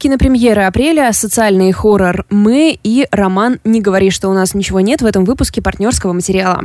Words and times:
Кинопремьера 0.00 0.66
апреля, 0.66 1.12
социальный 1.12 1.72
хоррор 1.72 2.24
«Мы» 2.30 2.78
и 2.82 3.06
роман 3.10 3.60
«Не 3.64 3.82
говори, 3.82 4.08
что 4.08 4.30
у 4.30 4.32
нас 4.32 4.54
ничего 4.54 4.80
нет» 4.80 5.02
в 5.02 5.04
этом 5.04 5.26
выпуске 5.26 5.60
партнерского 5.60 6.14
материала. 6.14 6.62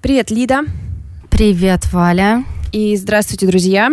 Привет, 0.00 0.32
Лида. 0.32 0.62
Привет, 1.30 1.92
Валя. 1.92 2.44
И 2.72 2.96
здравствуйте, 2.96 3.46
друзья. 3.46 3.92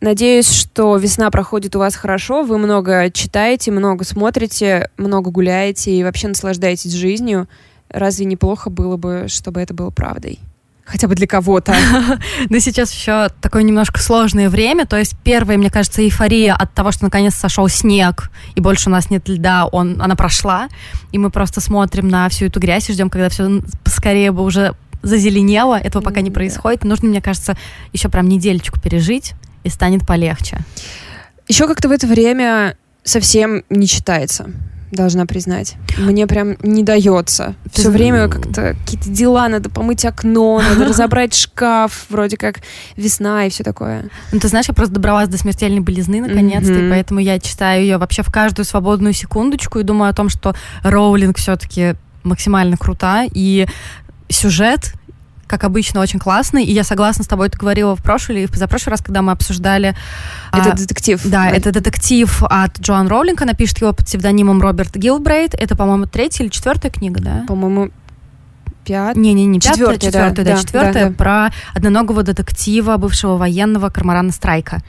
Надеюсь, 0.00 0.48
что 0.48 0.96
весна 0.96 1.32
проходит 1.32 1.74
у 1.74 1.80
вас 1.80 1.96
хорошо, 1.96 2.44
вы 2.44 2.56
много 2.58 3.10
читаете, 3.10 3.72
много 3.72 4.04
смотрите, 4.04 4.90
много 4.96 5.32
гуляете 5.32 5.90
и 5.90 6.04
вообще 6.04 6.28
наслаждаетесь 6.28 6.92
жизнью. 6.92 7.48
Разве 7.88 8.26
неплохо 8.26 8.70
было 8.70 8.96
бы, 8.96 9.24
чтобы 9.26 9.60
это 9.60 9.74
было 9.74 9.90
правдой? 9.90 10.38
Хотя 10.88 11.06
бы 11.06 11.14
для 11.14 11.26
кого-то. 11.26 11.74
Да 12.48 12.60
сейчас 12.60 12.92
еще 12.92 13.28
такое 13.40 13.62
немножко 13.62 14.00
сложное 14.00 14.48
время. 14.48 14.86
То 14.86 14.96
есть 14.96 15.16
первая, 15.22 15.58
мне 15.58 15.70
кажется, 15.70 16.02
эйфория 16.02 16.54
от 16.54 16.72
того, 16.72 16.92
что 16.92 17.04
наконец 17.04 17.34
сошел 17.34 17.68
снег, 17.68 18.30
и 18.54 18.60
больше 18.60 18.88
у 18.88 18.92
нас 18.92 19.10
нет 19.10 19.28
льда, 19.28 19.66
он, 19.66 20.00
она 20.00 20.16
прошла. 20.16 20.68
И 21.12 21.18
мы 21.18 21.30
просто 21.30 21.60
смотрим 21.60 22.08
на 22.08 22.28
всю 22.28 22.46
эту 22.46 22.58
грязь 22.58 22.88
и 22.88 22.92
ждем, 22.92 23.10
когда 23.10 23.28
все 23.28 23.60
скорее 23.84 24.32
бы 24.32 24.42
уже 24.42 24.74
зазеленело. 25.02 25.78
Этого 25.78 26.02
пока 26.02 26.22
не 26.22 26.30
происходит. 26.30 26.84
Нужно, 26.84 27.08
мне 27.08 27.20
кажется, 27.20 27.56
еще 27.92 28.08
прям 28.08 28.28
недельечку 28.28 28.80
пережить 28.80 29.34
и 29.64 29.68
станет 29.68 30.06
полегче. 30.06 30.58
Еще 31.48 31.66
как-то 31.66 31.88
в 31.88 31.92
это 31.92 32.06
время 32.06 32.76
совсем 33.04 33.62
не 33.68 33.86
читается 33.86 34.50
должна 34.90 35.26
признать. 35.26 35.76
Мне 35.98 36.26
прям 36.26 36.56
не 36.62 36.82
дается. 36.82 37.54
Ты 37.72 37.82
Все 37.82 37.90
время 37.90 38.28
как-то 38.28 38.74
какие-то 38.74 39.10
дела, 39.10 39.48
надо 39.48 39.70
помыть 39.70 40.04
окно, 40.04 40.60
надо 40.60 40.84
разобрать 40.88 41.34
шкаф, 41.34 42.06
вроде 42.08 42.36
как 42.36 42.60
весна 42.96 43.46
и 43.46 43.50
все 43.50 43.64
такое. 43.64 44.08
Ну, 44.32 44.40
ты 44.40 44.48
знаешь, 44.48 44.66
я 44.68 44.74
просто 44.74 44.94
добралась 44.94 45.28
до 45.28 45.38
смертельной 45.38 45.80
белизны 45.80 46.20
наконец-то, 46.20 46.72
mm-hmm. 46.72 46.86
и 46.86 46.90
поэтому 46.90 47.20
я 47.20 47.38
читаю 47.38 47.82
ее 47.82 47.98
вообще 47.98 48.22
в 48.22 48.32
каждую 48.32 48.64
свободную 48.64 49.12
секундочку 49.12 49.78
и 49.78 49.82
думаю 49.82 50.10
о 50.10 50.14
том, 50.14 50.28
что 50.28 50.54
Роулинг 50.82 51.36
все-таки 51.38 51.94
максимально 52.22 52.76
крута, 52.76 53.24
и 53.30 53.66
сюжет 54.28 54.94
как 55.48 55.64
обычно, 55.64 56.00
очень 56.00 56.18
классный. 56.18 56.64
И 56.64 56.72
я 56.72 56.84
согласна 56.84 57.24
с 57.24 57.26
тобой, 57.26 57.48
ты 57.48 57.58
говорила 57.58 57.96
в 57.96 58.02
прошлый 58.02 58.38
или 58.38 58.46
в 58.46 58.52
позапрошлый 58.52 58.92
раз, 58.92 59.00
когда 59.00 59.22
мы 59.22 59.32
обсуждали... 59.32 59.96
Это 60.52 60.72
а, 60.72 60.76
детектив. 60.76 61.20
Да, 61.24 61.50
это 61.50 61.72
детектив 61.72 62.42
от 62.42 62.78
Джоан 62.80 63.08
Роулинг. 63.08 63.42
Она 63.42 63.54
пишет 63.54 63.80
его 63.80 63.92
под 63.92 64.06
псевдонимом 64.06 64.60
Роберт 64.60 64.94
Гилбрейт. 64.94 65.54
Это, 65.54 65.76
по-моему, 65.76 66.06
третья 66.06 66.44
или 66.44 66.50
четвертая 66.50 66.92
книга, 66.92 67.20
да? 67.20 67.44
По-моему, 67.48 67.90
пятая. 68.88 69.22
Не, 69.22 69.34
не, 69.34 69.44
не 69.44 69.60
четвертая, 69.60 69.98
четвертая, 69.98 70.44
да, 70.44 70.54
да, 70.54 70.58
четвертая 70.58 71.04
да, 71.04 71.10
да. 71.10 71.14
про 71.16 71.50
одноногого 71.74 72.22
детектива, 72.22 72.96
бывшего 72.96 73.36
военного 73.36 73.90
Кармарана 73.90 74.32
Страйка. 74.32 74.82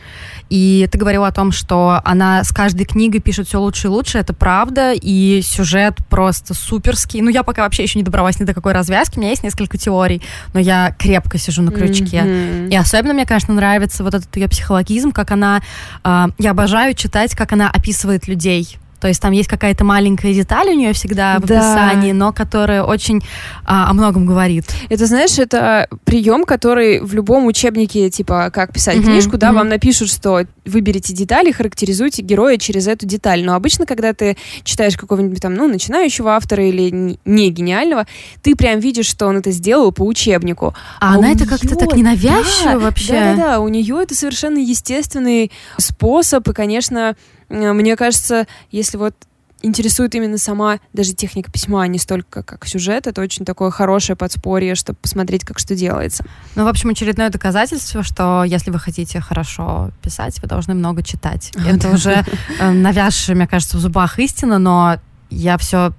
И 0.49 0.87
ты 0.91 0.97
говорила 0.97 1.27
о 1.27 1.31
том, 1.31 1.51
что 1.51 2.01
она 2.03 2.43
с 2.43 2.51
каждой 2.51 2.85
книгой 2.85 3.19
пишет 3.19 3.47
все 3.47 3.59
лучше 3.59 3.87
и 3.87 3.89
лучше, 3.89 4.17
это 4.17 4.33
правда, 4.33 4.93
и 4.93 5.41
сюжет 5.43 5.97
просто 6.09 6.53
суперский. 6.53 7.21
Ну, 7.21 7.29
я 7.29 7.43
пока 7.43 7.63
вообще 7.63 7.83
еще 7.83 7.99
не 7.99 8.03
добралась 8.03 8.39
ни 8.39 8.45
до 8.45 8.53
какой 8.53 8.73
развязки, 8.73 9.17
у 9.17 9.19
меня 9.21 9.31
есть 9.31 9.43
несколько 9.43 9.77
теорий, 9.77 10.21
но 10.53 10.59
я 10.59 10.95
крепко 10.97 11.37
сижу 11.37 11.61
на 11.61 11.71
крючке. 11.71 12.17
Mm-hmm. 12.17 12.69
И 12.69 12.75
особенно 12.75 13.13
мне, 13.13 13.25
конечно, 13.25 13.53
нравится 13.53 14.03
вот 14.03 14.13
этот 14.13 14.35
ее 14.35 14.47
психологизм, 14.47 15.11
как 15.11 15.31
она... 15.31 15.61
Э, 16.03 16.27
я 16.37 16.51
обожаю 16.51 16.93
читать, 16.93 17.35
как 17.35 17.51
она 17.51 17.69
описывает 17.69 18.27
людей 18.27 18.79
то 18.99 19.07
есть 19.07 19.21
там 19.21 19.31
есть 19.31 19.49
какая-то 19.49 19.83
маленькая 19.83 20.33
деталь 20.33 20.69
у 20.69 20.73
нее 20.73 20.93
всегда 20.93 21.39
в 21.39 21.45
да. 21.45 21.59
описании, 21.59 22.11
но 22.11 22.33
которая 22.33 22.83
очень 22.83 23.21
а, 23.65 23.89
о 23.89 23.93
многом 23.93 24.25
говорит. 24.25 24.65
Это, 24.89 25.05
знаешь, 25.05 25.37
это 25.39 25.87
прием, 26.05 26.43
который 26.45 26.99
в 27.01 27.13
любом 27.13 27.45
учебнике, 27.45 28.09
типа, 28.09 28.51
как 28.53 28.73
писать 28.73 28.97
mm-hmm. 28.97 29.03
книжку, 29.03 29.37
да, 29.37 29.49
mm-hmm. 29.49 29.53
вам 29.53 29.69
напишут, 29.69 30.09
что 30.09 30.45
выберите 30.65 31.13
детали, 31.13 31.51
характеризуйте 31.51 32.21
героя 32.21 32.57
через 32.57 32.87
эту 32.87 33.05
деталь. 33.05 33.43
Но 33.43 33.55
обычно, 33.55 33.85
когда 33.85 34.13
ты 34.13 34.37
читаешь 34.63 34.97
какого-нибудь 34.97 35.41
там, 35.41 35.53
ну, 35.53 35.67
начинающего 35.67 36.35
автора 36.35 36.67
или 36.67 37.17
не 37.25 37.49
гениального, 37.49 38.05
ты 38.41 38.55
прям 38.55 38.79
видишь, 38.79 39.07
что 39.07 39.27
он 39.27 39.37
это 39.37 39.51
сделал 39.51 39.91
по 39.91 40.03
учебнику. 40.03 40.73
А, 40.99 41.13
а 41.13 41.17
она 41.17 41.31
это 41.31 41.45
как-то 41.45 41.75
так 41.75 41.95
ненавязчиво 41.95 42.73
да, 42.73 42.79
вообще. 42.79 43.13
Да-да-да, 43.13 43.59
у 43.59 43.67
нее 43.67 43.99
это 44.01 44.15
совершенно 44.15 44.59
естественный 44.59 45.51
способ, 45.77 46.47
и, 46.47 46.53
конечно, 46.53 47.15
мне 47.49 47.95
кажется, 47.95 48.47
если 48.71 48.97
вот 48.97 49.15
интересует 49.61 50.15
именно 50.15 50.37
сама 50.37 50.79
даже 50.93 51.13
техника 51.13 51.51
письма, 51.51 51.83
а 51.83 51.87
не 51.87 51.99
столько 51.99 52.43
как 52.43 52.65
сюжет. 52.65 53.07
Это 53.07 53.21
очень 53.21 53.45
такое 53.45 53.71
хорошее 53.71 54.15
подспорье, 54.15 54.75
чтобы 54.75 54.97
посмотреть, 55.01 55.43
как 55.43 55.59
что 55.59 55.75
делается. 55.75 56.23
Ну, 56.55 56.63
в 56.63 56.67
общем, 56.67 56.89
очередное 56.89 57.29
доказательство, 57.29 58.03
что 58.03 58.43
если 58.43 58.71
вы 58.71 58.79
хотите 58.79 59.19
хорошо 59.19 59.91
писать, 60.01 60.41
вы 60.41 60.47
должны 60.47 60.73
много 60.73 61.03
читать. 61.03 61.51
Это 61.67 61.89
уже 61.89 62.23
э, 62.59 62.71
навязшая, 62.71 63.35
мне 63.35 63.47
кажется, 63.47 63.77
в 63.77 63.81
зубах 63.81 64.19
истина, 64.19 64.59
но 64.59 64.97
я 65.29 65.57
все 65.57 65.93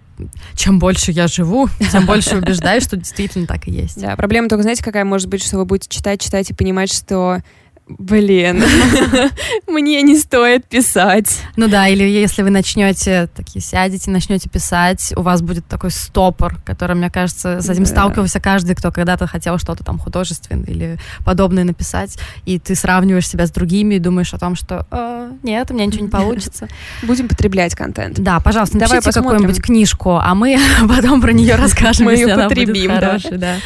чем 0.54 0.78
больше 0.78 1.12
я 1.12 1.28
живу, 1.28 1.70
тем 1.92 2.04
больше 2.04 2.36
убеждаюсь, 2.36 2.84
что 2.84 2.96
действительно 2.96 3.46
так 3.46 3.66
и 3.68 3.70
есть. 3.70 3.98
Да, 3.98 4.16
проблема 4.16 4.50
только, 4.50 4.62
знаете, 4.62 4.84
какая 4.84 5.06
может 5.06 5.28
быть, 5.28 5.42
что 5.42 5.56
вы 5.56 5.64
будете 5.64 5.88
читать, 5.88 6.20
читать 6.20 6.50
и 6.50 6.54
понимать, 6.54 6.92
что 6.92 7.40
Блин, 7.98 8.62
мне 9.66 10.02
не 10.02 10.16
стоит 10.16 10.66
писать. 10.66 11.40
Ну 11.56 11.68
да, 11.68 11.88
или 11.88 12.04
если 12.04 12.42
вы 12.42 12.50
начнете, 12.50 13.28
такие 13.34 13.60
сядете, 13.60 14.10
начнете 14.10 14.48
писать, 14.48 15.12
у 15.16 15.22
вас 15.22 15.42
будет 15.42 15.66
такой 15.66 15.90
стопор, 15.90 16.56
который, 16.64 16.94
мне 16.94 17.10
кажется, 17.10 17.60
с 17.60 17.68
этим 17.68 17.84
да. 17.84 17.90
сталкивался 17.90 18.40
каждый, 18.40 18.74
кто 18.76 18.92
когда-то 18.92 19.26
хотел 19.26 19.58
что-то 19.58 19.84
там 19.84 19.98
художественное 19.98 20.64
или 20.66 20.98
подобное 21.24 21.64
написать, 21.64 22.18
и 22.44 22.58
ты 22.58 22.74
сравниваешь 22.74 23.28
себя 23.28 23.46
с 23.46 23.50
другими 23.50 23.96
и 23.96 23.98
думаешь 23.98 24.32
о 24.34 24.38
том, 24.38 24.54
что 24.54 24.86
э, 24.90 25.32
нет, 25.42 25.70
у 25.70 25.74
меня 25.74 25.86
ничего 25.86 26.04
не 26.04 26.10
получится. 26.10 26.68
Будем 27.02 27.28
потреблять 27.28 27.74
контент. 27.74 28.18
Да, 28.20 28.40
пожалуйста, 28.40 28.78
напишите 28.78 29.12
какую-нибудь 29.12 29.62
книжку, 29.62 30.16
а 30.16 30.34
мы 30.34 30.58
потом 30.88 31.20
про 31.20 31.32
нее 31.32 31.56
расскажем, 31.56 32.06
мы 32.06 32.14
ее 32.14 32.36
потребим, 32.36 32.92
да. 33.38 33.56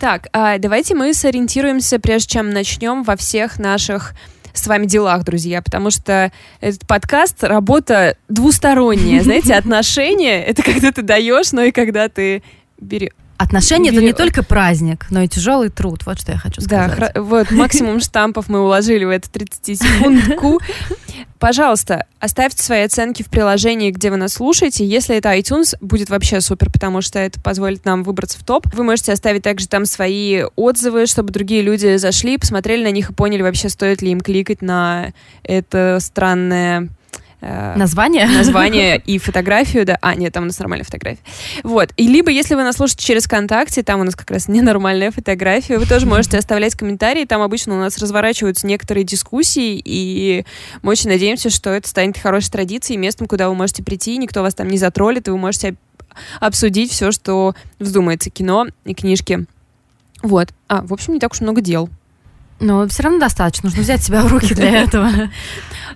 Так, 0.00 0.28
а, 0.32 0.56
давайте 0.56 0.94
мы 0.94 1.12
сориентируемся, 1.12 1.98
прежде 1.98 2.28
чем 2.28 2.48
начнем 2.48 3.02
во 3.02 3.16
всех 3.16 3.58
наших 3.70 4.14
с 4.52 4.66
вами 4.66 4.86
делах, 4.86 5.24
друзья, 5.24 5.62
потому 5.62 5.90
что 5.90 6.32
этот 6.60 6.86
подкаст— 6.86 7.36
работа 7.44 8.16
двусторонняя, 8.28 9.22
знаете, 9.22 9.54
отношения— 9.54 10.44
это 10.46 10.62
когда 10.62 10.90
ты 10.92 11.02
даешь, 11.02 11.52
но 11.52 11.62
и 11.62 11.70
когда 11.70 12.08
ты 12.08 12.42
берешь. 12.80 13.12
Отношения 13.40 13.88
это 13.88 14.02
не 14.02 14.12
только 14.12 14.42
праздник, 14.42 15.06
но 15.08 15.22
и 15.22 15.28
тяжелый 15.28 15.70
труд. 15.70 16.04
Вот 16.04 16.20
что 16.20 16.32
я 16.32 16.36
хочу 16.36 16.60
сказать. 16.60 17.14
Да, 17.14 17.22
вот 17.22 17.50
максимум 17.50 17.98
штампов 18.00 18.50
мы 18.50 18.60
уложили 18.60 19.06
в 19.06 19.08
эту 19.08 19.30
30-секундку. 19.30 20.60
Пожалуйста, 21.38 22.04
оставьте 22.18 22.62
свои 22.62 22.82
оценки 22.82 23.22
в 23.22 23.30
приложении, 23.30 23.92
где 23.92 24.10
вы 24.10 24.18
нас 24.18 24.34
слушаете. 24.34 24.84
Если 24.84 25.16
это 25.16 25.34
iTunes, 25.34 25.74
будет 25.80 26.10
вообще 26.10 26.42
супер, 26.42 26.70
потому 26.70 27.00
что 27.00 27.18
это 27.18 27.40
позволит 27.40 27.86
нам 27.86 28.02
выбраться 28.02 28.38
в 28.38 28.44
топ. 28.44 28.66
Вы 28.74 28.84
можете 28.84 29.14
оставить 29.14 29.42
также 29.42 29.68
там 29.68 29.86
свои 29.86 30.42
отзывы, 30.56 31.06
чтобы 31.06 31.32
другие 31.32 31.62
люди 31.62 31.96
зашли, 31.96 32.36
посмотрели 32.36 32.84
на 32.84 32.90
них 32.90 33.08
и 33.08 33.14
поняли 33.14 33.40
вообще, 33.40 33.70
стоит 33.70 34.02
ли 34.02 34.10
им 34.10 34.20
кликать 34.20 34.60
на 34.60 35.14
это 35.44 35.96
странное 36.02 36.90
Э, 37.40 37.74
название? 37.76 38.26
Название 38.26 38.98
и 39.06 39.18
фотографию, 39.18 39.86
да. 39.86 39.98
А, 40.00 40.14
нет, 40.14 40.32
там 40.32 40.44
у 40.44 40.46
нас 40.46 40.58
нормальная 40.58 40.84
фотография. 40.84 41.22
Вот. 41.62 41.90
И 41.96 42.06
либо, 42.06 42.30
если 42.30 42.54
вы 42.54 42.62
нас 42.62 42.76
слушаете 42.76 43.04
через 43.04 43.24
ВКонтакте, 43.24 43.82
там 43.82 44.00
у 44.00 44.04
нас 44.04 44.14
как 44.14 44.30
раз 44.30 44.48
ненормальная 44.48 45.10
фотография, 45.10 45.78
вы 45.78 45.86
тоже 45.86 46.06
можете 46.06 46.38
оставлять 46.38 46.74
комментарии. 46.74 47.24
Там 47.24 47.42
обычно 47.42 47.74
у 47.74 47.78
нас 47.78 47.98
разворачиваются 47.98 48.66
некоторые 48.66 49.04
дискуссии, 49.04 49.80
и 49.84 50.44
мы 50.82 50.92
очень 50.92 51.10
надеемся, 51.10 51.50
что 51.50 51.70
это 51.70 51.88
станет 51.88 52.18
хорошей 52.18 52.50
традицией, 52.50 52.98
местом, 52.98 53.26
куда 53.26 53.48
вы 53.48 53.54
можете 53.54 53.82
прийти, 53.82 54.16
никто 54.18 54.42
вас 54.42 54.54
там 54.54 54.68
не 54.68 54.78
затроллит, 54.78 55.28
и 55.28 55.30
вы 55.30 55.38
можете 55.38 55.76
обсудить 56.40 56.90
все, 56.90 57.12
что 57.12 57.54
вздумается, 57.78 58.30
кино 58.30 58.66
и 58.84 58.94
книжки. 58.94 59.46
Вот. 60.22 60.48
А, 60.68 60.82
в 60.82 60.92
общем, 60.92 61.14
не 61.14 61.20
так 61.20 61.32
уж 61.32 61.40
много 61.40 61.60
дел. 61.60 61.88
Но 62.60 62.86
все 62.88 63.02
равно 63.02 63.18
достаточно. 63.18 63.68
Нужно 63.68 63.82
взять 63.82 64.02
себя 64.02 64.22
в 64.22 64.32
руки 64.32 64.54
для 64.54 64.82
этого. 64.82 65.10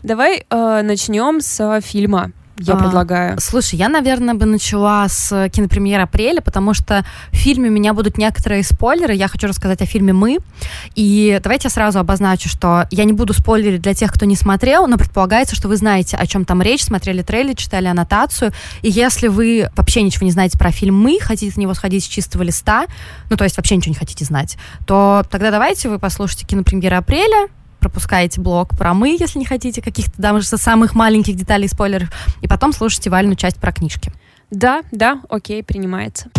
Давай 0.03 0.45
э, 0.49 0.83
начнем 0.83 1.41
с 1.41 1.81
фильма 1.83 2.33
я 2.59 2.75
а, 2.75 2.77
предлагаю. 2.77 3.41
Слушай, 3.41 3.77
я, 3.77 3.89
наверное, 3.89 4.35
бы 4.35 4.47
начала 4.47 5.09
с 5.09 5.49
кинопремьеры 5.51 6.05
апреля, 6.05 6.41
потому 6.41 6.73
что 6.73 7.05
в 7.33 7.37
фильме 7.37 7.69
у 7.69 7.73
меня 7.73 7.95
будут 7.95 8.17
некоторые 8.17 8.63
спойлеры. 8.63 9.15
Я 9.15 9.29
хочу 9.29 9.49
рассказать 9.49 9.83
о 9.83 9.87
фильме 9.87 10.13
«Мы». 10.13 10.39
И 10.95 11.41
давайте 11.43 11.67
я 11.67 11.71
сразу 11.71 11.99
обозначу, 11.99 12.49
что 12.49 12.87
я 12.91 13.05
не 13.05 13.13
буду 13.13 13.33
спойлерить 13.33 13.83
для 13.83 13.95
тех, 13.95 14.13
кто 14.13 14.25
не 14.25 14.37
смотрел, 14.37 14.87
но 14.87 14.97
предполагается, 14.97 15.57
что 15.57 15.69
вы 15.69 15.77
знаете, 15.77 16.17
о 16.17 16.27
чем 16.27 16.45
там 16.45 16.63
речь, 16.63 16.85
смотрели 16.85 17.23
трейлер, 17.23 17.57
читали 17.57 17.87
аннотацию. 17.87 18.53
И 18.83 18.91
если 18.91 19.29
вы 19.29 19.69
вообще 19.77 20.03
ничего 20.03 20.25
не 20.25 20.33
знаете 20.33 20.57
про 20.57 20.71
фильм 20.71 20.97
«Мы», 20.97 21.19
хотите 21.21 21.53
на 21.57 21.63
него 21.63 21.75
сходить 21.75 22.05
с 22.05 22.07
чистого 22.07 22.43
листа, 22.45 22.87
ну, 23.31 23.37
то 23.37 23.45
есть 23.45 23.57
вообще 23.57 23.77
ничего 23.77 23.91
не 23.91 23.99
хотите 23.99 24.25
знать, 24.25 24.57
то 24.87 25.25
тогда 25.29 25.51
давайте 25.51 25.89
вы 25.89 25.99
послушайте 25.99 26.47
кинопремьеры 26.47 26.97
апреля, 26.97 27.49
пропускаете 27.85 28.41
блок 28.41 28.71
про 28.79 28.95
мы, 28.95 29.11
если 29.21 29.39
не 29.39 29.45
хотите 29.45 29.83
каких-то 29.83 30.15
даже 30.17 30.45
самых 30.45 30.95
маленьких 30.95 31.37
деталей 31.37 31.69
спойлеров, 31.69 32.11
и 32.41 32.49
потом 32.49 32.73
слушайте 32.73 33.11
вальную 33.11 33.37
часть 33.37 33.59
про 33.59 33.73
книжки. 33.73 34.11
Да, 34.51 34.83
да, 34.91 35.21
окей, 35.29 35.63
принимается. 35.63 36.31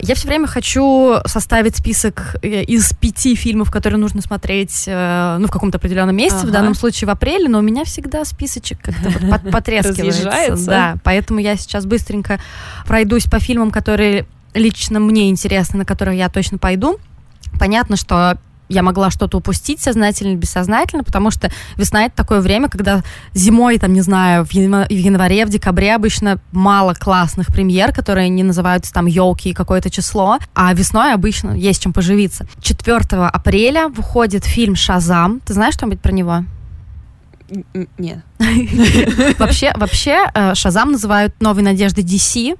Я 0.00 0.16
все 0.16 0.26
время 0.26 0.48
хочу 0.48 1.18
составить 1.26 1.76
список 1.76 2.34
э, 2.42 2.64
из 2.64 2.92
пяти 2.94 3.36
фильмов, 3.36 3.70
которые 3.70 4.00
нужно 4.00 4.20
смотреть 4.20 4.82
э, 4.88 5.36
ну, 5.38 5.46
в 5.46 5.50
каком-то 5.52 5.78
определенном 5.78 6.16
месяце, 6.16 6.40
ага. 6.40 6.48
в 6.48 6.50
данном 6.50 6.74
случае 6.74 7.06
в 7.06 7.10
апреле, 7.10 7.48
но 7.48 7.60
у 7.60 7.62
меня 7.62 7.84
всегда 7.84 8.24
списочек 8.24 8.80
как-то 8.82 9.10
вот 9.20 9.42
потрескивается. 9.52 10.66
Да, 10.66 10.96
поэтому 11.04 11.38
я 11.38 11.54
сейчас 11.54 11.86
быстренько 11.86 12.40
пройдусь 12.84 13.26
по 13.26 13.38
фильмам, 13.38 13.70
которые 13.70 14.26
лично 14.54 14.98
мне 14.98 15.30
интересны, 15.30 15.78
на 15.78 15.84
которые 15.84 16.18
я 16.18 16.28
точно 16.28 16.58
пойду. 16.58 16.98
Понятно, 17.58 17.96
что 17.96 18.38
я 18.72 18.82
могла 18.82 19.10
что-то 19.10 19.38
упустить 19.38 19.80
сознательно 19.80 20.30
или 20.30 20.36
бессознательно, 20.36 21.04
потому 21.04 21.30
что 21.30 21.50
весна— 21.76 22.04
это 22.06 22.16
такое 22.16 22.40
время, 22.40 22.68
когда 22.68 23.02
зимой, 23.34 23.78
там, 23.78 23.92
не 23.92 24.00
знаю, 24.00 24.44
в 24.44 24.52
январе, 24.52 25.46
в 25.46 25.50
декабре 25.50 25.94
обычно 25.94 26.38
мало 26.52 26.94
классных 26.94 27.48
премьер, 27.48 27.92
которые 27.92 28.28
не 28.28 28.42
называются 28.42 28.92
там 28.92 29.06
елки 29.06 29.50
и 29.50 29.54
какое-то 29.54 29.90
число, 29.90 30.38
а 30.54 30.72
весной 30.72 31.12
обычно 31.12 31.52
есть 31.52 31.82
чем 31.82 31.92
поживиться. 31.92 32.46
4 32.60 32.98
апреля 33.26 33.88
выходит 33.88 34.44
фильм 34.44 34.74
«Шазам». 34.74 35.40
Ты 35.40 35.54
знаешь 35.54 35.74
что-нибудь 35.74 36.00
про 36.00 36.12
него? 36.12 36.44
Нет. 37.98 38.20
Вообще, 39.38 39.72
вообще, 39.76 40.24
э, 40.34 40.54
Шазам 40.54 40.92
называют 40.92 41.34
новой 41.40 41.62
надеждой 41.62 42.02
DC, 42.02 42.56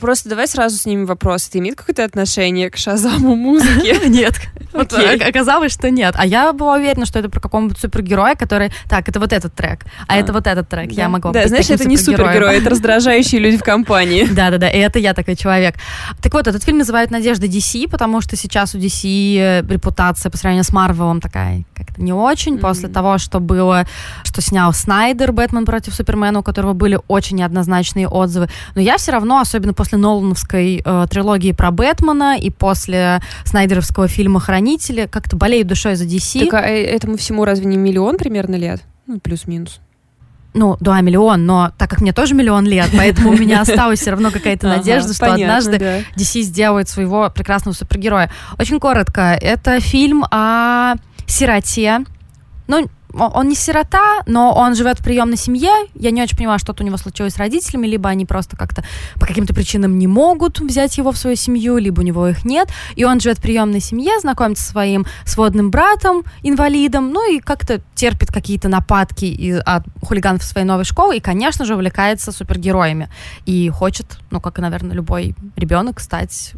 просто 0.00 0.28
давай 0.28 0.46
сразу 0.46 0.76
с 0.76 0.86
ними 0.86 1.04
вопрос. 1.04 1.48
Это 1.48 1.58
имеет 1.58 1.76
какое-то 1.76 2.04
отношение 2.04 2.70
к 2.70 2.76
шазаму 2.76 3.36
музыки? 3.36 4.08
Нет. 4.08 4.34
Оказалось, 4.74 5.72
что 5.72 5.90
нет. 5.90 6.14
А 6.18 6.26
я 6.26 6.52
была 6.52 6.74
уверена, 6.74 7.06
что 7.06 7.18
это 7.18 7.28
про 7.28 7.40
какого-нибудь 7.40 7.78
супергероя, 7.78 8.34
который... 8.34 8.72
Так, 8.88 9.08
это 9.08 9.20
вот 9.20 9.32
этот 9.32 9.54
трек, 9.54 9.84
а 10.08 10.16
это 10.16 10.32
вот 10.32 10.46
этот 10.46 10.68
трек. 10.68 10.90
Я 10.90 11.08
могла 11.08 11.32
Да, 11.32 11.46
знаешь, 11.46 11.70
это 11.70 11.86
не 11.86 11.96
супергерой, 11.96 12.58
это 12.58 12.70
раздражающие 12.74 13.40
люди 13.40 13.56
в 13.56 13.62
компании. 13.62 14.24
Да-да-да, 14.24 14.68
и 14.68 14.78
это 14.78 14.98
я 14.98 15.14
такой 15.14 15.36
человек. 15.36 15.76
Так 16.22 16.32
вот, 16.34 16.46
этот 16.46 16.64
фильм 16.64 16.78
называют 16.78 17.10
«Надежда 17.10 17.46
DC», 17.46 17.88
потому 17.88 18.20
что 18.20 18.36
сейчас 18.36 18.74
у 18.74 18.78
DC 18.78 19.36
э, 19.38 19.62
репутация 19.68 20.30
по 20.30 20.36
сравнению 20.36 20.64
с 20.64 20.72
Марвелом 20.72 21.20
такая 21.20 21.64
как-то 21.76 22.02
не 22.02 22.12
очень. 22.12 22.58
После 22.58 22.88
того, 22.88 23.18
что 23.18 23.40
было, 23.40 23.86
что 24.24 24.40
снял 24.40 24.72
Снайдер, 24.72 25.32
«Бэтмен 25.32 25.64
против 25.64 25.94
Супермена», 25.94 26.40
у 26.40 26.42
которого 26.42 26.72
были 26.72 26.98
очень 27.08 27.36
неоднозначные 27.36 28.08
отзывы. 28.08 28.48
Но 28.74 28.80
я 28.80 28.96
все 28.96 29.12
равно, 29.12 29.38
особенно 29.38 29.73
после 29.74 29.98
Нолановской 29.98 30.82
э, 30.84 31.06
трилогии 31.10 31.52
про 31.52 31.70
Бэтмена 31.70 32.38
и 32.38 32.50
после 32.50 33.20
Снайдеровского 33.44 34.08
фильма 34.08 34.40
«Хранители», 34.40 35.06
как-то 35.10 35.36
болею 35.36 35.66
душой 35.66 35.96
за 35.96 36.04
DC. 36.04 36.48
Так 36.48 36.54
а 36.54 36.66
э, 36.66 36.84
этому 36.84 37.16
всему 37.16 37.44
разве 37.44 37.66
не 37.66 37.76
миллион 37.76 38.16
примерно 38.16 38.56
лет? 38.56 38.82
Ну, 39.06 39.20
плюс-минус 39.20 39.80
ну, 40.54 40.76
да, 40.78 41.00
миллион, 41.00 41.46
но 41.46 41.72
так 41.76 41.90
как 41.90 42.00
мне 42.00 42.12
тоже 42.12 42.34
миллион 42.34 42.64
лет, 42.64 42.88
поэтому 42.96 43.30
у 43.30 43.36
меня 43.36 43.60
осталась 43.60 44.00
все 44.00 44.12
равно 44.12 44.30
какая-то 44.30 44.68
надежда, 44.68 45.12
что 45.12 45.34
однажды 45.34 46.04
DC 46.16 46.42
сделает 46.42 46.88
своего 46.88 47.28
прекрасного 47.28 47.74
супергероя. 47.74 48.30
Очень 48.58 48.80
коротко, 48.80 49.36
это 49.40 49.80
фильм 49.80 50.24
о 50.30 50.94
сироте, 51.26 52.04
ну, 52.68 52.88
он 53.18 53.48
не 53.48 53.54
сирота, 53.54 54.22
но 54.26 54.52
он 54.52 54.74
живет 54.74 55.00
в 55.00 55.04
приемной 55.04 55.36
семье. 55.36 55.70
Я 55.94 56.10
не 56.10 56.22
очень 56.22 56.36
понимаю, 56.36 56.58
что-то 56.58 56.82
у 56.82 56.86
него 56.86 56.96
случилось 56.96 57.34
с 57.34 57.38
родителями, 57.38 57.86
либо 57.86 58.08
они 58.08 58.26
просто 58.26 58.56
как-то 58.56 58.84
по 59.14 59.26
каким-то 59.26 59.54
причинам 59.54 59.98
не 59.98 60.06
могут 60.06 60.60
взять 60.60 60.96
его 60.98 61.12
в 61.12 61.16
свою 61.16 61.36
семью, 61.36 61.78
либо 61.78 62.00
у 62.00 62.02
него 62.02 62.28
их 62.28 62.44
нет. 62.44 62.68
И 62.96 63.04
он 63.04 63.20
живет 63.20 63.38
в 63.38 63.42
приемной 63.42 63.80
семье, 63.80 64.18
знакомится 64.20 64.64
со 64.64 64.72
своим 64.72 65.06
сводным 65.24 65.70
братом, 65.70 66.24
инвалидом, 66.42 67.12
ну 67.12 67.30
и 67.30 67.40
как-то 67.40 67.80
терпит 67.94 68.32
какие-то 68.32 68.68
нападки 68.68 69.60
от 69.64 69.84
хулиганов 70.02 70.42
своей 70.42 70.66
новой 70.66 70.84
школы 70.84 71.16
и, 71.16 71.20
конечно 71.20 71.64
же, 71.64 71.74
увлекается 71.74 72.32
супергероями. 72.32 73.08
И 73.46 73.68
хочет, 73.68 74.18
ну, 74.30 74.40
как 74.40 74.58
и, 74.58 74.62
наверное, 74.62 74.94
любой 74.94 75.34
ребенок, 75.56 76.00
стать 76.00 76.54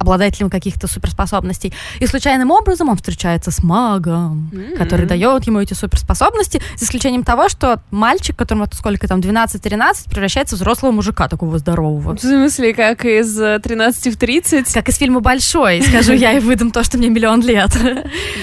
обладателем 0.00 0.50
каких-то 0.50 0.88
суперспособностей. 0.88 1.72
И 2.00 2.06
случайным 2.06 2.50
образом 2.50 2.88
он 2.88 2.96
встречается 2.96 3.50
с 3.50 3.62
магом, 3.62 4.50
mm-hmm. 4.52 4.76
который 4.76 5.06
дает 5.06 5.46
ему 5.46 5.60
эти 5.60 5.74
суперспособности, 5.74 6.60
за 6.76 6.84
исключением 6.86 7.22
того, 7.22 7.48
что 7.48 7.82
мальчик, 7.90 8.36
которому 8.36 8.66
сколько 8.72 9.06
там, 9.06 9.20
12-13, 9.20 10.10
превращается 10.10 10.56
в 10.56 10.58
взрослого 10.58 10.90
мужика, 10.90 11.28
такого 11.28 11.58
здорового. 11.58 12.16
В 12.16 12.20
смысле, 12.20 12.72
как 12.72 13.04
из 13.04 13.34
13 13.34 14.06
э, 14.06 14.10
в 14.10 14.16
30? 14.16 14.72
Как 14.72 14.88
из 14.88 14.96
фильма 14.96 15.20
«Большой», 15.20 15.82
скажу 15.82 16.12
я 16.12 16.32
и 16.32 16.40
выдам 16.40 16.70
то, 16.70 16.82
что 16.82 16.96
мне 16.96 17.10
миллион 17.10 17.42
лет. 17.42 17.70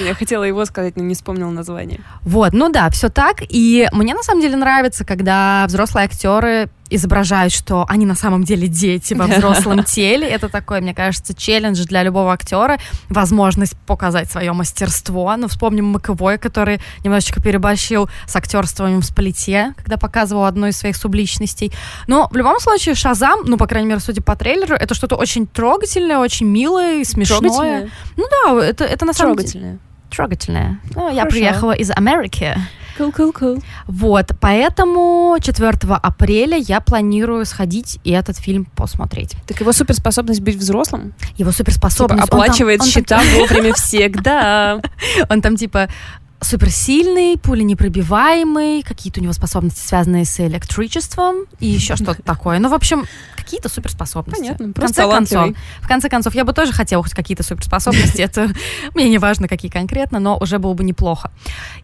Я 0.05 0.13
хотела 0.13 0.43
его 0.43 0.63
сказать, 0.65 0.95
но 0.95 1.03
не 1.03 1.15
вспомнила 1.15 1.49
название. 1.49 2.01
Вот, 2.21 2.53
ну 2.53 2.69
да, 2.69 2.89
все 2.91 3.09
так. 3.09 3.37
И 3.49 3.87
мне 3.91 4.13
на 4.13 4.21
самом 4.21 4.41
деле 4.41 4.55
нравится, 4.55 5.05
когда 5.05 5.65
взрослые 5.67 6.05
актеры 6.05 6.69
изображают, 6.89 7.53
что 7.53 7.85
они 7.87 8.05
на 8.05 8.15
самом 8.15 8.43
деле 8.43 8.67
дети 8.67 9.13
во 9.13 9.27
взрослом 9.27 9.83
теле. 9.83 10.27
Это 10.27 10.49
такой, 10.49 10.81
мне 10.81 10.93
кажется, 10.93 11.33
челлендж 11.33 11.83
для 11.85 12.03
любого 12.03 12.33
актера, 12.33 12.77
возможность 13.09 13.77
показать 13.85 14.31
свое 14.31 14.53
мастерство. 14.53 15.35
Ну, 15.37 15.47
вспомним 15.47 15.85
Маковой, 15.85 16.37
который 16.37 16.79
немножечко 17.03 17.41
переборщил 17.41 18.09
с 18.25 18.35
актерством 18.35 18.99
в 19.01 19.05
сплите, 19.05 19.73
когда 19.77 19.97
показывал 19.97 20.45
одну 20.45 20.67
из 20.67 20.77
своих 20.77 20.95
субличностей. 20.95 21.71
Но 22.07 22.27
в 22.31 22.35
любом 22.35 22.59
случае 22.59 22.95
Шазам, 22.95 23.41
ну, 23.45 23.57
по 23.57 23.67
крайней 23.67 23.89
мере, 23.89 23.99
судя 23.99 24.21
по 24.21 24.35
трейлеру, 24.35 24.75
это 24.75 24.93
что-то 24.93 25.15
очень 25.15 25.47
трогательное, 25.47 26.17
очень 26.17 26.47
милое 26.47 27.01
и 27.01 27.03
смешное. 27.03 27.39
Трогательное? 27.39 27.91
Ну 28.15 28.25
да, 28.29 28.65
это, 28.65 28.83
это 28.83 29.05
на 29.05 29.13
самом 29.13 29.37
деле... 29.37 29.79
Трогательное. 30.09 30.79
Ну, 30.95 31.13
я 31.13 31.25
приехала 31.25 31.73
из 31.73 31.91
Америки. 31.91 32.55
Cool, 32.97 33.13
cool, 33.15 33.33
cool. 33.33 33.63
Вот, 33.87 34.31
поэтому 34.39 35.37
4 35.39 35.71
апреля 36.01 36.57
я 36.57 36.81
планирую 36.81 37.45
сходить 37.45 37.99
и 38.03 38.11
этот 38.11 38.37
фильм 38.37 38.65
посмотреть. 38.65 39.35
Так 39.45 39.59
его 39.59 39.71
суперспособность 39.71 40.41
быть 40.41 40.55
взрослым? 40.55 41.13
Его 41.37 41.51
суперспособность... 41.51 42.23
Типа, 42.23 42.35
оплачивает 42.37 42.81
он 42.81 42.87
там, 42.87 42.93
счета 42.93 43.19
он 43.19 43.25
там... 43.31 43.39
вовремя 43.39 43.73
всегда. 43.73 44.81
Он 45.29 45.41
там 45.41 45.55
типа 45.55 45.89
суперсильный, 46.39 47.37
пуленепробиваемый, 47.37 48.83
какие-то 48.83 49.19
у 49.19 49.23
него 49.23 49.33
способности, 49.33 49.79
связанные 49.85 50.25
с 50.25 50.39
электричеством 50.39 51.45
и 51.59 51.67
еще 51.67 51.95
что-то 51.97 52.21
такое. 52.21 52.59
Ну, 52.59 52.69
в 52.69 52.73
общем, 52.73 53.05
какие-то 53.35 53.69
суперспособности. 53.69 54.41
Понятно, 54.41 54.67
в 54.67 54.73
конце 54.73 55.09
концов, 55.09 55.49
в 55.81 55.87
конце 55.87 56.09
концов, 56.09 56.35
я 56.35 56.43
бы 56.43 56.53
тоже 56.53 56.73
хотела 56.73 57.01
хоть 57.01 57.13
какие-то 57.13 57.43
суперспособности. 57.43 58.21
Это 58.21 58.49
мне 58.93 59.09
не 59.09 59.17
важно, 59.17 59.47
какие 59.47 59.71
конкретно, 59.71 60.19
но 60.19 60.37
уже 60.37 60.59
было 60.59 60.73
бы 60.73 60.83
неплохо. 60.83 61.31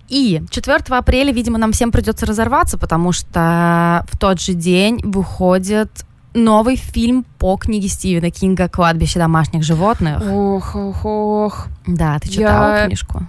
И 0.09 0.43
4 0.49 0.77
апреля, 0.89 1.31
видимо, 1.31 1.57
нам 1.57 1.71
всем 1.71 1.91
придется 1.91 2.25
разорваться, 2.25 2.77
потому 2.77 3.11
что 3.11 4.05
в 4.11 4.17
тот 4.17 4.39
же 4.39 4.53
день 4.53 5.01
выходит 5.03 6.05
новый 6.33 6.75
фильм 6.75 7.25
по 7.39 7.57
книге 7.57 7.87
Стивена 7.87 8.29
Кинга 8.29 8.67
«Кладбище 8.67 9.19
домашних 9.19 9.63
животных». 9.63 10.21
Ох, 10.27 10.75
ох, 10.75 11.05
ох. 11.05 11.67
Да, 11.85 12.19
ты 12.19 12.29
читала 12.29 12.79
я... 12.79 12.85
книжку? 12.85 13.25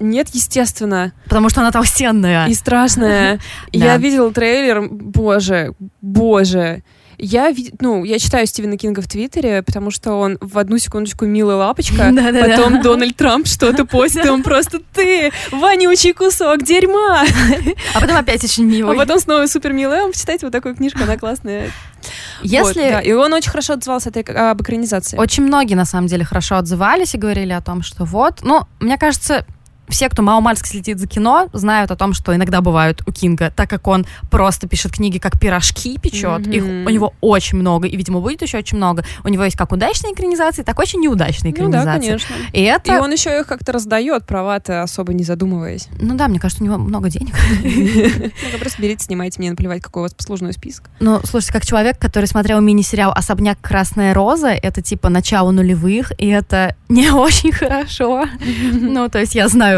Нет, 0.00 0.28
естественно. 0.32 1.12
Потому 1.24 1.48
что 1.48 1.60
она 1.60 1.70
толстенная. 1.70 2.46
И 2.48 2.54
страшная. 2.54 3.40
Я 3.72 3.96
видела 3.96 4.32
трейлер, 4.32 4.88
боже, 4.88 5.74
боже. 6.00 6.82
Я, 7.18 7.54
ну, 7.80 8.04
я 8.04 8.18
читаю 8.18 8.46
Стивена 8.46 8.76
Кинга 8.76 9.00
в 9.00 9.08
Твиттере, 9.08 9.62
потому 9.62 9.90
что 9.90 10.14
он 10.14 10.38
в 10.40 10.58
одну 10.58 10.78
секундочку 10.78 11.26
милая 11.26 11.56
лапочка, 11.56 12.12
потом 12.40 12.82
Дональд 12.82 13.16
Трамп 13.16 13.46
что-то 13.46 13.84
постит, 13.84 14.24
и 14.24 14.28
он 14.28 14.42
просто 14.42 14.80
ты, 14.92 15.30
вонючий 15.52 16.12
кусок 16.12 16.62
дерьма. 16.64 17.24
А 17.94 18.00
потом 18.00 18.16
опять 18.16 18.42
очень 18.44 18.64
милый. 18.64 18.94
А 18.94 18.98
потом 18.98 19.18
снова 19.18 19.46
супер 19.46 19.72
милый. 19.72 20.00
А 20.00 20.08
почитайте 20.08 20.46
вот 20.46 20.52
такую 20.52 20.74
книжку, 20.74 21.02
она 21.02 21.16
классная. 21.16 21.70
Если... 22.42 22.82
Вот, 22.82 22.90
да. 22.90 23.00
И 23.00 23.12
он 23.12 23.32
очень 23.32 23.50
хорошо 23.50 23.74
отзывался 23.74 24.10
этой, 24.10 24.22
об 24.22 24.60
экранизации. 24.60 25.16
Очень 25.16 25.44
многие, 25.44 25.74
на 25.74 25.84
самом 25.84 26.08
деле, 26.08 26.24
хорошо 26.24 26.56
отзывались 26.56 27.14
и 27.14 27.18
говорили 27.18 27.52
о 27.52 27.60
том, 27.60 27.82
что 27.82 28.04
вот... 28.04 28.42
Ну, 28.42 28.66
мне 28.80 28.98
кажется, 28.98 29.46
все, 29.88 30.08
кто 30.08 30.22
мало-мальски 30.22 30.68
следит 30.68 30.98
за 30.98 31.06
кино, 31.06 31.48
знают 31.52 31.90
о 31.90 31.96
том, 31.96 32.12
что 32.12 32.34
иногда 32.34 32.60
бывают 32.60 33.02
у 33.06 33.12
Кинга, 33.12 33.52
так 33.54 33.70
как 33.70 33.86
он 33.86 34.06
просто 34.30 34.68
пишет 34.68 34.92
книги, 34.92 35.18
как 35.18 35.38
пирожки 35.38 35.98
печет, 35.98 36.46
mm-hmm. 36.46 36.54
их 36.54 36.64
у 36.64 36.90
него 36.90 37.14
очень 37.20 37.58
много, 37.58 37.86
и, 37.86 37.96
видимо, 37.96 38.20
будет 38.20 38.42
еще 38.42 38.58
очень 38.58 38.76
много. 38.76 39.04
У 39.24 39.28
него 39.28 39.44
есть 39.44 39.56
как 39.56 39.72
удачные 39.72 40.14
экранизации, 40.14 40.62
так 40.62 40.78
и 40.78 40.82
очень 40.82 41.00
неудачные 41.00 41.52
экранизации. 41.52 41.86
Ну 41.86 41.94
да, 41.94 42.00
конечно. 42.00 42.34
И, 42.52 42.62
это... 42.62 42.94
и 42.94 42.98
он 42.98 43.12
еще 43.12 43.38
их 43.40 43.46
как-то 43.46 43.72
раздает, 43.72 44.26
права-то 44.26 44.82
особо 44.82 45.12
не 45.12 45.24
задумываясь. 45.24 45.88
Ну 45.98 46.14
да, 46.14 46.28
мне 46.28 46.38
кажется, 46.38 46.62
у 46.62 46.66
него 46.66 46.78
много 46.78 47.10
денег. 47.10 47.34
Ну, 47.62 48.58
просто 48.58 48.80
берите, 48.80 49.04
снимайте, 49.04 49.40
мне 49.40 49.50
наплевать, 49.50 49.82
какой 49.82 50.00
у 50.00 50.04
вас 50.04 50.14
послужной 50.14 50.52
список. 50.52 50.90
Ну, 51.00 51.20
слушайте, 51.24 51.52
как 51.52 51.66
человек, 51.66 51.98
который 51.98 52.26
смотрел 52.26 52.60
мини-сериал 52.60 53.12
«Особняк 53.12 53.58
Красная 53.60 54.14
Роза», 54.14 54.48
это 54.48 54.82
типа 54.82 55.08
начало 55.08 55.50
нулевых, 55.50 56.12
и 56.18 56.28
это 56.28 56.76
не 56.88 57.10
очень 57.12 57.52
хорошо. 57.52 58.24
Ну, 58.94 59.08
то 59.08 59.18
есть 59.18 59.34
я 59.34 59.48
знаю 59.48 59.73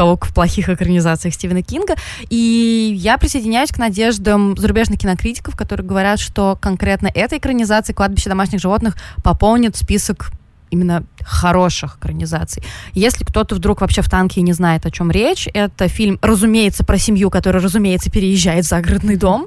толк 0.00 0.24
в 0.24 0.32
плохих 0.32 0.70
экранизациях 0.70 1.34
Стивена 1.34 1.60
Кинга. 1.60 1.94
И 2.30 2.94
я 2.96 3.18
присоединяюсь 3.18 3.68
к 3.70 3.76
надеждам 3.76 4.56
зарубежных 4.56 4.98
кинокритиков, 4.98 5.54
которые 5.54 5.86
говорят, 5.86 6.18
что 6.18 6.56
конкретно 6.58 7.10
эта 7.14 7.36
экранизация 7.36 7.92
«Кладбище 7.92 8.30
домашних 8.30 8.60
животных» 8.60 8.96
пополнит 9.22 9.76
список 9.76 10.30
именно 10.70 11.04
хороших 11.22 11.96
экранизаций. 11.96 12.62
Если 12.92 13.24
кто-то 13.24 13.54
вдруг 13.54 13.80
вообще 13.80 14.02
в 14.02 14.08
танке 14.08 14.40
не 14.42 14.52
знает, 14.52 14.86
о 14.86 14.90
чем 14.90 15.10
речь, 15.10 15.48
это 15.52 15.88
фильм, 15.88 16.18
разумеется, 16.22 16.84
про 16.84 16.98
семью, 16.98 17.30
которая, 17.30 17.62
разумеется, 17.62 18.10
переезжает 18.10 18.64
в 18.64 18.68
загородный 18.68 19.16
дом, 19.16 19.46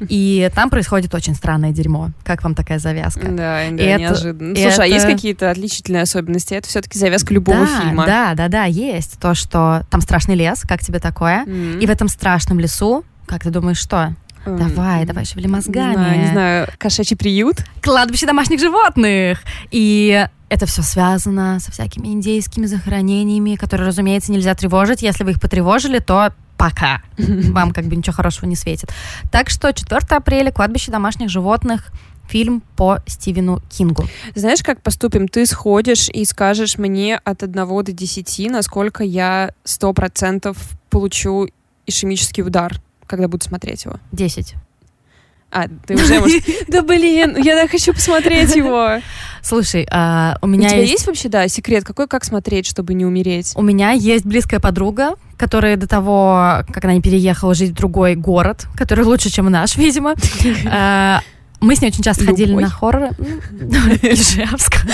и 0.00 0.50
там 0.54 0.70
происходит 0.70 1.14
очень 1.14 1.34
странное 1.34 1.72
дерьмо. 1.72 2.10
Как 2.24 2.42
вам 2.42 2.54
такая 2.54 2.78
завязка? 2.78 3.28
Да, 3.28 3.62
да, 3.70 3.70
неожиданно. 3.70 4.56
Слушай, 4.56 4.84
а 4.84 4.86
есть 4.86 5.06
какие-то 5.06 5.50
отличительные 5.50 6.02
особенности? 6.02 6.54
Это 6.54 6.68
все-таки 6.68 6.98
завязка 6.98 7.34
любого 7.34 7.66
фильма. 7.66 8.06
Да, 8.06 8.34
да, 8.34 8.48
да, 8.48 8.64
есть. 8.64 9.18
То, 9.20 9.34
что 9.34 9.86
там 9.90 10.00
страшный 10.00 10.34
лес, 10.34 10.62
как 10.62 10.80
тебе 10.80 10.98
такое? 10.98 11.44
И 11.44 11.86
в 11.86 11.90
этом 11.90 12.08
страшном 12.08 12.58
лесу, 12.58 13.04
как 13.26 13.42
ты 13.42 13.50
думаешь, 13.50 13.78
что? 13.78 14.14
Давай, 14.44 15.04
давай, 15.04 15.24
шевели 15.24 15.46
мозгами. 15.46 15.90
Не 15.90 15.94
знаю, 15.94 16.20
не 16.20 16.26
знаю, 16.28 16.68
кошачий 16.78 17.16
приют? 17.16 17.64
Кладбище 17.80 18.26
домашних 18.26 18.60
животных. 18.60 19.42
И 19.70 20.26
это 20.48 20.66
все 20.66 20.82
связано 20.82 21.60
со 21.60 21.70
всякими 21.72 22.08
индейскими 22.08 22.66
захоронениями, 22.66 23.56
которые, 23.56 23.86
разумеется, 23.86 24.32
нельзя 24.32 24.54
тревожить. 24.54 25.02
Если 25.02 25.24
вы 25.24 25.32
их 25.32 25.40
потревожили, 25.40 25.98
то 25.98 26.32
пока. 26.56 27.02
Вам 27.18 27.72
как 27.72 27.86
бы 27.86 27.96
ничего 27.96 28.14
хорошего 28.14 28.46
не 28.46 28.56
светит. 28.56 28.90
Так 29.30 29.48
что 29.48 29.72
4 29.72 30.00
апреля 30.10 30.52
кладбище 30.52 30.92
домашних 30.92 31.30
животных 31.30 31.90
фильм 32.28 32.62
по 32.76 32.98
Стивену 33.06 33.60
Кингу. 33.68 34.04
Знаешь, 34.34 34.62
как 34.62 34.80
поступим? 34.82 35.28
Ты 35.28 35.46
сходишь 35.46 36.08
и 36.08 36.24
скажешь 36.24 36.78
мне 36.78 37.16
от 37.16 37.42
1 37.42 37.54
до 37.54 37.92
10, 37.92 38.50
насколько 38.50 39.04
я 39.04 39.52
100% 39.64 40.56
получу 40.90 41.48
ишемический 41.86 42.42
удар 42.42 42.80
когда 43.12 43.28
буду 43.28 43.44
смотреть 43.44 43.84
его? 43.84 43.96
Десять. 44.10 44.54
А, 45.50 45.66
ты 45.86 45.94
уже 45.96 46.18
можешь... 46.18 46.42
Да 46.68 46.80
блин, 46.80 47.36
я 47.36 47.56
так 47.56 47.70
хочу 47.70 47.92
посмотреть 47.92 48.56
его. 48.56 49.00
Слушай, 49.42 49.86
а, 49.90 50.38
у 50.40 50.46
меня 50.46 50.68
У 50.68 50.70
тебя 50.70 50.80
есть... 50.80 50.92
есть 50.92 51.06
вообще, 51.06 51.28
да, 51.28 51.46
секрет? 51.46 51.84
Какой, 51.84 52.08
как 52.08 52.24
смотреть, 52.24 52.64
чтобы 52.64 52.94
не 52.94 53.04
умереть? 53.04 53.52
У 53.54 53.60
меня 53.60 53.90
есть 53.90 54.24
близкая 54.24 54.60
подруга, 54.60 55.16
которая 55.36 55.76
до 55.76 55.86
того, 55.86 56.62
как 56.72 56.82
она 56.84 56.94
не 56.94 57.02
переехала 57.02 57.54
жить 57.54 57.72
в 57.72 57.74
другой 57.74 58.14
город, 58.14 58.66
который 58.76 59.04
лучше, 59.04 59.28
чем 59.28 59.50
наш, 59.50 59.76
видимо, 59.76 60.14
а, 60.70 61.20
мы 61.62 61.76
с 61.76 61.80
ней 61.80 61.88
очень 61.88 62.02
часто 62.02 62.24
Любой. 62.24 62.36
ходили 62.36 62.54
на 62.54 62.68
хорроры. 62.68 63.10
Ижевск. 64.02 64.84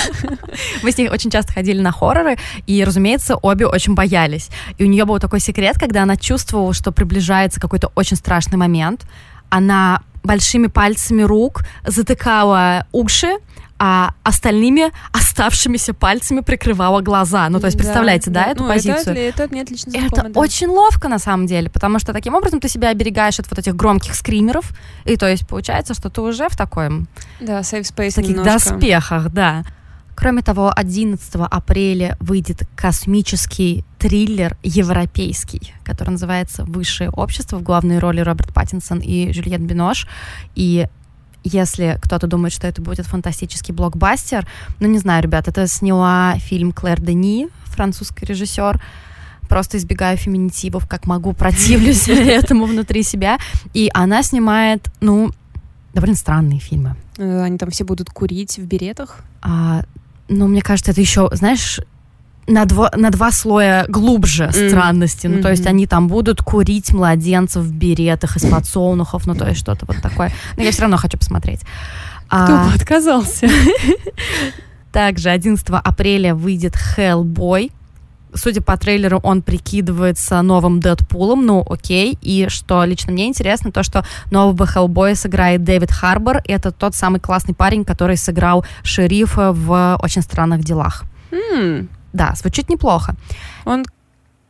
Мы 0.82 0.92
с 0.92 0.98
ней 0.98 1.08
очень 1.08 1.30
часто 1.30 1.52
ходили 1.52 1.80
на 1.80 1.92
хорроры, 1.92 2.36
и, 2.66 2.84
разумеется, 2.84 3.36
обе 3.36 3.66
очень 3.66 3.94
боялись. 3.94 4.50
И 4.76 4.84
у 4.84 4.86
нее 4.86 5.04
был 5.06 5.18
такой 5.18 5.40
секрет, 5.40 5.76
когда 5.78 6.02
она 6.02 6.16
чувствовала, 6.16 6.74
что 6.74 6.92
приближается 6.92 7.58
какой-то 7.58 7.90
очень 7.94 8.16
страшный 8.16 8.58
момент, 8.58 9.06
она 9.48 10.02
большими 10.22 10.66
пальцами 10.66 11.22
рук 11.22 11.62
затыкала 11.86 12.86
уши, 12.92 13.38
а 13.78 14.10
остальными 14.24 14.92
оставшимися 15.12 15.94
пальцами 15.94 16.40
прикрывала 16.40 17.00
глаза. 17.00 17.48
Ну, 17.48 17.60
то 17.60 17.66
есть, 17.66 17.78
представляете, 17.78 18.30
да, 18.30 18.44
да, 18.44 18.50
эту 18.50 18.62
ну, 18.64 18.68
позицию? 18.68 19.16
Это, 19.16 19.42
это 19.42 19.48
мне 19.52 19.62
отлично 19.62 19.92
знакомо, 19.92 20.22
Это 20.22 20.28
да. 20.30 20.40
очень 20.40 20.66
ловко, 20.66 21.08
на 21.08 21.18
самом 21.18 21.46
деле, 21.46 21.70
потому 21.70 21.98
что 21.98 22.12
таким 22.12 22.34
образом 22.34 22.60
ты 22.60 22.68
себя 22.68 22.88
оберегаешь 22.88 23.38
от 23.38 23.48
вот 23.48 23.58
этих 23.58 23.76
громких 23.76 24.14
скримеров, 24.14 24.70
и 25.04 25.16
то 25.16 25.28
есть 25.28 25.46
получается, 25.46 25.94
что 25.94 26.10
ты 26.10 26.20
уже 26.20 26.48
в 26.48 26.56
таком... 26.56 27.06
Да, 27.40 27.60
safe 27.60 27.82
space 27.82 28.14
таких 28.14 28.36
немножко. 28.36 28.70
доспехах, 28.70 29.30
да. 29.30 29.64
Кроме 30.18 30.42
того, 30.42 30.72
11 30.74 31.34
апреля 31.48 32.16
выйдет 32.18 32.62
космический 32.74 33.84
триллер 34.00 34.56
европейский, 34.64 35.74
который 35.84 36.10
называется 36.10 36.64
«Высшее 36.64 37.10
общество». 37.10 37.58
В 37.58 37.62
главной 37.62 38.00
роли 38.00 38.20
Роберт 38.20 38.52
Паттинсон 38.52 38.98
и 38.98 39.32
Жюльет 39.32 39.60
Бинош. 39.60 40.08
И 40.56 40.88
если 41.48 41.98
кто-то 42.02 42.26
думает, 42.26 42.52
что 42.52 42.66
это 42.66 42.80
будет 42.80 43.06
фантастический 43.06 43.74
блокбастер, 43.74 44.46
ну, 44.80 44.88
не 44.88 44.98
знаю, 44.98 45.22
ребят, 45.22 45.48
это 45.48 45.66
сняла 45.66 46.34
фильм 46.38 46.72
Клэр 46.72 47.00
Дени, 47.00 47.48
французский 47.64 48.26
режиссер, 48.26 48.80
просто 49.48 49.78
избегаю 49.78 50.16
феминитивов, 50.16 50.86
как 50.86 51.06
могу, 51.06 51.32
противлюсь 51.32 52.08
этому 52.08 52.66
внутри 52.66 53.02
себя. 53.02 53.38
И 53.74 53.90
она 53.94 54.22
снимает, 54.22 54.88
ну, 55.00 55.30
довольно 55.94 56.16
странные 56.16 56.60
фильмы. 56.60 56.96
Э, 57.16 57.42
они 57.42 57.58
там 57.58 57.70
все 57.70 57.84
будут 57.84 58.10
курить 58.10 58.58
в 58.58 58.66
беретах? 58.66 59.20
А, 59.42 59.82
ну, 60.28 60.46
мне 60.46 60.62
кажется, 60.62 60.92
это 60.92 61.00
еще, 61.00 61.28
знаешь, 61.32 61.80
на 62.48 62.64
два, 62.64 62.90
на 62.96 63.10
два 63.10 63.30
слоя 63.30 63.84
глубже 63.88 64.44
mm. 64.44 64.68
странности. 64.68 65.26
Ну, 65.26 65.38
mm-hmm. 65.38 65.42
то 65.42 65.50
есть 65.50 65.66
они 65.66 65.86
там 65.86 66.08
будут 66.08 66.42
курить 66.42 66.92
младенцев 66.92 67.62
в 67.62 67.72
беретах 67.72 68.36
из 68.36 68.50
подсолнухов, 68.50 69.26
ну, 69.26 69.34
то 69.34 69.46
есть 69.46 69.60
что-то 69.60 69.86
вот 69.86 69.98
такое. 70.02 70.32
Но 70.56 70.62
я 70.62 70.72
все 70.72 70.82
равно 70.82 70.96
хочу 70.96 71.18
посмотреть. 71.18 71.60
Кто 72.26 72.58
а... 72.58 72.64
бы 72.64 72.74
отказался? 72.74 73.48
Также 74.92 75.28
11 75.28 75.66
апреля 75.68 76.34
выйдет 76.34 76.74
Hellboy. 76.96 77.70
Судя 78.34 78.60
по 78.60 78.76
трейлеру, 78.76 79.20
он 79.22 79.42
прикидывается 79.42 80.42
новым 80.42 80.80
Дэдпулом, 80.80 81.46
ну 81.46 81.64
окей. 81.68 82.18
И 82.20 82.46
что 82.48 82.84
лично 82.84 83.12
мне 83.12 83.26
интересно, 83.26 83.72
то, 83.72 83.82
что 83.82 84.04
нового 84.30 84.66
Хеллбоя 84.66 85.14
сыграет 85.14 85.64
Дэвид 85.64 85.90
Харбор. 85.90 86.42
Это 86.46 86.70
тот 86.70 86.94
самый 86.94 87.20
классный 87.20 87.54
парень, 87.54 87.84
который 87.84 88.16
сыграл 88.16 88.64
шерифа 88.82 89.52
в 89.52 89.98
«Очень 90.02 90.22
странных 90.22 90.62
делах». 90.62 91.04
Mm. 91.30 91.88
Да, 92.12 92.34
звучит 92.36 92.68
неплохо. 92.68 93.14
Он 93.64 93.84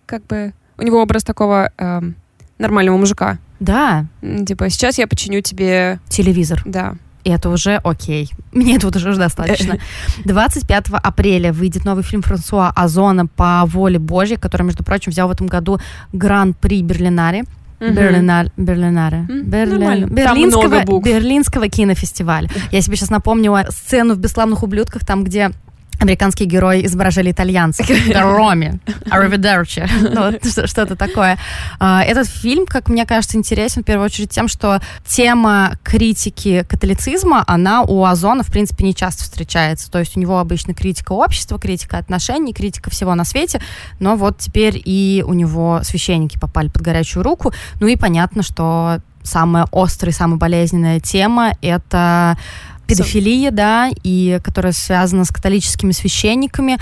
как 0.06 0.26
бы... 0.26 0.52
У 0.78 0.82
него 0.82 1.02
образ 1.02 1.24
такого 1.24 1.72
эм, 1.76 2.14
нормального 2.58 2.96
мужика. 2.96 3.38
Да. 3.60 4.06
Типа, 4.46 4.70
сейчас 4.70 4.98
я 4.98 5.06
починю 5.06 5.42
тебе... 5.42 5.98
Телевизор. 6.08 6.62
Да. 6.64 6.94
И 7.24 7.30
это 7.30 7.50
уже 7.50 7.76
окей. 7.76 8.30
Мне 8.52 8.76
этого 8.76 8.96
уже 8.96 9.16
достаточно. 9.16 9.78
25 10.24 10.86
апреля 11.02 11.52
выйдет 11.52 11.84
новый 11.84 12.04
фильм 12.04 12.22
Франсуа 12.22 12.72
Озона 12.74 13.26
«По 13.26 13.64
воле 13.66 13.98
Божьей», 13.98 14.36
который, 14.36 14.62
между 14.62 14.84
прочим, 14.84 15.12
взял 15.12 15.28
в 15.28 15.32
этом 15.32 15.46
году 15.46 15.78
Гран-при 16.12 16.82
Берлинаре. 16.82 17.44
Берлинаре. 17.80 18.50
Берлинаре. 18.56 19.26
Берлинского, 20.06 21.00
Берлинского 21.00 21.68
кинофестиваля. 21.68 22.48
Я 22.72 22.80
себе 22.80 22.96
сейчас 22.96 23.10
напомнила 23.10 23.66
сцену 23.70 24.14
в 24.14 24.18
«Бесславных 24.18 24.62
ублюдках», 24.62 25.04
там, 25.04 25.22
где 25.22 25.50
американские 25.98 26.48
герои 26.48 26.84
изображали 26.86 27.32
итальянцев. 27.32 27.88
Роми, 28.14 28.80
Arrivederci, 29.06 29.88
ну, 30.00 30.66
что-то 30.66 30.96
такое. 30.96 31.38
А, 31.78 32.02
этот 32.02 32.28
фильм, 32.28 32.66
как 32.66 32.88
мне 32.88 33.04
кажется, 33.06 33.36
интересен 33.36 33.82
в 33.82 33.84
первую 33.84 34.06
очередь 34.06 34.30
тем, 34.30 34.48
что 34.48 34.80
тема 35.06 35.76
критики 35.82 36.64
католицизма, 36.68 37.44
она 37.46 37.82
у 37.82 38.04
Озона, 38.04 38.42
в 38.42 38.50
принципе, 38.50 38.84
не 38.84 38.94
часто 38.94 39.24
встречается. 39.24 39.90
То 39.90 39.98
есть 39.98 40.16
у 40.16 40.20
него 40.20 40.38
обычно 40.38 40.74
критика 40.74 41.12
общества, 41.12 41.58
критика 41.58 41.98
отношений, 41.98 42.52
критика 42.52 42.90
всего 42.90 43.14
на 43.14 43.24
свете, 43.24 43.60
но 43.98 44.16
вот 44.16 44.38
теперь 44.38 44.80
и 44.84 45.24
у 45.26 45.32
него 45.32 45.80
священники 45.82 46.38
попали 46.38 46.68
под 46.68 46.82
горячую 46.82 47.22
руку. 47.22 47.52
Ну 47.80 47.86
и 47.86 47.96
понятно, 47.96 48.42
что 48.42 49.00
самая 49.28 49.66
острая, 49.72 50.12
самая 50.12 50.38
болезненная 50.38 51.00
тема— 51.00 51.52
это 51.62 52.38
педофилия, 52.88 53.50
да, 53.50 53.90
и 54.02 54.40
которая 54.42 54.72
связана 54.72 55.24
с 55.24 55.30
католическими 55.30 55.92
священниками. 55.92 56.78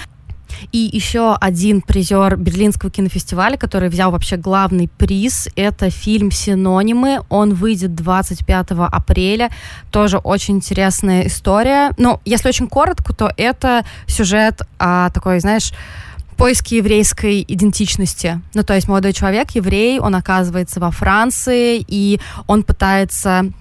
И 0.73 0.89
еще 0.93 1.37
один 1.41 1.83
призер 1.83 2.37
Берлинского 2.37 2.91
кинофестиваля, 2.91 3.57
который 3.57 3.89
взял 3.89 4.11
вообще 4.11 4.37
главный 4.37 4.89
приз, 4.89 5.49
это 5.57 5.91
фильм 5.91 6.31
«Синонимы». 6.31 7.21
Он 7.29 7.55
выйдет 7.55 7.95
25 7.95 8.69
апреля. 8.71 9.51
Тоже 9.91 10.19
очень 10.19 10.57
интересная 10.57 11.27
история. 11.27 11.91
Ну, 11.99 12.21
если 12.25 12.49
очень 12.49 12.69
коротко, 12.69 13.13
то 13.13 13.31
это 13.37 13.85
сюжет 14.07 14.63
а, 14.79 15.11
такой, 15.11 15.41
знаешь, 15.41 15.73
поиски 16.37 16.75
еврейской 16.75 17.45
идентичности. 17.47 18.41
Ну, 18.55 18.63
то 18.63 18.75
есть 18.75 18.89
молодой 18.89 19.13
человек, 19.13 19.51
еврей, 19.53 19.99
он 19.99 20.15
оказывается 20.15 20.81
во 20.81 20.91
Франции, 20.91 21.85
и 21.87 22.21
он 22.47 22.63
пытается 22.63 23.53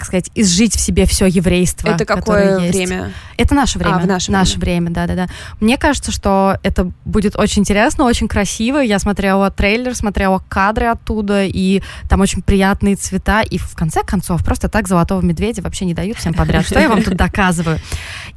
так 0.00 0.06
сказать, 0.06 0.30
изжить 0.34 0.74
в 0.74 0.80
себе 0.80 1.04
все 1.04 1.26
еврейство. 1.26 1.88
Это 1.88 2.06
какое 2.06 2.58
время? 2.58 3.12
Это 3.36 3.54
наше 3.54 3.78
время. 3.78 3.96
А, 3.96 3.98
в 3.98 4.06
наше, 4.06 4.32
наше 4.32 4.58
время. 4.58 4.90
да, 4.90 5.06
да, 5.06 5.14
да. 5.14 5.26
Мне 5.60 5.76
кажется, 5.76 6.10
что 6.10 6.58
это 6.62 6.90
будет 7.04 7.36
очень 7.36 7.60
интересно, 7.60 8.04
очень 8.04 8.26
красиво. 8.26 8.78
Я 8.78 8.98
смотрела 8.98 9.50
трейлер, 9.50 9.94
смотрела 9.94 10.42
кадры 10.48 10.86
оттуда, 10.86 11.44
и 11.44 11.82
там 12.08 12.22
очень 12.22 12.40
приятные 12.40 12.96
цвета. 12.96 13.42
И 13.42 13.58
в 13.58 13.74
конце 13.74 14.02
концов, 14.02 14.42
просто 14.42 14.70
так 14.70 14.88
золотого 14.88 15.20
медведя 15.20 15.60
вообще 15.60 15.84
не 15.84 15.92
дают 15.92 16.16
всем 16.16 16.32
подряд. 16.32 16.64
Что 16.64 16.80
я 16.80 16.88
вам 16.88 17.02
тут 17.02 17.16
доказываю? 17.16 17.78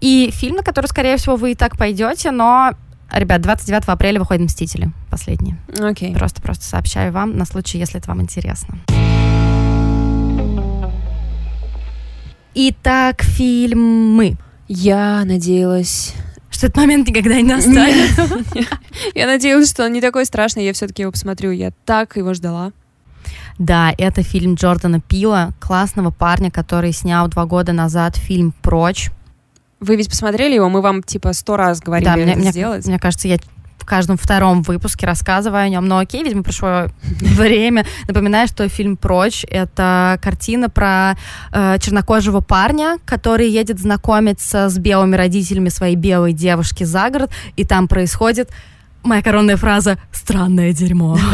И 0.02 0.32
фильм, 0.34 0.58
на 0.58 0.64
который, 0.64 0.88
скорее 0.88 1.16
всего, 1.16 1.38
вы 1.38 1.54
и 1.54 1.56
так 1.56 1.78
пойдете, 1.78 2.32
но 2.32 2.74
Ребят, 3.12 3.42
29 3.42 3.84
апреля 3.90 4.20
выходят 4.20 4.42
«Мстители» 4.42 4.90
последние. 5.12 5.56
Окей. 5.80 6.12
Okay. 6.12 6.18
Просто-просто 6.18 6.66
сообщаю 6.66 7.14
вам 7.14 7.38
на 7.38 7.46
случай, 7.46 7.78
если 7.78 8.00
это 8.00 8.08
вам 8.08 8.24
интересно. 8.24 8.80
Итак, 12.56 13.24
фильмы. 13.24 14.38
Я 14.68 15.24
надеялась 15.26 16.14
что 16.54 16.68
этот 16.68 16.78
момент 16.78 17.08
никогда 17.08 17.36
не 17.36 17.44
настанет. 17.44 18.12
Я 19.16 19.26
надеялась, 19.26 19.70
что 19.70 19.86
он 19.86 19.94
не 19.94 20.02
такой 20.02 20.26
страшный, 20.26 20.66
я 20.66 20.74
все-таки 20.74 21.02
его 21.02 21.12
посмотрю. 21.12 21.52
Я 21.52 21.72
так 21.84 22.16
его 22.16 22.34
ждала. 22.36 22.72
Да, 23.58 23.94
это 23.98 24.22
фильм 24.24 24.54
Джордана 24.54 25.02
Пила, 25.02 25.50
классного 25.60 26.12
парня, 26.12 26.52
который 26.52 26.92
снял 26.92 27.28
два 27.28 27.46
года 27.46 27.74
назад 27.74 28.16
фильм 28.16 28.54
«Прочь». 28.62 29.10
Вы 29.80 29.98
ведь 29.98 30.10
посмотрели 30.10 30.56
его, 30.56 30.70
мы 30.70 30.82
вам 30.82 31.04
типа 31.04 31.34
сто 31.34 31.58
раз 31.58 31.82
говорили 31.82 32.06
да, 32.06 32.16
мне, 32.16 32.24
это 32.32 32.40
мне, 32.40 32.52
сделать. 32.52 32.86
Мне 32.86 33.00
кажется, 33.00 33.28
я 33.28 33.38
в 33.84 33.86
каждом 33.86 34.16
втором 34.16 34.62
выпуске 34.62 35.06
рассказываю 35.06 35.62
о 35.62 35.68
нем. 35.68 35.86
Но 35.86 35.98
окей, 35.98 36.24
видимо, 36.24 36.42
пришло 36.42 36.88
время. 37.02 37.86
Напоминаю, 38.08 38.48
что 38.48 38.68
фильм 38.70 38.96
«Прочь»— 38.96 39.46
это 39.50 40.18
картина 40.22 40.70
про 40.70 41.18
э, 41.52 41.78
чернокожего 41.80 42.40
парня, 42.40 42.98
который 43.06 43.50
едет 43.50 43.80
знакомиться 43.80 44.70
с 44.70 44.78
белыми 44.78 45.18
родителями 45.18 45.68
своей 45.68 45.98
белой 45.98 46.32
девушки 46.32 46.86
за 46.86 47.10
город, 47.10 47.30
и 47.58 47.66
там 47.66 47.90
происходит 47.90 48.50
моя 49.04 49.22
коронная 49.22 49.58
фраза 49.58 49.98
«странное 50.12 50.74
дерьмо». 50.74 51.18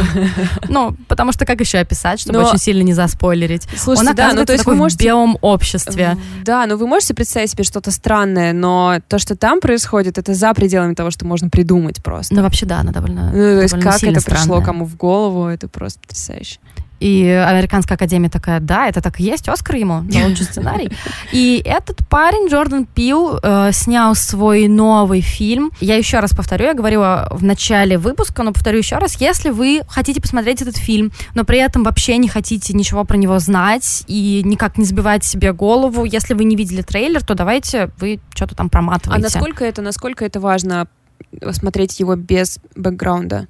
Ну, 0.67 0.95
потому 1.07 1.31
что 1.31 1.45
как 1.45 1.59
еще 1.59 1.79
описать, 1.79 2.19
чтобы 2.19 2.39
очень 2.39 2.59
сильно 2.59 2.83
не 2.83 2.93
заспойлерить? 2.93 3.67
Слушайте, 3.75 4.13
да, 4.13 4.33
ну 4.33 4.45
то 4.45 4.53
есть 4.53 4.65
вы 4.65 4.75
можете... 4.75 5.03
в 5.03 5.05
белом 5.05 5.37
обществе. 5.41 6.17
Да, 6.43 6.65
ну 6.65 6.77
вы 6.77 6.87
можете 6.87 7.13
представить 7.13 7.51
себе 7.51 7.63
что-то 7.63 7.91
странное, 7.91 8.53
но 8.53 8.99
то, 9.07 9.19
что 9.19 9.35
там 9.35 9.59
происходит, 9.59 10.17
это 10.17 10.33
за 10.33 10.53
пределами 10.53 10.93
того, 10.93 11.11
что 11.11 11.25
можно 11.25 11.49
придумать 11.49 12.03
просто. 12.03 12.35
Ну 12.35 12.43
вообще 12.43 12.65
да, 12.65 12.79
она 12.79 12.91
довольно 12.91 13.27
Ну 13.27 13.33
то 13.33 13.61
есть 13.61 13.79
как 13.79 14.03
это 14.03 14.21
пришло 14.21 14.61
кому 14.61 14.85
в 14.85 14.95
голову, 14.95 15.45
это 15.45 15.67
просто 15.67 15.99
потрясающе. 15.99 16.59
И 16.99 17.27
Американская 17.27 17.95
академия 17.95 18.29
такая, 18.29 18.59
да, 18.59 18.87
это 18.87 19.01
так 19.01 19.19
и 19.19 19.23
есть, 19.23 19.47
Оскар 19.47 19.75
ему 19.75 20.03
за 20.09 20.25
лучший 20.25 20.45
сценарий. 20.45 20.91
И 21.31 21.61
этот 21.65 21.97
парень, 22.07 22.49
Джордан 22.49 22.85
Пил, 22.85 23.39
э, 23.41 23.71
снял 23.71 24.15
свой 24.15 24.67
новый 24.67 25.21
фильм. 25.21 25.71
Я 25.79 25.95
еще 25.95 26.19
раз 26.19 26.31
повторю, 26.31 26.65
я 26.65 26.73
говорила 26.73 27.27
в 27.31 27.43
начале 27.43 27.97
выпуска, 27.97 28.43
но 28.43 28.51
повторю 28.51 28.79
еще 28.79 28.97
раз, 28.97 29.19
если 29.21 29.49
вы 29.49 29.81
хотите 29.87 30.21
посмотреть 30.21 30.61
этот 30.61 30.77
фильм, 30.77 31.11
но 31.35 31.43
при 31.43 31.59
этом 31.59 31.83
вообще 31.83 32.17
не 32.17 32.27
хотите 32.27 32.73
ничего 32.73 33.03
про 33.03 33.17
него 33.17 33.39
знать 33.39 34.03
и 34.07 34.41
никак 34.43 34.77
не 34.77 34.85
забивать 34.85 35.23
себе 35.23 35.53
голову, 35.53 36.05
если 36.05 36.33
вы 36.33 36.43
не 36.43 36.55
видели 36.55 36.81
трейлер, 36.81 37.23
то 37.23 37.35
давайте 37.35 37.91
вы 37.97 38.19
что-то 38.35 38.55
там 38.55 38.69
проматываете. 38.69 39.19
А 39.19 39.23
насколько 39.23 39.65
это, 39.65 39.81
насколько 39.81 40.25
это 40.25 40.39
важно 40.39 40.87
смотреть 41.51 41.99
его 41.99 42.15
без 42.15 42.59
бэкграунда? 42.75 43.47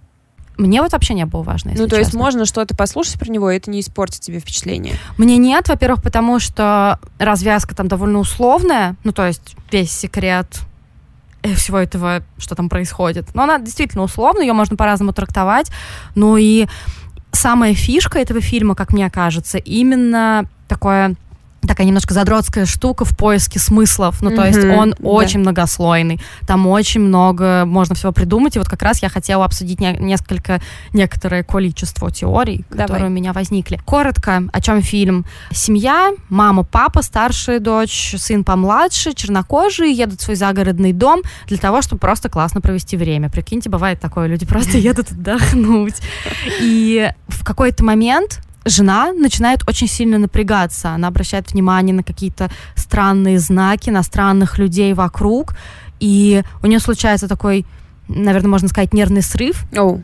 Мне 0.60 0.82
вот 0.82 0.92
вообще 0.92 1.13
не 1.13 1.25
было 1.25 1.42
важно, 1.42 1.72
Ну, 1.72 1.78
то 1.86 1.96
честно. 1.96 1.98
есть 2.00 2.13
можно 2.13 2.46
что-то 2.46 2.75
послушать 2.75 3.18
про 3.18 3.30
него, 3.32 3.50
и 3.50 3.56
это 3.56 3.72
не 3.72 3.80
испортит 3.80 4.20
тебе 4.20 4.39
впечатление? 4.39 4.96
Мне 5.18 5.38
нет, 5.38 5.70
во-первых, 5.70 6.04
потому 6.04 6.38
что 6.39 7.00
развязка 7.18 7.74
там 7.75 7.88
довольно 7.88 8.20
условная, 8.20 8.98
ну, 9.06 9.13
то 9.13 9.25
есть 9.25 9.56
весь 9.72 9.92
секрет 9.92 10.48
э, 11.44 11.54
всего 11.56 11.78
этого, 11.78 12.24
что 12.38 12.56
там 12.56 12.68
происходит. 12.68 13.34
Но 13.34 13.44
она 13.44 13.58
действительно 13.58 14.04
условна, 14.04 14.42
ее 14.42 14.51
можно 14.51 14.75
по-разному 14.75 15.13
трактовать. 15.13 15.72
Ну 16.16 16.36
и 16.36 16.68
самая 17.32 17.74
фишка 17.74 18.20
этого 18.20 18.42
фильма, 18.42 18.75
как 18.75 18.92
мне 18.92 19.10
кажется, 19.10 19.58
именно 19.58 20.44
такое 20.68 21.16
такая 21.68 21.86
немножко 21.86 22.13
задротская 22.13 22.66
штука 22.66 23.06
в 23.06 23.16
поиске 23.18 23.60
смыслов. 23.60 24.22
Ну, 24.22 24.36
то 24.36 24.46
есть 24.46 24.63
он 24.63 24.92
да. 24.92 24.96
очень 25.08 25.39
многослойный. 25.39 26.20
Там 26.48 26.68
очень 26.68 27.01
много 27.01 27.63
можно 27.66 27.96
всего 27.96 28.12
придумать. 28.12 28.56
И 28.56 28.60
вот 28.60 28.70
как 28.70 28.82
раз 28.82 29.01
я 29.01 29.10
хотела 29.10 29.46
обсудить 29.46 29.80
не- 29.80 29.98
несколько, 30.00 30.62
некоторое 30.94 31.44
количество 31.44 32.12
теорий, 32.12 32.66
Давай. 32.70 32.88
которые 32.88 33.08
у 33.08 33.13
меня 33.13 33.34
возникли. 33.34 33.80
Коротко, 33.86 34.44
о 34.51 34.62
чем 34.62 34.82
фильм. 34.82 35.25
Семья, 35.51 36.12
мама, 36.30 36.63
папа, 36.63 37.01
старшая 37.01 37.60
дочь, 37.60 38.16
сын 38.18 38.44
помладше, 38.44 39.13
чернокожие, 39.13 39.92
едут 39.92 40.22
в 40.22 40.24
свой 40.24 40.36
загородный 40.36 40.94
дом 40.94 41.22
для 41.48 41.58
того, 41.58 41.82
чтобы 41.82 42.00
просто 42.00 42.30
классно 42.30 42.62
провести 42.62 42.98
время. 42.98 43.30
Прикиньте, 43.30 43.70
бывает 43.70 44.00
такое, 44.00 44.28
люди 44.28 44.46
просто 44.46 44.78
едут 44.78 45.12
отдохнуть. 45.12 45.96
И 46.62 47.12
в 47.28 47.44
какой-то 47.44 47.84
момент 47.84 48.42
жена 48.66 49.12
начинает 49.13 49.68
очень 49.68 49.88
сильно 49.88 50.18
напрягаться. 50.18 50.92
Она 50.92 51.08
обращает 51.08 51.51
внимание 51.51 51.96
на 51.96 52.04
какие-то 52.04 52.50
странные 52.75 53.39
знаки, 53.39 53.89
на 53.89 54.04
странных 54.04 54.58
людей 54.58 54.94
вокруг. 54.94 55.56
И 56.00 56.44
у 56.62 56.68
нее 56.68 56.80
случается 56.80 57.28
такой, 57.28 57.66
наверное, 58.08 58.50
можно 58.50 58.68
сказать, 58.68 58.94
нервный 58.94 59.22
срыв. 59.22 59.66
Oh. 59.72 60.01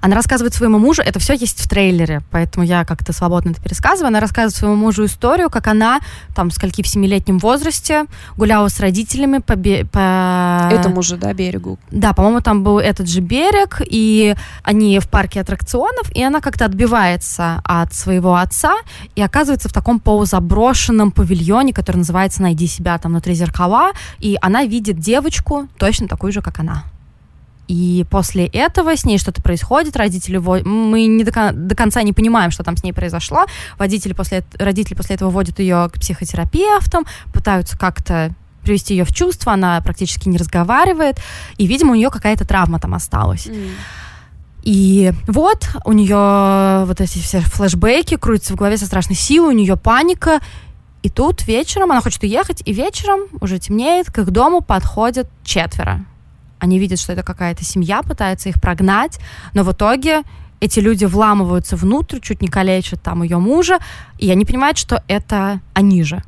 Она 0.00 0.16
рассказывает 0.16 0.54
своему 0.54 0.78
мужу, 0.78 1.02
это 1.02 1.18
все 1.18 1.34
есть 1.34 1.60
в 1.60 1.68
трейлере, 1.68 2.22
поэтому 2.30 2.64
я 2.64 2.84
как-то 2.84 3.12
свободно 3.12 3.50
это 3.50 3.60
пересказываю. 3.60 4.08
Она 4.08 4.20
рассказывает 4.20 4.54
своему 4.54 4.76
мужу 4.76 5.04
историю, 5.04 5.50
как 5.50 5.66
она 5.66 6.00
там 6.34 6.50
в 6.50 6.54
скольки 6.54 6.82
в 6.82 6.88
семилетнем 6.88 7.38
возрасте 7.38 8.06
гуляла 8.36 8.68
с 8.68 8.80
родителями 8.80 9.38
по, 9.38 9.56
по... 9.56 10.68
Этому 10.72 11.02
же, 11.02 11.16
да, 11.16 11.32
берегу. 11.32 11.78
Да, 11.90 12.12
по-моему, 12.12 12.40
там 12.40 12.62
был 12.62 12.78
этот 12.78 13.08
же 13.08 13.20
берег, 13.20 13.80
и 13.84 14.34
они 14.62 14.98
в 14.98 15.08
парке 15.08 15.40
аттракционов, 15.40 16.10
и 16.14 16.22
она 16.22 16.40
как-то 16.40 16.64
отбивается 16.64 17.60
от 17.64 17.92
своего 17.94 18.36
отца 18.36 18.74
и 19.14 19.22
оказывается 19.22 19.68
в 19.68 19.72
таком 19.72 20.00
полузаброшенном 20.00 21.10
павильоне, 21.10 21.72
который 21.72 21.98
называется 21.98 22.42
«Найди 22.42 22.66
себя», 22.66 22.98
там 22.98 23.12
внутри 23.12 23.34
зеркала, 23.34 23.92
и 24.18 24.38
она 24.40 24.64
видит 24.64 24.98
девочку 24.98 25.68
точно 25.78 26.08
такую 26.08 26.32
же, 26.32 26.40
как 26.42 26.58
она. 26.58 26.84
И 27.68 28.04
после 28.10 28.46
этого 28.46 28.96
с 28.96 29.04
ней 29.04 29.18
что-то 29.18 29.40
происходит, 29.40 29.96
родители, 29.96 30.36
мы 30.36 31.06
не 31.06 31.24
до, 31.24 31.52
до 31.52 31.74
конца 31.74 32.02
не 32.02 32.12
понимаем, 32.12 32.50
что 32.50 32.64
там 32.64 32.76
с 32.76 32.82
ней 32.82 32.92
произошло. 32.92 33.46
Водители 33.78 34.12
после, 34.12 34.44
родители 34.58 34.94
после 34.94 35.16
этого 35.16 35.30
водят 35.30 35.58
ее 35.58 35.88
к 35.92 35.98
психотерапевтам, 36.00 37.06
пытаются 37.32 37.78
как-то 37.78 38.34
привести 38.62 38.94
ее 38.94 39.04
в 39.04 39.12
чувство, 39.14 39.52
она 39.52 39.80
практически 39.80 40.28
не 40.28 40.38
разговаривает, 40.38 41.20
и, 41.56 41.66
видимо, 41.66 41.92
у 41.92 41.94
нее 41.94 42.10
какая-то 42.10 42.46
травма 42.46 42.78
там 42.78 42.94
осталась. 42.94 43.46
Mm. 43.46 43.70
И 44.62 45.12
вот 45.26 45.68
у 45.84 45.92
нее 45.92 46.84
вот 46.84 47.00
эти 47.00 47.18
все 47.18 47.40
флешбеки 47.40 48.16
крутятся 48.16 48.52
в 48.52 48.56
голове 48.56 48.76
со 48.76 48.86
страшной 48.86 49.16
силой, 49.16 49.54
у 49.54 49.56
нее 49.56 49.76
паника, 49.76 50.38
и 51.02 51.10
тут 51.10 51.44
вечером 51.48 51.90
она 51.90 52.00
хочет 52.00 52.22
уехать, 52.22 52.62
и 52.64 52.72
вечером 52.72 53.22
уже 53.40 53.58
темнеет, 53.58 54.12
к 54.12 54.18
их 54.18 54.30
дому 54.30 54.60
подходят 54.60 55.28
четверо 55.42 56.04
они 56.62 56.78
видят, 56.78 57.00
что 57.00 57.12
это 57.12 57.24
какая-то 57.24 57.64
семья, 57.64 58.02
пытаются 58.02 58.48
их 58.48 58.60
прогнать, 58.60 59.18
но 59.52 59.64
в 59.64 59.72
итоге 59.72 60.22
эти 60.60 60.78
люди 60.78 61.04
вламываются 61.04 61.74
внутрь, 61.74 62.20
чуть 62.20 62.40
не 62.40 62.46
калечат 62.46 63.02
там 63.02 63.24
ее 63.24 63.38
мужа, 63.38 63.80
и 64.16 64.30
они 64.30 64.44
понимают, 64.44 64.78
что 64.78 65.02
это 65.08 65.60
они 65.74 66.04
же. 66.04 66.22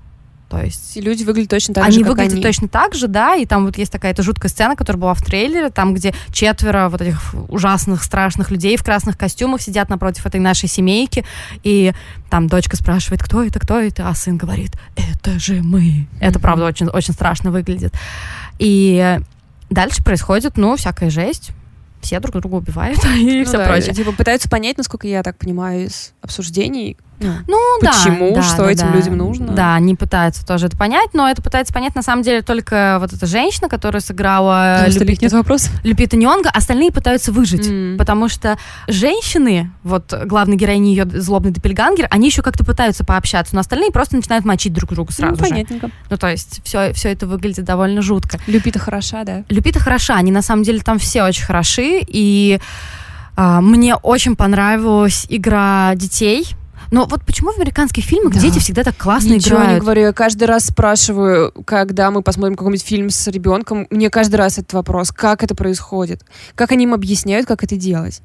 То 0.50 0.60
есть 0.60 0.96
и 0.96 1.00
люди 1.00 1.22
выглядят 1.22 1.50
точно 1.50 1.74
так 1.74 1.84
они 1.84 1.92
же, 1.92 2.00
как 2.00 2.10
выглядят 2.10 2.32
они. 2.34 2.42
точно 2.42 2.66
так 2.66 2.94
же, 2.96 3.06
да, 3.06 3.36
и 3.36 3.46
там 3.46 3.64
вот 3.64 3.78
есть 3.78 3.92
такая-то 3.92 4.24
жуткая 4.24 4.50
сцена, 4.50 4.74
которая 4.74 5.00
была 5.00 5.14
в 5.14 5.22
трейлере, 5.22 5.70
там, 5.70 5.94
где 5.94 6.12
четверо 6.32 6.88
вот 6.88 7.00
этих 7.00 7.32
ужасных, 7.48 8.02
страшных 8.02 8.50
людей 8.50 8.76
в 8.76 8.82
красных 8.82 9.16
костюмах 9.16 9.62
сидят 9.62 9.88
напротив 9.88 10.26
этой 10.26 10.40
нашей 10.40 10.68
семейки, 10.68 11.24
и 11.62 11.92
там 12.28 12.48
дочка 12.48 12.76
спрашивает, 12.76 13.22
кто 13.22 13.44
это, 13.44 13.60
кто 13.60 13.78
это, 13.78 14.08
а 14.08 14.14
сын 14.16 14.36
говорит, 14.36 14.72
это 14.96 15.38
же 15.38 15.62
мы. 15.62 15.80
Mm-hmm. 15.80 16.06
Это, 16.18 16.40
правда, 16.40 16.64
очень, 16.64 16.88
очень 16.88 17.14
страшно 17.14 17.52
выглядит. 17.52 17.94
И 18.58 19.20
Дальше 19.74 20.04
происходит, 20.04 20.56
ну, 20.56 20.76
всякая 20.76 21.10
жесть. 21.10 21.50
Все 22.00 22.20
друг 22.20 22.36
друга 22.36 22.54
убивают 22.54 23.04
и 23.16 23.40
ну, 23.40 23.44
все 23.44 23.58
да, 23.58 23.66
прочее. 23.66 23.92
Типа 23.92 24.12
пытаются 24.12 24.48
понять, 24.48 24.78
насколько 24.78 25.08
я 25.08 25.24
так 25.24 25.36
понимаю, 25.36 25.86
из 25.86 26.12
обсуждений, 26.20 26.96
ну, 27.20 27.32
ну 27.48 27.78
почему, 27.80 28.34
да, 28.34 28.42
что 28.42 28.64
да, 28.64 28.70
этим 28.70 28.90
да. 28.90 28.96
людям 28.96 29.16
нужно. 29.16 29.52
Да, 29.52 29.74
они 29.74 29.94
пытаются 29.94 30.44
тоже 30.46 30.66
это 30.66 30.76
понять, 30.76 31.10
но 31.12 31.28
это 31.28 31.42
пытается 31.42 31.72
понять 31.72 31.94
на 31.94 32.02
самом 32.02 32.22
деле 32.22 32.42
только 32.42 32.98
вот 33.00 33.12
эта 33.12 33.26
женщина, 33.26 33.68
которая 33.68 34.00
сыграла 34.00 34.84
ну, 34.86 34.92
Люпита, 34.92 35.24
нет 35.24 35.32
вопросов. 35.32 35.72
Люпита 35.84 36.16
Нионга, 36.16 36.50
остальные 36.50 36.92
пытаются 36.92 37.32
выжить, 37.32 37.66
mm. 37.66 37.96
потому 37.96 38.28
что 38.28 38.58
женщины, 38.88 39.70
вот 39.82 40.12
главной 40.24 40.56
героини 40.56 40.88
ее 40.88 41.06
злобный 41.06 41.52
допельгангер, 41.52 42.08
они 42.10 42.28
еще 42.28 42.42
как-то 42.42 42.64
пытаются 42.64 43.04
пообщаться, 43.04 43.54
но 43.54 43.60
остальные 43.60 43.90
просто 43.90 44.16
начинают 44.16 44.44
мочить 44.44 44.72
друг 44.72 44.90
друга 44.90 45.12
сразу 45.12 45.36
ну, 45.40 45.48
понятненько. 45.48 45.88
же. 45.88 45.92
Ну, 46.10 46.16
то 46.16 46.28
есть 46.28 46.60
все, 46.64 46.92
все 46.92 47.10
это 47.10 47.26
выглядит 47.26 47.64
довольно 47.64 48.02
жутко. 48.02 48.38
Люпита 48.46 48.78
хороша, 48.78 49.24
да? 49.24 49.44
Люпита 49.48 49.78
хороша, 49.78 50.16
они 50.16 50.30
на 50.30 50.42
самом 50.42 50.62
деле 50.62 50.80
там 50.80 50.98
все 50.98 51.22
очень 51.24 51.44
хороши, 51.44 52.00
и 52.06 52.60
а, 53.36 53.60
мне 53.60 53.96
очень 53.96 54.36
понравилась 54.36 55.26
игра 55.28 55.92
детей, 55.94 56.46
но 56.90 57.06
вот 57.06 57.22
почему 57.24 57.52
в 57.52 57.56
американских 57.56 58.04
фильмах 58.04 58.34
да. 58.34 58.40
дети 58.40 58.58
всегда 58.58 58.82
так 58.82 58.96
классно 58.96 59.34
Ничего 59.34 59.56
играют? 59.56 59.74
не 59.74 59.80
говорю. 59.80 60.02
Я 60.02 60.12
каждый 60.12 60.44
раз 60.44 60.66
спрашиваю, 60.66 61.52
когда 61.64 62.10
мы 62.10 62.22
посмотрим 62.22 62.56
какой-нибудь 62.56 62.84
фильм 62.84 63.10
с 63.10 63.26
ребенком, 63.28 63.86
мне 63.90 64.10
каждый 64.10 64.36
раз 64.36 64.58
этот 64.58 64.72
вопрос, 64.72 65.10
как 65.10 65.42
это 65.42 65.54
происходит? 65.54 66.24
Как 66.54 66.72
они 66.72 66.84
им 66.84 66.94
объясняют, 66.94 67.46
как 67.46 67.64
это 67.64 67.76
делать? 67.76 68.22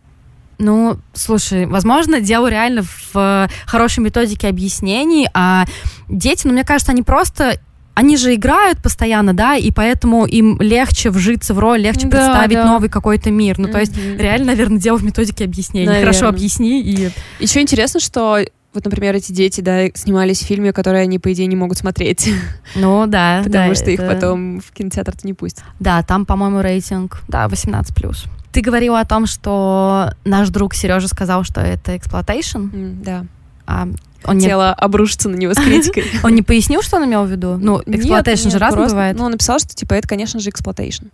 Ну, 0.60 0.98
слушай, 1.13 1.65
возможно, 1.65 2.19
дело 2.19 2.48
реально 2.48 2.84
в 3.13 3.50
хорошей 3.65 4.02
методике 4.02 4.50
объяснений, 4.50 5.30
а 5.34 5.65
дети, 6.10 6.45
ну, 6.45 6.52
мне 6.52 6.65
кажется, 6.65 6.91
они 6.91 7.02
просто 7.02 7.60
они 8.00 8.16
же 8.16 8.34
играют 8.34 8.82
постоянно, 8.82 9.34
да, 9.34 9.58
и 9.58 9.72
поэтому 9.72 10.26
им 10.26 10.58
легче 10.62 11.10
вжиться 11.10 11.54
в 11.54 11.60
роль, 11.60 11.82
легче 11.82 12.08
да, 12.08 12.18
представить 12.18 12.54
да. 12.54 12.66
новый 12.66 12.88
какой-то 12.88 13.30
мир. 13.30 13.60
Ну, 13.60 13.68
mm-hmm. 13.68 13.72
то 13.74 13.80
есть, 13.80 13.98
реально, 13.98 14.46
наверное, 14.46 14.80
дело 14.80 14.96
в 14.98 15.04
методике 15.04 15.44
объяснения. 15.44 15.88
Наверное. 15.88 16.14
Хорошо 16.14 16.30
объясни 16.30 16.82
и... 16.82 17.10
Еще 17.42 17.60
интересно, 17.60 18.00
что 18.00 18.40
вот, 18.74 18.86
например, 18.86 19.16
эти 19.16 19.34
дети, 19.34 19.60
да, 19.60 19.90
снимались 19.96 20.40
в 20.40 20.46
фильме, 20.46 20.72
которые 20.72 21.04
они, 21.04 21.20
по 21.20 21.34
идее, 21.34 21.48
не 21.48 21.58
могут 21.58 21.78
смотреть. 21.78 22.30
Ну, 22.76 23.06
да. 23.06 23.40
Потому 23.44 23.70
да, 23.70 23.76
что 23.76 23.92
их 23.92 24.00
потом 24.00 24.62
в 24.62 24.72
кинотеатр-то 24.72 25.28
не 25.28 25.34
пустят. 25.34 25.66
Да, 25.82 26.02
там, 26.02 26.26
по-моему, 26.26 26.62
рейтинг, 26.62 27.22
да, 27.28 27.48
18+. 27.48 28.16
Ты 28.54 28.62
говорила 28.62 29.02
о 29.02 29.06
том, 29.06 29.26
что 29.26 30.14
наш 30.24 30.50
друг 30.50 30.74
Сережа 30.74 31.10
сказал, 31.10 31.44
что 31.44 31.60
это 31.60 31.98
exploitation. 31.98 32.60
Mm, 32.60 33.04
да. 33.04 33.26
А 33.68 33.90
он 34.26 34.40
хотела 34.40 34.76
не... 34.78 34.84
обрушиться 34.84 35.30
на 35.30 35.36
него 35.36 35.54
с 35.54 35.58
критикой. 35.58 36.04
Он 36.24 36.36
не 36.36 36.42
пояснил, 36.42 36.82
что 36.82 36.98
он 36.98 37.06
имел 37.06 37.24
в 37.24 37.32
виду? 37.32 37.58
Ну, 37.58 37.82
exploitation 37.86 38.50
же 38.50 38.60
разный 38.60 38.88
бывает. 38.88 39.18
Ну, 39.18 39.24
он 39.24 39.32
написал, 39.32 39.60
что, 39.60 39.74
типа, 39.74 39.94
это, 39.94 40.08
конечно 40.08 40.40
же, 40.40 40.50
exploitation. 40.50 41.06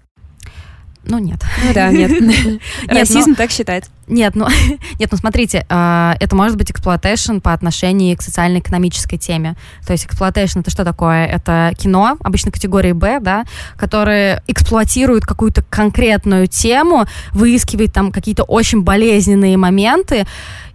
Ну, 1.04 1.20
нет. 1.20 1.39
Ну, 1.63 1.74
да, 1.74 1.91
нет. 1.91 2.12
Расизм 2.88 3.36
так 3.36 3.52
считает. 3.52 3.86
Нет, 4.08 4.36
ну, 4.36 4.48
нет, 5.00 5.10
ну 5.12 5.18
смотрите, 5.18 5.65
э, 5.68 6.13
это 6.20 6.36
может 6.36 6.58
быть 6.58 6.72
exploitation 6.71 7.39
по 7.39 7.54
отношению 7.54 8.18
к 8.18 8.22
социально-экономической 8.22 9.18
теме. 9.18 9.56
То 9.86 9.94
есть 9.94 10.06
exploitation 10.06 10.60
это 10.60 10.72
что 10.72 10.84
такое? 10.84 11.26
Это 11.26 11.74
кино, 11.78 12.18
обычно 12.22 12.52
категории 12.52 12.91
Б, 12.91 13.20
да, 13.20 13.46
которые 13.78 14.44
эксплуатируют 14.48 15.26
какую-то 15.26 15.63
конкретную 15.63 16.48
тему, 16.48 17.06
выискивает 17.32 17.94
там 17.94 18.12
какие-то 18.12 18.44
очень 18.44 18.82
болезненные 18.82 19.58
моменты, 19.58 20.26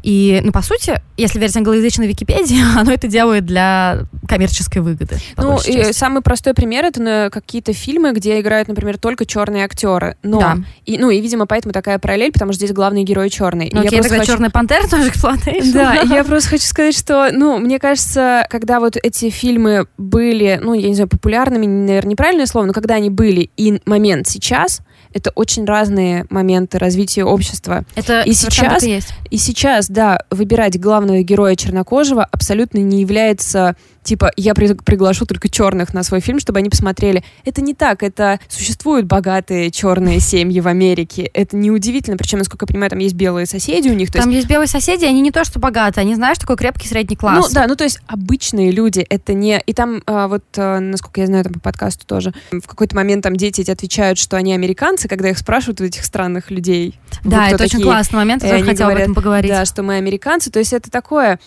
и, 0.02 0.40
ну, 0.42 0.50
по 0.52 0.62
сути, 0.62 1.00
если 1.16 1.38
верить 1.38 1.56
англоязычной 1.56 2.06
Википедии, 2.06 2.60
оно 2.78 2.92
это 2.92 3.06
делает 3.06 3.44
для 3.44 4.04
коммерческой 4.26 4.82
выгоды. 4.82 5.18
Ну, 5.36 5.58
и 5.66 5.92
самый 5.92 6.22
простой 6.22 6.54
пример 6.54 6.84
это 6.84 7.02
на 7.02 7.30
какие-то 7.30 7.72
фильмы, 7.72 8.12
где 8.12 8.40
играют, 8.40 8.68
например, 8.68 8.98
только 8.98 9.26
черные 9.26 9.64
актеры. 9.64 10.16
Но, 10.22 10.40
да. 10.40 10.56
и, 10.86 10.98
ну, 10.98 11.10
и, 11.10 11.20
видимо, 11.20 11.46
поэтому 11.46 11.72
такая 11.72 11.98
параллель, 11.98 12.32
потому 12.32 12.52
что 12.52 12.64
здесь 12.64 12.74
главный 12.74 13.04
герой 13.20 13.30
черный. 13.30 13.70
Ну, 13.72 13.82
я 13.82 13.90
тогда 13.90 14.08
хочу... 14.08 14.32
черный 14.32 14.50
пантер 14.50 14.88
тоже 14.88 15.08
exploitation. 15.08 15.72
Да, 15.72 15.94
я 16.02 16.24
просто 16.30 16.50
хочу 16.50 16.64
сказать, 16.64 16.96
что, 16.96 17.30
ну, 17.32 17.58
мне 17.58 17.78
кажется, 17.78 18.46
когда 18.50 18.80
вот 18.80 18.96
эти 18.96 19.30
фильмы 19.30 19.86
были, 19.98 20.58
ну, 20.62 20.74
я 20.74 20.88
не 20.88 20.94
знаю, 20.94 21.08
популярными, 21.08 21.66
наверное, 21.66 22.10
неправильное 22.10 22.46
слово, 22.46 22.66
но 22.66 22.72
когда 22.72 22.94
они 22.94 23.10
были 23.10 23.50
и 23.56 23.80
момент 23.84 24.26
сейчас, 24.26 24.80
это 25.12 25.30
очень 25.34 25.64
разные 25.64 26.24
моменты 26.30 26.78
развития 26.78 27.24
общества. 27.24 27.84
Это 27.96 28.22
и 28.22 28.32
сейчас, 28.32 28.84
и, 28.84 28.90
есть. 28.90 29.14
и 29.30 29.36
сейчас, 29.38 29.88
да, 29.88 30.20
выбирать 30.30 30.78
главного 30.78 31.22
героя 31.22 31.56
чернокожего 31.56 32.24
абсолютно 32.24 32.78
не 32.78 33.00
является 33.00 33.76
типа, 34.02 34.32
я 34.36 34.54
при 34.54 34.72
приглашу 34.74 35.26
только 35.26 35.48
черных 35.48 35.92
на 35.94 36.02
свой 36.02 36.20
фильм, 36.20 36.38
чтобы 36.38 36.58
они 36.58 36.70
посмотрели. 36.70 37.24
Это 37.44 37.60
не 37.60 37.74
так, 37.74 38.02
это 38.02 38.40
существуют 38.48 39.06
богатые 39.06 39.70
черные 39.70 40.20
семьи 40.20 40.60
в 40.60 40.68
Америке. 40.68 41.30
Это 41.34 41.56
неудивительно, 41.56 42.16
причем, 42.16 42.38
насколько 42.38 42.64
я 42.64 42.68
понимаю, 42.68 42.90
там 42.90 42.98
есть 42.98 43.14
белые 43.14 43.46
соседи 43.46 43.88
у 43.88 43.94
них. 43.94 44.10
Там 44.10 44.26
есть... 44.26 44.36
есть 44.36 44.48
белые 44.48 44.68
соседи, 44.68 45.04
они 45.04 45.20
не 45.20 45.30
то 45.30 45.44
что 45.44 45.58
богатые, 45.58 46.02
они, 46.02 46.14
знаешь, 46.14 46.38
такой 46.38 46.56
крепкий 46.56 46.88
средний 46.88 47.16
класс. 47.16 47.48
Ну 47.48 47.54
да, 47.54 47.66
ну 47.66 47.76
то 47.76 47.84
есть 47.84 48.00
обычные 48.06 48.70
люди, 48.70 49.00
это 49.00 49.34
не... 49.34 49.60
И 49.66 49.72
там 49.72 50.02
а, 50.06 50.28
вот, 50.28 50.44
а, 50.56 50.80
насколько 50.80 51.20
я 51.20 51.26
знаю, 51.26 51.44
там 51.44 51.54
по 51.54 51.60
подкасту 51.60 52.06
тоже, 52.06 52.32
в 52.50 52.66
какой-то 52.66 52.96
момент 52.96 53.22
там 53.22 53.36
дети 53.36 53.60
эти 53.60 53.70
отвечают, 53.70 54.18
что 54.18 54.36
они 54.36 54.54
американцы, 54.54 55.08
когда 55.08 55.28
их 55.28 55.38
спрашивают 55.38 55.80
у 55.80 55.84
этих 55.84 56.04
странных 56.04 56.50
людей. 56.50 56.98
Да, 57.24 57.48
это 57.48 57.58
такие, 57.58 57.78
очень 57.78 57.84
классный 57.84 58.16
момент, 58.16 58.42
я 58.42 58.58
хотела 58.62 58.88
говорят, 58.88 58.90
об 58.90 58.98
этом 59.02 59.14
поговорить. 59.14 59.50
Да, 59.50 59.64
что 59.64 59.82
мы 59.82 59.96
американцы, 59.96 60.50
то 60.50 60.58
есть 60.58 60.72
это 60.72 60.90
такое 60.90 61.38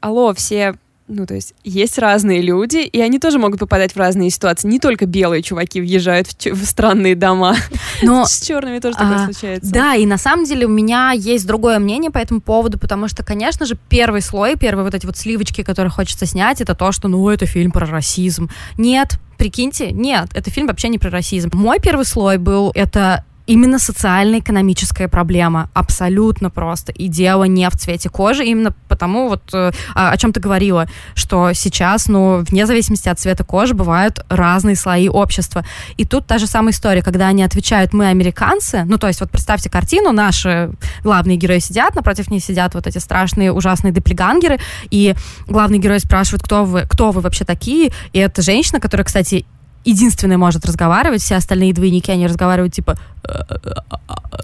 алло, 0.00 0.34
все 0.34 0.74
ну, 1.12 1.26
то 1.26 1.34
есть 1.34 1.54
есть 1.62 1.98
разные 1.98 2.40
люди, 2.40 2.78
и 2.78 3.00
они 3.00 3.18
тоже 3.18 3.38
могут 3.38 3.60
попадать 3.60 3.92
в 3.92 3.96
разные 3.96 4.30
ситуации. 4.30 4.68
Не 4.68 4.78
только 4.78 5.06
белые 5.06 5.42
чуваки 5.42 5.80
въезжают 5.80 6.28
в, 6.28 6.34
в 6.34 6.64
странные 6.64 7.14
дома. 7.14 7.56
Но 8.02 8.24
с 8.24 8.40
черными 8.40 8.78
тоже 8.78 8.96
такое 8.96 9.16
а, 9.16 9.24
случается. 9.24 9.72
Да, 9.72 9.94
и 9.94 10.06
на 10.06 10.18
самом 10.18 10.44
деле 10.44 10.66
у 10.66 10.70
меня 10.70 11.12
есть 11.12 11.46
другое 11.46 11.78
мнение 11.78 12.10
по 12.10 12.18
этому 12.18 12.40
поводу, 12.40 12.78
потому 12.78 13.08
что, 13.08 13.24
конечно 13.24 13.66
же, 13.66 13.76
первый 13.88 14.22
слой, 14.22 14.56
первые 14.56 14.84
вот 14.84 14.94
эти 14.94 15.06
вот 15.06 15.16
сливочки, 15.16 15.62
которые 15.62 15.90
хочется 15.90 16.26
снять, 16.26 16.60
это 16.60 16.74
то, 16.74 16.92
что, 16.92 17.08
ну, 17.08 17.28
это 17.28 17.46
фильм 17.46 17.70
про 17.70 17.86
расизм. 17.86 18.50
Нет, 18.78 19.18
прикиньте, 19.36 19.92
нет, 19.92 20.28
это 20.34 20.50
фильм 20.50 20.66
вообще 20.66 20.88
не 20.88 20.98
про 20.98 21.10
расизм. 21.10 21.50
Мой 21.52 21.78
первый 21.80 22.04
слой 22.04 22.38
был, 22.38 22.72
это 22.74 23.24
именно 23.52 23.78
социально-экономическая 23.78 25.08
проблема. 25.08 25.68
Абсолютно 25.74 26.48
просто. 26.48 26.90
И 26.92 27.08
дело 27.08 27.44
не 27.44 27.68
в 27.68 27.72
цвете 27.72 28.08
кожи, 28.08 28.44
именно 28.44 28.74
потому, 28.88 29.28
вот 29.28 29.42
э, 29.52 29.72
о 29.94 30.16
чем 30.16 30.32
ты 30.32 30.40
говорила, 30.40 30.86
что 31.14 31.52
сейчас, 31.52 32.08
ну, 32.08 32.38
вне 32.48 32.64
зависимости 32.66 33.10
от 33.10 33.20
цвета 33.20 33.44
кожи, 33.44 33.74
бывают 33.74 34.24
разные 34.30 34.74
слои 34.74 35.08
общества. 35.08 35.66
И 35.98 36.06
тут 36.06 36.26
та 36.26 36.38
же 36.38 36.46
самая 36.46 36.72
история, 36.72 37.02
когда 37.02 37.28
они 37.28 37.42
отвечают 37.42 37.92
«мы 37.92 38.06
американцы», 38.06 38.84
ну, 38.86 38.96
то 38.96 39.06
есть 39.06 39.20
вот 39.20 39.30
представьте 39.30 39.68
картину, 39.68 40.12
наши 40.12 40.70
главные 41.04 41.36
герои 41.36 41.58
сидят, 41.58 41.94
напротив 41.94 42.30
них 42.30 42.42
сидят 42.42 42.74
вот 42.74 42.86
эти 42.86 42.98
страшные, 42.98 43.52
ужасные 43.52 43.92
деплегангеры, 43.92 44.60
и 44.90 45.14
главный 45.46 45.78
герой 45.78 46.00
спрашивает, 46.00 46.42
кто 46.42 46.64
вы, 46.64 46.86
кто 46.88 47.10
вы 47.10 47.20
вообще 47.20 47.44
такие, 47.44 47.92
и 48.14 48.18
это 48.18 48.40
женщина, 48.40 48.80
которая, 48.80 49.04
кстати, 49.04 49.44
единственная 49.84 50.38
может 50.38 50.64
разговаривать, 50.64 51.22
все 51.22 51.36
остальные 51.36 51.74
двойники, 51.74 52.10
они 52.10 52.26
разговаривают 52.26 52.74
типа... 52.74 52.96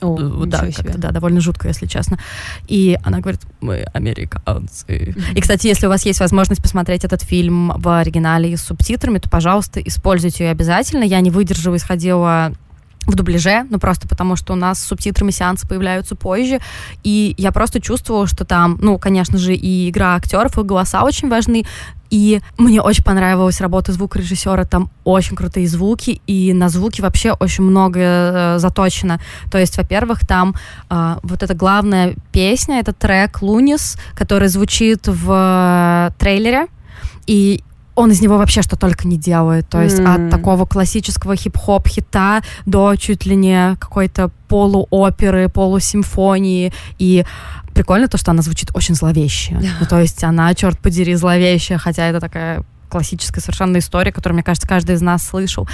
О, 0.01 0.44
да, 0.46 0.62
да, 0.96 1.11
довольно 1.11 1.40
жутко, 1.40 1.68
если 1.68 1.87
честно. 1.87 2.18
И 2.68 2.96
она 3.03 3.20
говорит, 3.20 3.40
мы 3.61 3.85
американцы. 3.92 5.14
И, 5.35 5.40
кстати, 5.40 5.66
если 5.66 5.87
у 5.87 5.88
вас 5.88 6.05
есть 6.05 6.20
возможность 6.20 6.62
посмотреть 6.62 7.05
этот 7.05 7.22
фильм 7.22 7.72
в 7.77 7.98
оригинале 7.98 8.57
с 8.57 8.62
субтитрами, 8.62 9.18
то, 9.18 9.29
пожалуйста, 9.29 9.81
используйте 9.81 10.44
ее 10.44 10.51
обязательно. 10.51 11.03
Я 11.03 11.20
не 11.20 11.31
выдержала, 11.31 11.77
исходила 11.77 12.53
в 13.09 13.14
дубляже, 13.14 13.66
ну 13.71 13.79
просто 13.79 14.07
потому 14.07 14.37
что 14.37 14.53
у 14.53 14.57
нас 14.57 14.81
субтитрами 14.85 15.31
сеансы 15.31 15.66
появляются 15.66 16.14
позже, 16.14 16.61
и 17.03 17.35
я 17.38 17.53
просто 17.53 17.81
чувствовала, 17.81 18.27
что 18.27 18.44
там, 18.44 18.79
ну, 18.81 18.99
конечно 18.99 19.38
же, 19.38 19.55
и 19.55 19.88
игра 19.88 20.14
актеров, 20.14 20.59
и 20.59 20.62
голоса 20.62 21.03
очень 21.03 21.29
важны, 21.29 21.64
и 22.11 22.40
мне 22.59 22.81
очень 22.81 23.05
понравилась 23.05 23.61
работа 23.61 23.92
звукорежиссера, 23.92 24.64
там 24.64 24.90
очень 25.05 25.37
крутые 25.37 25.66
звуки, 25.68 26.21
и 26.27 26.53
на 26.53 26.68
звуки 26.68 27.01
вообще 27.01 27.33
очень 27.33 27.64
много 27.64 28.01
э, 28.01 28.59
заточено. 28.59 29.21
То 29.51 29.59
есть, 29.59 29.77
во-первых, 29.77 30.27
там 30.27 30.55
э, 30.90 31.16
вот 31.23 31.42
эта 31.42 31.55
главная 31.55 32.14
песня, 32.33 32.81
это 32.81 32.92
трек 32.92 33.42
«Лунис», 33.42 33.99
который 34.14 34.49
звучит 34.49 35.07
в 35.07 36.11
э, 36.11 36.11
трейлере, 36.18 36.66
и 37.27 37.62
он 37.99 38.13
из 38.13 38.21
него 38.21 38.39
вообще 38.39 38.63
что 38.63 38.77
только 38.77 39.09
не 39.09 39.17
делает. 39.17 39.69
То 39.69 39.83
есть 39.83 39.99
mm. 39.99 40.27
от 40.27 40.31
такого 40.31 40.67
классического 40.67 41.35
хип-хоп 41.35 41.89
хита 41.89 42.43
до 42.65 42.95
чуть 42.95 43.27
ли 43.27 43.35
не 43.35 43.75
какой-то 43.77 44.31
полуоперы, 44.47 45.49
полусимфонии. 45.49 46.73
И 46.99 47.25
прикольно 47.75 48.07
то, 48.07 48.17
что 48.17 48.31
она 48.31 48.43
звучит 48.43 48.71
очень 48.73 48.95
зловеще. 48.95 49.61
ну, 49.81 49.87
то 49.87 50.01
есть 50.01 50.23
она, 50.23 50.55
черт 50.55 50.79
подери, 50.79 51.15
зловещая, 51.15 51.79
хотя 51.79 52.07
это 52.07 52.21
такая 52.21 52.65
классическая 52.89 53.41
совершенно 53.41 53.79
история, 53.79 54.13
которую, 54.13 54.37
мне 54.37 54.45
кажется, 54.45 54.69
каждый 54.69 54.95
из 54.95 55.03
нас 55.03 55.27
слышал. 55.27 55.69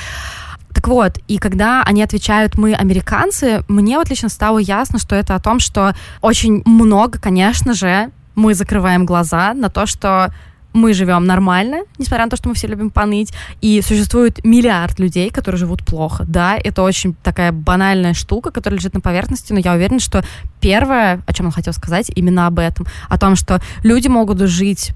Так 0.73 0.89
вот, 0.89 1.19
и 1.29 1.37
когда 1.37 1.83
они 1.83 2.03
отвечают 2.03 2.57
«мы 2.57 2.75
американцы», 2.75 3.65
мне 3.69 3.99
вот 3.99 4.09
лично 4.09 4.31
стало 4.31 4.59
ясно, 4.59 4.99
что 4.99 5.15
это 5.15 5.35
о 5.35 5.41
том, 5.41 5.61
что 5.61 5.95
очень 6.23 6.63
много, 6.65 7.19
конечно 7.19 7.75
же, 7.75 8.11
мы 8.35 8.55
закрываем 8.55 9.05
глаза 9.05 9.53
на 9.55 9.69
то, 9.69 9.87
что 9.87 10.33
мы 10.75 10.93
живем 10.93 11.25
нормально, 11.25 11.85
несмотря 11.99 12.27
на 12.27 12.31
то, 12.31 12.37
что 12.37 12.49
мы 12.49 12.55
все 12.55 12.67
любим 12.67 12.91
поныть, 12.91 13.33
и 13.63 13.81
существует 13.81 14.45
миллиард 14.45 14.99
людей, 14.99 15.31
которые 15.31 15.59
живут 15.59 15.85
плохо. 15.85 16.25
Да, 16.27 16.59
это 16.63 16.83
очень 16.83 17.15
такая 17.23 17.53
банальная 17.53 18.13
штука, 18.13 18.51
которая 18.51 18.79
лежит 18.79 18.93
на 18.93 19.01
поверхности, 19.01 19.53
но 19.53 19.61
я 19.61 19.73
уверена, 19.73 20.01
что 20.01 20.23
первое, 20.61 21.23
о 21.27 21.33
чем 21.33 21.47
он 21.47 21.53
хотел 21.53 21.73
сказать, 21.73 22.11
именно 22.15 22.47
об 22.47 22.59
этом. 22.59 22.87
О 23.09 23.19
том, 23.19 23.37
что 23.37 23.63
люди 23.85 24.09
могут 24.09 24.41
жить 24.41 24.91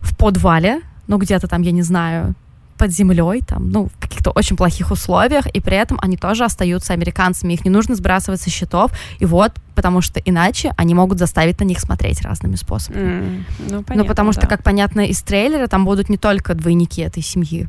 в 0.00 0.16
подвале, 0.16 0.82
ну, 1.06 1.16
где-то 1.16 1.48
там, 1.48 1.62
я 1.62 1.72
не 1.72 1.82
знаю, 1.82 2.34
под 2.76 2.90
землей, 2.90 3.42
там, 3.46 3.70
ну, 3.70 3.88
в 3.88 4.00
каких-то 4.00 4.30
очень 4.30 4.56
плохих 4.56 4.90
условиях, 4.90 5.46
и 5.46 5.60
при 5.60 5.76
этом 5.76 5.98
они 6.02 6.16
тоже 6.16 6.44
остаются 6.44 6.92
американцами. 6.92 7.52
Их 7.52 7.64
не 7.64 7.70
нужно 7.70 7.94
сбрасывать 7.94 8.40
со 8.40 8.50
счетов, 8.50 8.92
и 9.18 9.24
вот, 9.24 9.52
потому 9.74 10.00
что 10.00 10.20
иначе 10.20 10.72
они 10.76 10.94
могут 10.94 11.18
заставить 11.18 11.60
на 11.60 11.64
них 11.64 11.80
смотреть 11.80 12.22
разными 12.22 12.56
способами. 12.56 13.04
Mm, 13.04 13.44
ну, 13.58 13.82
понятно, 13.82 13.94
ну, 13.96 14.04
потому 14.04 14.32
что, 14.32 14.46
как 14.46 14.62
понятно 14.62 15.06
из 15.06 15.22
трейлера, 15.22 15.66
там 15.66 15.84
будут 15.84 16.08
не 16.08 16.16
только 16.16 16.54
двойники 16.54 17.02
этой 17.02 17.22
семьи, 17.22 17.68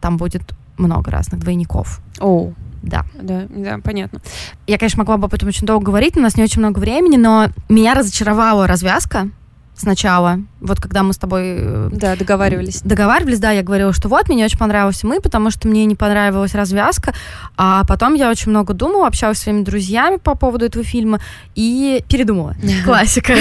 там 0.00 0.16
будет 0.16 0.54
много 0.76 1.10
разных 1.10 1.40
двойников. 1.40 2.00
О, 2.20 2.48
oh. 2.48 2.54
Да. 2.84 3.06
Да, 3.14 3.46
да, 3.48 3.78
понятно. 3.82 4.20
Я, 4.66 4.76
конечно, 4.78 4.98
могла 4.98 5.16
бы 5.16 5.24
об 5.24 5.34
этом 5.34 5.48
очень 5.48 5.66
долго 5.66 5.86
говорить, 5.86 6.16
но 6.16 6.20
у 6.20 6.24
нас 6.24 6.36
не 6.36 6.42
очень 6.42 6.60
много 6.60 6.78
времени, 6.78 7.16
но 7.16 7.48
меня 7.70 7.94
разочаровала 7.94 8.66
развязка, 8.66 9.30
сначала, 9.76 10.40
вот 10.60 10.80
когда 10.80 11.02
мы 11.02 11.12
с 11.12 11.18
тобой... 11.18 11.42
Э, 11.44 11.88
да, 11.92 12.16
договаривались. 12.16 12.80
Договаривались, 12.82 13.38
да, 13.38 13.50
я 13.50 13.62
говорила, 13.62 13.92
что 13.92 14.08
вот, 14.08 14.28
мне 14.28 14.44
очень 14.44 14.58
понравился 14.58 15.06
мы, 15.06 15.20
потому 15.20 15.50
что 15.50 15.68
мне 15.68 15.84
не 15.84 15.96
понравилась 15.96 16.54
развязка, 16.54 17.12
а 17.56 17.84
потом 17.84 18.14
я 18.14 18.30
очень 18.30 18.50
много 18.50 18.72
думала, 18.72 19.06
общалась 19.06 19.38
с 19.38 19.42
своими 19.42 19.62
друзьями 19.62 20.16
по 20.16 20.34
поводу 20.34 20.64
этого 20.64 20.84
фильма 20.84 21.20
и 21.54 22.04
передумала. 22.08 22.54
Классика. 22.84 23.34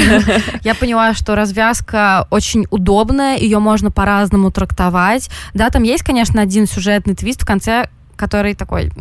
Я 0.64 0.76
поняла, 0.76 1.14
что 1.14 1.36
развязка 1.36 2.28
очень 2.30 2.66
удобная, 2.70 3.38
ее 3.38 3.60
можно 3.60 3.92
по-разному 3.92 4.52
трактовать. 4.52 5.30
Да, 5.54 5.70
там 5.70 5.84
есть, 5.84 6.04
конечно, 6.04 6.42
один 6.42 6.68
сюжетный 6.68 7.16
твист 7.16 7.44
в 7.44 7.46
конце, 7.46 7.90
который 8.16 8.56
такой 8.56 8.92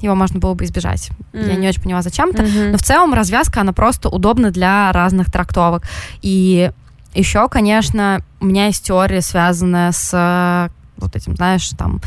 его 0.00 0.14
можно 0.14 0.40
было 0.40 0.54
бы 0.54 0.64
избежать. 0.64 1.10
Mm. 1.32 1.48
Я 1.48 1.56
не 1.56 1.68
очень 1.68 1.82
поняла, 1.82 2.02
зачем 2.02 2.30
это. 2.30 2.42
Mm-hmm. 2.42 2.70
Но 2.72 2.78
в 2.78 2.82
целом 2.82 3.14
развязка, 3.14 3.60
она 3.60 3.72
просто 3.72 4.08
удобна 4.08 4.50
для 4.50 4.92
разных 4.92 5.30
трактовок. 5.30 5.84
И 6.22 6.70
еще, 7.14 7.48
конечно, 7.48 8.22
у 8.40 8.46
меня 8.46 8.66
есть 8.66 8.84
теория, 8.84 9.20
связанная 9.20 9.92
с 9.92 10.70
вот 10.96 11.16
этим, 11.16 11.36
знаешь, 11.36 11.68
там, 11.70 12.00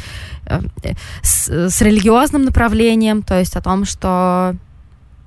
э, 0.45 0.61
с, 1.21 1.49
с 1.69 1.81
религиозным 1.81 2.45
направлением, 2.45 3.21
то 3.21 3.37
есть 3.37 3.55
о 3.55 3.61
том, 3.61 3.85
что 3.85 4.55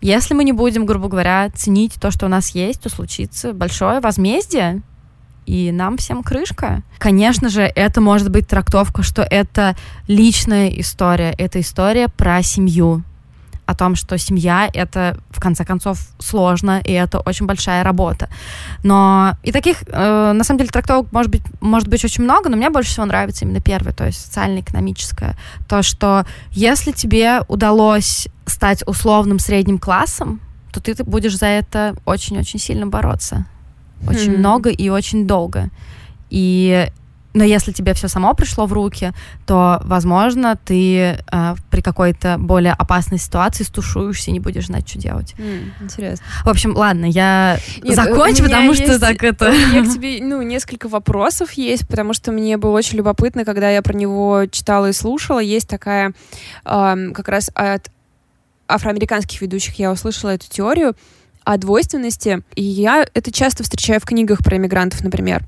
если 0.01 0.35
мы 0.35 0.45
не 0.45 0.53
будем, 0.53 0.87
грубо 0.87 1.09
говоря, 1.09 1.51
ценить 1.55 1.95
то, 2.01 2.11
что 2.11 2.27
у 2.27 2.29
нас 2.29 2.51
есть, 2.51 2.81
то 2.83 2.89
случится 2.89 3.53
большое 3.53 4.01
возмездие, 4.01 4.83
и 5.51 5.73
нам 5.73 5.97
всем 5.97 6.23
крышка. 6.23 6.83
Конечно 6.99 7.49
же, 7.49 7.63
это 7.63 8.01
может 8.01 8.31
быть 8.31 8.47
трактовка, 8.47 9.03
что 9.03 9.23
это 9.23 9.77
личная 10.07 10.69
история, 10.69 11.35
это 11.37 11.61
история 11.61 12.07
про 12.07 12.41
семью, 12.43 13.03
о 13.67 13.75
том, 13.75 13.97
что 13.97 14.17
семья— 14.19 14.69
это, 14.73 15.17
в 15.31 15.41
конце 15.41 15.65
концов, 15.65 15.99
сложно, 16.19 16.81
и 16.85 16.93
это 16.93 17.19
очень 17.21 17.47
большая 17.47 17.83
работа. 17.85 18.29
Но 18.85 19.37
и 19.43 19.53
таких, 19.53 19.83
э, 19.87 20.33
на 20.33 20.45
самом 20.45 20.59
деле, 20.59 20.71
трактовок 20.71 21.13
может 21.13 21.31
быть, 21.33 21.43
может 21.61 21.89
быть 21.89 22.05
очень 22.05 22.25
много, 22.25 22.49
но 22.49 22.57
мне 22.57 22.71
больше 22.71 22.91
всего 22.91 23.07
нравится 23.07 23.45
именно 23.45 23.61
первое, 23.61 23.93
то 23.93 24.07
есть 24.07 24.25
социально-экономическое. 24.25 25.37
То, 25.69 25.83
что 25.83 26.27
если 26.51 26.93
тебе 26.93 27.43
удалось 27.49 28.29
стать 28.47 28.83
условным 28.87 29.39
средним 29.39 29.79
классом, 29.79 30.41
то 30.73 30.81
ты 30.81 30.95
будешь 31.05 31.37
за 31.37 31.47
это 31.47 31.95
очень-очень 32.05 32.59
сильно 32.61 32.87
бороться. 32.87 33.47
Очень 34.07 34.33
mm-hmm. 34.33 34.39
много 34.39 34.71
и 34.71 34.89
очень 34.89 35.27
долго. 35.27 35.71
И 36.31 36.89
но 37.33 37.45
если 37.45 37.73
тебе 37.73 37.95
все 37.95 38.09
само 38.09 38.35
пришло 38.35 38.67
в 38.67 38.73
руки, 38.73 39.13
то, 39.47 39.81
возможно, 39.85 40.59
ты 40.65 40.97
э, 41.31 41.55
при 41.71 41.81
какой-то 41.81 42.37
более 42.39 42.73
опасной 42.73 43.19
ситуации 43.19 43.63
стушуешься 43.63 44.31
и 44.31 44.33
не 44.33 44.41
будешь 44.41 44.67
знать, 44.67 44.89
что 44.89 44.99
делать. 44.99 45.35
Mm, 45.39 45.71
интересно. 45.81 46.27
В 46.45 46.49
общем, 46.49 46.77
ладно, 46.77 47.05
я 47.05 47.59
Нет, 47.83 47.95
закончу, 47.95 48.43
потому 48.43 48.73
есть, 48.73 48.83
что 48.83 48.99
так 48.99 49.23
это... 49.23 49.51
У 49.51 49.53
меня 49.53 49.85
к 49.85 49.95
тебе, 49.95 50.19
ну, 50.21 50.43
несколько 50.43 50.89
вопросов 50.89 51.53
есть, 51.53 51.87
потому 51.87 52.15
что 52.15 52.33
мне 52.33 52.57
было 52.57 52.77
очень 52.77 52.99
любопытно, 52.99 53.45
когда 53.45 53.71
я 53.71 53.83
про 53.83 53.95
него 53.95 54.47
читала 54.51 54.89
и 54.89 54.93
слушала. 54.93 55.39
Есть 55.39 55.69
такая 55.69 56.13
э, 56.65 57.11
как 57.15 57.29
раз 57.29 57.51
от 57.55 57.91
афроамериканских 58.67 59.41
ведущих 59.41 59.79
я 59.79 59.93
услышала 59.93 60.31
эту 60.31 60.49
теорию 60.49 60.95
о 61.53 61.59
двойственности, 61.59 62.43
и 62.55 62.63
я 62.63 63.07
это 63.15 63.33
часто 63.33 63.63
встречаю 63.63 64.01
в 64.01 64.05
книгах 64.05 64.45
про 64.45 64.57
иммигрантов, 64.57 65.03
например. 65.03 65.45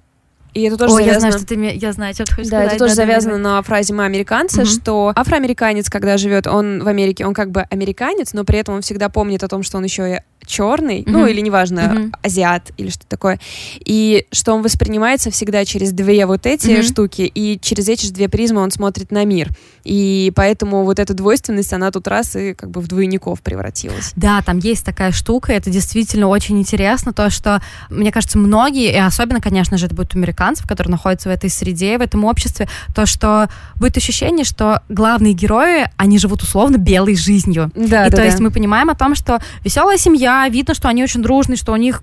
И 0.54 0.62
это 0.62 0.76
тоже 0.76 0.94
Ой, 0.94 1.04
завязано... 1.04 1.26
я 1.26 1.32
знаю, 1.32 1.32
что 1.32 1.46
ты... 1.46 1.78
Я 1.78 1.92
знаю, 1.92 2.14
что 2.14 2.24
ты 2.24 2.34
хочешь 2.34 2.50
да, 2.50 2.58
сказать. 2.58 2.76
это 2.76 2.78
тоже 2.78 2.96
да, 2.96 3.02
завязано 3.02 3.36
да, 3.36 3.42
да. 3.42 3.56
на 3.56 3.62
фразе 3.62 3.94
«мы 3.94 4.04
американцы», 4.04 4.62
угу. 4.62 4.68
что 4.68 5.12
афроамериканец, 5.14 5.88
когда 5.88 6.16
живет, 6.16 6.46
он 6.46 6.82
в 6.82 6.88
Америке, 6.88 7.26
он 7.26 7.34
как 7.34 7.50
бы 7.50 7.62
американец, 7.62 8.32
но 8.32 8.44
при 8.44 8.58
этом 8.58 8.76
он 8.76 8.82
всегда 8.82 9.08
помнит 9.08 9.42
о 9.42 9.48
том, 9.48 9.62
что 9.62 9.78
он 9.78 9.84
еще 9.84 10.16
и 10.16 10.20
черный, 10.46 11.00
mm-hmm. 11.02 11.10
ну 11.10 11.26
или 11.26 11.40
неважно, 11.40 11.80
mm-hmm. 11.80 12.12
азиат 12.22 12.72
или 12.76 12.90
что 12.90 13.06
такое, 13.06 13.38
и 13.78 14.26
что 14.32 14.52
он 14.54 14.62
воспринимается 14.62 15.30
всегда 15.30 15.64
через 15.64 15.92
две 15.92 16.26
вот 16.26 16.46
эти 16.46 16.68
mm-hmm. 16.68 16.82
штуки, 16.82 17.22
и 17.22 17.58
через 17.60 17.88
эти 17.88 18.06
же 18.06 18.12
две 18.12 18.28
призмы 18.28 18.60
он 18.60 18.70
смотрит 18.70 19.10
на 19.10 19.24
мир. 19.24 19.50
И 19.84 20.32
поэтому 20.34 20.84
вот 20.84 20.98
эта 20.98 21.14
двойственность, 21.14 21.72
она 21.72 21.90
тут 21.90 22.08
раз 22.08 22.36
и 22.36 22.54
как 22.54 22.70
бы 22.70 22.80
в 22.80 22.88
двойников 22.88 23.40
превратилась. 23.40 24.12
Да, 24.16 24.42
там 24.42 24.58
есть 24.58 24.84
такая 24.84 25.12
штука, 25.12 25.52
это 25.52 25.70
действительно 25.70 26.28
очень 26.28 26.58
интересно, 26.58 27.12
то, 27.12 27.30
что, 27.30 27.62
мне 27.90 28.12
кажется, 28.12 28.38
многие, 28.38 28.92
и 28.92 28.98
особенно, 28.98 29.40
конечно 29.40 29.76
же, 29.76 29.86
это 29.86 29.94
будет 29.94 30.14
американцев, 30.14 30.41
которые 30.66 30.90
находятся 30.90 31.28
в 31.28 31.32
этой 31.32 31.50
среде, 31.50 31.98
в 31.98 32.02
этом 32.02 32.24
обществе, 32.24 32.68
то, 32.94 33.06
что 33.06 33.48
будет 33.76 33.96
ощущение, 33.96 34.44
что 34.44 34.80
главные 34.88 35.32
герои, 35.32 35.90
они 35.96 36.18
живут 36.18 36.42
условно 36.42 36.76
белой 36.76 37.16
жизнью. 37.16 37.70
Да, 37.74 38.06
и 38.06 38.10
да, 38.10 38.10
то 38.10 38.16
да. 38.18 38.24
есть 38.24 38.40
мы 38.40 38.50
понимаем 38.50 38.90
о 38.90 38.94
том, 38.94 39.14
что 39.14 39.40
веселая 39.64 39.98
семья, 39.98 40.48
видно, 40.48 40.74
что 40.74 40.88
они 40.88 41.02
очень 41.02 41.22
дружные, 41.22 41.56
что 41.56 41.72
у 41.72 41.76
них 41.76 42.02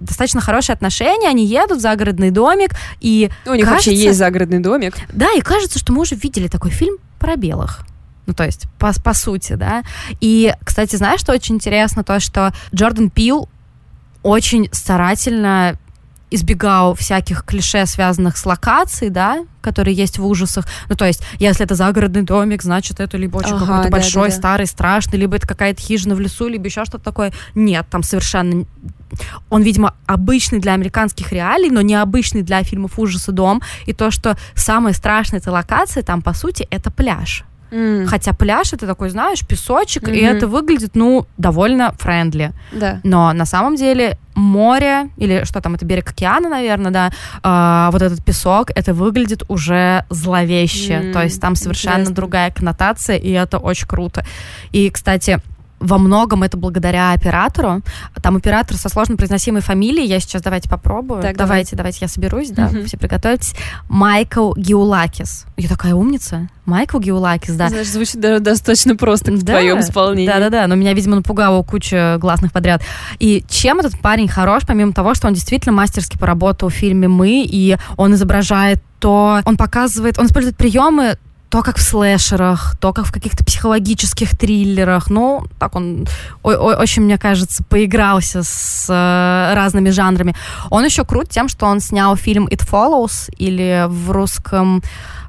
достаточно 0.00 0.40
хорошие 0.40 0.74
отношения, 0.74 1.28
они 1.28 1.46
едут 1.46 1.78
в 1.78 1.80
загородный 1.80 2.30
домик, 2.30 2.72
и 3.00 3.30
У 3.46 3.54
них 3.54 3.64
кажется, 3.64 3.90
вообще 3.90 3.94
есть 3.94 4.18
загородный 4.18 4.58
домик. 4.58 4.94
Да, 5.12 5.32
и 5.32 5.40
кажется, 5.40 5.78
что 5.78 5.92
мы 5.92 6.02
уже 6.02 6.14
видели 6.14 6.48
такой 6.48 6.70
фильм 6.70 6.96
про 7.18 7.36
белых. 7.36 7.80
Ну, 8.26 8.34
то 8.34 8.44
есть, 8.44 8.66
по, 8.78 8.92
по 9.02 9.14
сути, 9.14 9.54
да. 9.54 9.82
И, 10.20 10.52
кстати, 10.64 10.96
знаешь, 10.96 11.20
что 11.20 11.32
очень 11.32 11.54
интересно? 11.54 12.02
То, 12.02 12.20
что 12.20 12.52
Джордан 12.74 13.08
Пил 13.08 13.48
очень 14.22 14.68
старательно 14.72 15.78
избегал 16.30 16.94
всяких 16.94 17.44
клише, 17.44 17.86
связанных 17.86 18.36
с 18.36 18.44
локацией, 18.44 19.10
да, 19.10 19.44
которые 19.60 19.94
есть 19.94 20.18
в 20.18 20.26
ужасах. 20.26 20.66
Ну, 20.88 20.96
то 20.96 21.04
есть, 21.04 21.22
если 21.38 21.64
это 21.64 21.74
загородный 21.74 22.22
домик, 22.22 22.62
значит, 22.62 23.00
это 23.00 23.16
либо 23.16 23.38
очень 23.38 23.54
ага, 23.54 23.66
какой-то 23.66 23.84
да, 23.84 23.90
большой, 23.90 24.28
да, 24.28 24.34
да. 24.34 24.36
старый, 24.36 24.66
страшный, 24.66 25.18
либо 25.18 25.36
это 25.36 25.46
какая-то 25.46 25.80
хижина 25.80 26.14
в 26.14 26.20
лесу, 26.20 26.48
либо 26.48 26.66
еще 26.66 26.84
что-то 26.84 27.04
такое. 27.04 27.32
Нет, 27.54 27.86
там 27.90 28.02
совершенно... 28.02 28.66
Он, 29.50 29.62
видимо, 29.62 29.94
обычный 30.06 30.58
для 30.58 30.74
американских 30.74 31.32
реалий, 31.32 31.70
но 31.70 31.80
необычный 31.80 32.42
для 32.42 32.62
фильмов 32.64 32.98
ужаса 32.98 33.32
дом. 33.32 33.62
И 33.86 33.92
то, 33.92 34.10
что 34.10 34.36
самая 34.54 34.94
страшная 34.94 35.40
эта 35.40 35.52
локация, 35.52 36.02
там, 36.02 36.22
по 36.22 36.34
сути, 36.34 36.66
это 36.70 36.90
пляж. 36.90 37.44
Mm. 37.70 38.06
Хотя 38.06 38.32
пляж 38.32 38.72
это 38.72 38.86
такой, 38.86 39.10
знаешь, 39.10 39.46
песочек, 39.46 40.08
mm-hmm. 40.08 40.16
и 40.16 40.20
это 40.20 40.46
выглядит, 40.46 40.94
ну, 40.94 41.26
довольно 41.36 41.92
френдли. 41.98 42.52
Да. 42.72 43.00
Но 43.02 43.32
на 43.32 43.44
самом 43.44 43.76
деле 43.76 44.18
море, 44.34 45.10
или 45.16 45.44
что 45.44 45.60
там, 45.60 45.74
это 45.74 45.84
берег 45.84 46.10
океана, 46.10 46.48
наверное, 46.48 46.90
да, 46.90 47.10
э, 47.42 47.92
вот 47.92 48.02
этот 48.02 48.24
песок, 48.24 48.70
это 48.74 48.92
выглядит 48.94 49.42
уже 49.48 50.04
зловеще. 50.10 50.92
Mm, 50.92 51.12
То 51.12 51.22
есть 51.22 51.40
там 51.40 51.56
совершенно 51.56 51.94
интересно. 51.94 52.14
другая 52.14 52.50
коннотация, 52.50 53.16
и 53.16 53.30
это 53.32 53.58
очень 53.58 53.88
круто. 53.88 54.24
И, 54.72 54.90
кстати, 54.90 55.40
во 55.78 55.98
многом 55.98 56.42
это 56.42 56.56
благодаря 56.56 57.12
оператору. 57.12 57.82
Там 58.22 58.36
оператор 58.36 58.76
со 58.76 58.88
сложно 58.88 59.16
произносимой 59.16 59.62
фамилией. 59.62 60.06
Я 60.06 60.20
сейчас 60.20 60.42
давайте 60.42 60.68
попробую. 60.68 61.22
Так, 61.22 61.36
давайте, 61.36 61.76
давайте, 61.76 61.98
я 62.02 62.08
соберусь, 62.08 62.50
да, 62.50 62.66
угу. 62.66 62.84
все 62.84 62.96
приготовьтесь. 62.96 63.54
Майкл 63.88 64.54
Геулакис. 64.54 65.46
Я 65.56 65.68
такая 65.68 65.94
умница. 65.94 66.48
Майкл 66.64 66.98
Геулакис, 66.98 67.54
да. 67.54 67.68
Знаешь, 67.68 67.88
звучит 67.88 68.20
даже 68.20 68.40
достаточно 68.40 68.96
просто 68.96 69.32
в 69.32 69.42
да, 69.42 69.54
твоем 69.54 69.80
исполнении. 69.80 70.26
Да-да-да, 70.26 70.66
но 70.66 70.74
меня, 70.74 70.92
видимо, 70.94 71.16
напугало 71.16 71.62
куча 71.62 72.16
гласных 72.18 72.52
подряд. 72.52 72.82
И 73.18 73.44
чем 73.48 73.80
этот 73.80 73.98
парень 74.00 74.28
хорош, 74.28 74.62
помимо 74.66 74.92
того, 74.92 75.14
что 75.14 75.28
он 75.28 75.34
действительно 75.34 75.72
мастерски 75.72 76.18
поработал 76.18 76.68
в 76.68 76.74
фильме 76.74 77.08
«Мы», 77.08 77.44
и 77.44 77.76
он 77.96 78.14
изображает 78.14 78.82
то, 78.98 79.40
он 79.44 79.56
показывает, 79.56 80.18
он 80.18 80.26
использует 80.26 80.56
приемы 80.56 81.18
то, 81.56 81.62
как 81.62 81.78
в 81.78 81.82
слэшерах, 81.82 82.76
то, 82.80 82.92
как 82.92 83.06
в 83.06 83.12
каких-то 83.12 83.42
психологических 83.42 84.36
триллерах. 84.36 85.08
Ну, 85.08 85.46
так 85.58 85.74
он 85.74 86.06
очень, 86.42 87.04
мне 87.04 87.16
кажется, 87.16 87.64
поигрался 87.64 88.42
с 88.42 88.86
э, 88.90 89.54
разными 89.54 89.88
жанрами. 89.88 90.36
Он 90.68 90.84
еще 90.84 91.06
крут 91.06 91.30
тем, 91.30 91.48
что 91.48 91.64
он 91.64 91.80
снял 91.80 92.14
фильм 92.14 92.46
It 92.46 92.60
Follows, 92.70 93.32
или 93.38 93.86
в 93.88 94.10
русском 94.10 94.82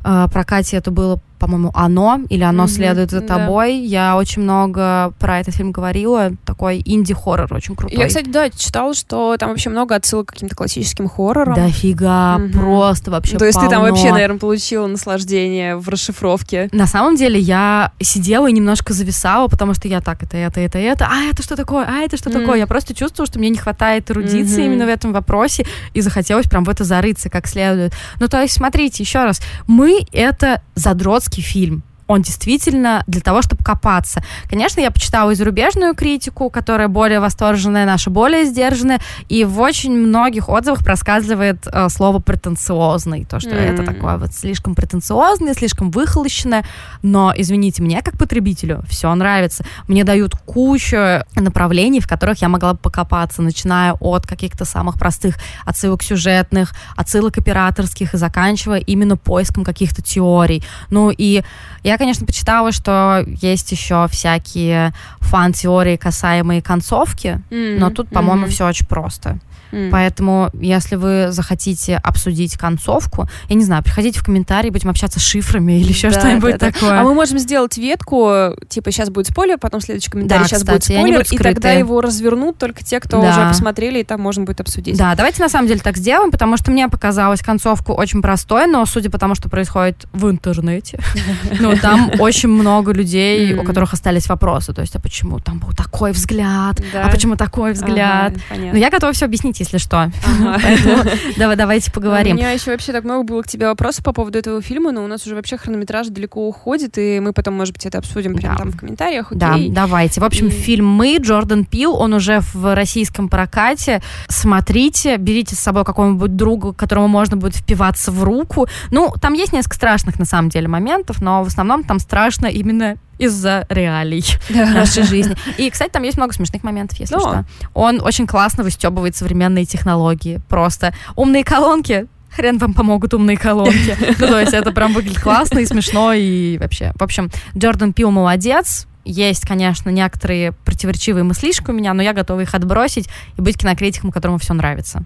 э, 0.03 0.27
прокате 0.29 0.75
это 0.75 0.91
было 0.91 1.21
по-моему, 1.39 1.71
«Оно» 1.73 2.19
или 2.29 2.43
«Оно 2.43 2.65
mm-hmm, 2.65 2.67
следует 2.67 3.11
за 3.11 3.21
тобой». 3.21 3.79
Да. 3.79 3.85
Я 3.87 4.17
очень 4.17 4.41
много 4.41 5.13
про 5.19 5.39
этот 5.39 5.55
фильм 5.55 5.71
говорила. 5.71 6.31
Такой 6.45 6.81
инди-хоррор 6.83 7.53
очень 7.53 7.75
крутой. 7.75 7.97
Я, 7.97 8.07
кстати, 8.07 8.29
да, 8.29 8.49
читала, 8.49 8.93
что 8.93 9.35
там 9.37 9.49
вообще 9.49 9.69
много 9.69 9.95
отсылок 9.95 10.27
к 10.27 10.33
каким-то 10.33 10.55
классическим 10.55 11.07
хоррорам. 11.07 11.55
Да 11.55 11.69
фига, 11.69 12.37
mm-hmm. 12.37 12.51
просто 12.53 13.11
вообще 13.11 13.37
То 13.37 13.45
есть 13.45 13.55
полно. 13.55 13.69
ты 13.69 13.75
там 13.75 13.83
вообще, 13.83 14.11
наверное, 14.11 14.39
получила 14.39 14.87
наслаждение 14.87 15.75
в 15.75 15.87
расшифровке. 15.89 16.69
На 16.71 16.87
самом 16.87 17.15
деле 17.15 17.39
я 17.39 17.91
сидела 17.99 18.47
и 18.47 18.51
немножко 18.51 18.93
зависала, 18.93 19.47
потому 19.47 19.73
что 19.73 19.87
я 19.87 20.01
так, 20.01 20.23
это, 20.23 20.37
это, 20.37 20.59
это, 20.59 20.77
это, 20.79 21.07
а 21.09 21.29
это 21.29 21.43
что 21.43 21.55
такое, 21.55 21.85
а 21.85 21.99
это 21.99 22.17
что 22.17 22.29
mm-hmm. 22.29 22.39
такое. 22.39 22.57
Я 22.59 22.67
просто 22.67 22.93
чувствовала, 22.93 23.27
что 23.27 23.39
мне 23.39 23.49
не 23.49 23.57
хватает 23.57 24.09
эрудиции 24.09 24.63
mm-hmm. 24.63 24.65
именно 24.65 24.85
в 24.85 24.89
этом 24.89 25.13
вопросе, 25.13 25.65
и 25.93 26.01
захотелось 26.01 26.47
прям 26.47 26.63
в 26.63 26.69
это 26.69 26.83
зарыться 26.83 27.29
как 27.29 27.47
следует. 27.47 27.93
Ну, 28.19 28.27
то 28.27 28.41
есть, 28.41 28.53
смотрите, 28.55 29.03
еще 29.03 29.23
раз, 29.23 29.41
мы— 29.67 30.01
это 30.11 30.61
задрот 30.75 31.26
идиотский 31.27 31.43
фильм 31.43 31.83
он 32.07 32.21
действительно 32.21 33.03
для 33.07 33.21
того, 33.21 33.41
чтобы 33.41 33.63
копаться. 33.63 34.23
Конечно, 34.49 34.79
я 34.79 34.91
почитала 34.91 35.31
и 35.31 35.35
зарубежную 35.35 35.93
критику, 35.93 36.49
которая 36.49 36.87
более 36.87 37.19
восторженная, 37.19 37.85
наша 37.85 38.09
более 38.09 38.45
сдержанная, 38.45 38.99
и 39.29 39.43
в 39.43 39.59
очень 39.59 39.93
многих 39.93 40.49
отзывах 40.49 40.83
проскальзывает 40.83 41.67
э, 41.67 41.89
слово 41.89 42.19
претенциозный, 42.19 43.25
то, 43.25 43.39
что 43.39 43.51
mm-hmm. 43.51 43.73
это 43.73 43.83
такое 43.83 44.17
вот 44.17 44.33
слишком 44.33 44.73
претенциозное, 44.73 45.53
слишком 45.53 45.91
выхолощенное, 45.91 46.65
но, 47.01 47.33
извините, 47.35 47.83
мне 47.83 48.01
как 48.01 48.17
потребителю 48.17 48.83
все 48.87 49.13
нравится. 49.13 49.65
Мне 49.87 50.03
дают 50.03 50.33
кучу 50.45 51.23
направлений, 51.35 51.99
в 51.99 52.07
которых 52.07 52.41
я 52.41 52.49
могла 52.49 52.73
бы 52.73 52.79
покопаться, 52.79 53.41
начиная 53.41 53.93
от 53.93 54.25
каких-то 54.25 54.65
самых 54.65 54.97
простых 54.97 55.35
отсылок 55.65 56.03
сюжетных, 56.03 56.73
отсылок 56.95 57.37
операторских 57.37 58.13
и 58.13 58.17
заканчивая 58.17 58.79
именно 58.79 59.17
поиском 59.17 59.63
каких-то 59.63 60.01
теорий. 60.01 60.63
Ну 60.89 61.11
и 61.15 61.43
я 61.83 61.96
конечно, 61.97 62.25
почитала, 62.25 62.71
что 62.71 63.23
есть 63.41 63.71
еще 63.71 64.07
всякие 64.09 64.93
фан-теории, 65.19 65.97
касаемые 65.97 66.61
концовки, 66.61 67.41
mm-hmm. 67.49 67.79
но 67.79 67.89
тут, 67.89 68.09
по-моему, 68.09 68.45
mm-hmm. 68.45 68.49
все 68.49 68.67
очень 68.67 68.87
просто. 68.87 69.39
Mm. 69.71 69.89
Поэтому, 69.91 70.49
если 70.53 70.95
вы 70.95 71.27
захотите 71.29 71.97
обсудить 71.97 72.57
концовку, 72.57 73.27
я 73.49 73.55
не 73.55 73.63
знаю, 73.63 73.83
приходите 73.83 74.19
в 74.19 74.23
комментарии, 74.23 74.69
будем 74.69 74.89
общаться 74.89 75.19
с 75.19 75.23
шифрами 75.23 75.79
или 75.79 75.89
еще 75.89 76.09
да, 76.09 76.19
что-нибудь 76.19 76.57
да, 76.57 76.71
такое. 76.71 76.89
Да. 76.91 77.01
А 77.01 77.03
мы 77.03 77.13
можем 77.13 77.39
сделать 77.39 77.77
ветку, 77.77 78.55
типа 78.69 78.91
сейчас 78.91 79.09
будет 79.09 79.27
спойлер, 79.27 79.57
потом 79.57 79.81
следующий 79.81 80.09
комментарий, 80.09 80.43
да, 80.43 80.47
сейчас 80.47 80.61
кстати, 80.61 80.93
будет 80.93 81.27
спойлер, 81.27 81.49
и 81.49 81.53
тогда 81.53 81.71
его 81.71 82.01
развернут 82.01 82.57
только 82.57 82.83
те, 82.83 82.99
кто 82.99 83.21
да. 83.21 83.29
уже 83.29 83.47
посмотрели, 83.49 83.99
и 83.99 84.03
там 84.03 84.21
можно 84.21 84.43
будет 84.43 84.61
обсудить. 84.61 84.97
Да, 84.97 85.15
давайте 85.15 85.41
на 85.41 85.49
самом 85.49 85.67
деле 85.67 85.79
так 85.79 85.97
сделаем, 85.97 86.31
потому 86.31 86.57
что 86.57 86.71
мне 86.71 86.87
показалось 86.87 87.41
концовку 87.41 87.93
очень 87.93 88.21
простой, 88.21 88.67
но 88.67 88.85
судя 88.85 89.09
по 89.09 89.17
тому, 89.17 89.35
что 89.35 89.49
происходит 89.49 90.07
в 90.13 90.29
интернете, 90.29 90.99
ну 91.59 91.75
там 91.77 92.11
очень 92.19 92.49
много 92.49 92.91
людей, 92.91 93.53
у 93.53 93.63
которых 93.63 93.93
остались 93.93 94.27
вопросы. 94.27 94.73
То 94.73 94.81
есть, 94.81 94.95
а 94.95 94.99
почему 94.99 95.39
там 95.39 95.59
был 95.59 95.73
такой 95.73 96.11
взгляд? 96.11 96.79
А 96.93 97.09
почему 97.09 97.35
такой 97.35 97.73
взгляд? 97.73 98.33
Ну, 98.55 98.75
я 98.75 98.89
готова 98.89 99.13
все 99.13 99.25
объяснить, 99.25 99.56
если 99.59 99.77
что. 99.77 100.11
Давай, 101.37 101.55
давайте 101.55 101.91
поговорим. 101.91 102.35
У 102.35 102.39
меня 102.39 102.51
еще 102.51 102.71
вообще 102.71 102.91
так 102.91 103.03
много 103.03 103.23
было 103.23 103.41
к 103.41 103.47
тебе 103.47 103.67
вопросов 103.67 104.03
по 104.03 104.13
поводу 104.13 104.37
этого 104.37 104.61
фильма, 104.61 104.91
но 104.91 105.03
у 105.03 105.07
нас 105.07 105.25
уже 105.25 105.35
вообще 105.35 105.57
хронометраж 105.57 106.07
далеко 106.07 106.47
уходит, 106.47 106.97
и 106.97 107.19
мы 107.19 107.33
потом, 107.33 107.55
может 107.55 107.73
быть, 107.73 107.85
это 107.85 107.97
обсудим 107.97 108.35
прямо 108.35 108.57
там 108.57 108.71
в 108.71 108.77
комментариях. 108.77 109.27
Да, 109.31 109.55
давайте. 109.69 110.21
В 110.21 110.23
общем, 110.23 110.49
фильм 110.49 110.87
«Мы», 110.87 111.17
Джордан 111.19 111.65
Пил, 111.65 111.95
он 111.95 112.13
уже 112.13 112.39
в 112.53 112.75
российском 112.75 113.29
прокате. 113.29 114.01
Смотрите, 114.27 115.17
берите 115.17 115.55
с 115.55 115.59
собой 115.59 115.85
какого-нибудь 115.85 116.35
друга, 116.35 116.73
которому 116.73 117.07
можно 117.07 117.37
будет 117.37 117.55
впиваться 117.55 118.11
в 118.11 118.23
руку. 118.23 118.67
Ну, 118.91 119.13
там 119.21 119.33
есть 119.33 119.53
несколько 119.53 119.75
страшных, 119.75 120.19
на 120.19 120.25
самом 120.25 120.49
деле, 120.49 120.67
моментов, 120.67 121.21
но 121.21 121.43
в 121.43 121.47
основном 121.47 121.83
там 121.83 121.99
страшно 121.99 122.47
именно 122.47 122.97
из-за 123.17 123.65
реалий 123.69 124.25
нашей 124.49 125.03
жизни. 125.03 125.35
И, 125.57 125.69
кстати, 125.69 125.91
там 125.91 126.03
есть 126.03 126.17
много 126.17 126.33
смешных 126.33 126.63
моментов, 126.63 126.99
если 126.99 127.17
что. 127.17 127.45
Он 127.73 128.01
очень 128.01 128.27
классно 128.27 128.63
выстебывает 128.63 129.15
современные 129.15 129.65
технологии. 129.65 130.41
Просто 130.49 130.93
умные 131.15 131.43
колонки, 131.43 132.07
хрен 132.29 132.57
вам 132.57 132.73
помогут 132.73 133.13
умные 133.13 133.37
колонки. 133.37 133.95
Ну, 134.19 134.27
то 134.27 134.39
есть 134.39 134.53
это 134.53 134.71
прям 134.71 134.93
выглядит 134.93 135.21
классно 135.21 135.59
и 135.59 135.65
смешно, 135.65 136.13
и 136.13 136.57
вообще. 136.57 136.91
В 136.95 137.03
общем, 137.03 137.29
Джордан 137.55 137.93
Пил 137.93 138.11
молодец, 138.11 138.87
есть, 139.05 139.45
конечно, 139.45 139.89
некоторые 139.89 140.51
противоречивые 140.51 141.23
мыслишки 141.23 141.69
у 141.69 141.73
меня, 141.73 141.93
но 141.93 142.01
я 142.01 142.13
готова 142.13 142.41
их 142.41 142.53
отбросить 142.53 143.07
и 143.37 143.41
быть 143.41 143.57
кинокритиком, 143.57 144.11
которому 144.11 144.37
все 144.37 144.53
нравится. 144.53 145.03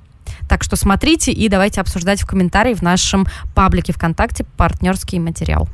Так 0.49 0.63
что 0.63 0.75
смотрите 0.75 1.31
и 1.31 1.47
давайте 1.49 1.81
обсуждать 1.81 2.21
в 2.21 2.27
комментарии 2.27 2.73
в 2.73 2.81
нашем 2.81 3.27
паблике 3.53 3.93
ВКонтакте 3.93 4.45
«Партнерский 4.57 5.19
материал». 5.19 5.67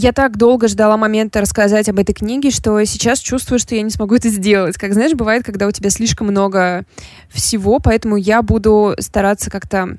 Я 0.00 0.12
так 0.12 0.36
долго 0.36 0.68
ждала 0.68 0.96
момента 0.96 1.40
рассказать 1.40 1.88
об 1.88 1.98
этой 1.98 2.12
книге, 2.12 2.52
что 2.52 2.84
сейчас 2.84 3.18
чувствую, 3.18 3.58
что 3.58 3.74
я 3.74 3.82
не 3.82 3.90
смогу 3.90 4.14
это 4.14 4.28
сделать. 4.28 4.76
Как 4.76 4.92
знаешь, 4.92 5.14
бывает, 5.14 5.44
когда 5.44 5.66
у 5.66 5.72
тебя 5.72 5.90
слишком 5.90 6.28
много 6.28 6.84
всего, 7.28 7.80
поэтому 7.80 8.14
я 8.14 8.42
буду 8.42 8.94
стараться 9.00 9.50
как-то 9.50 9.98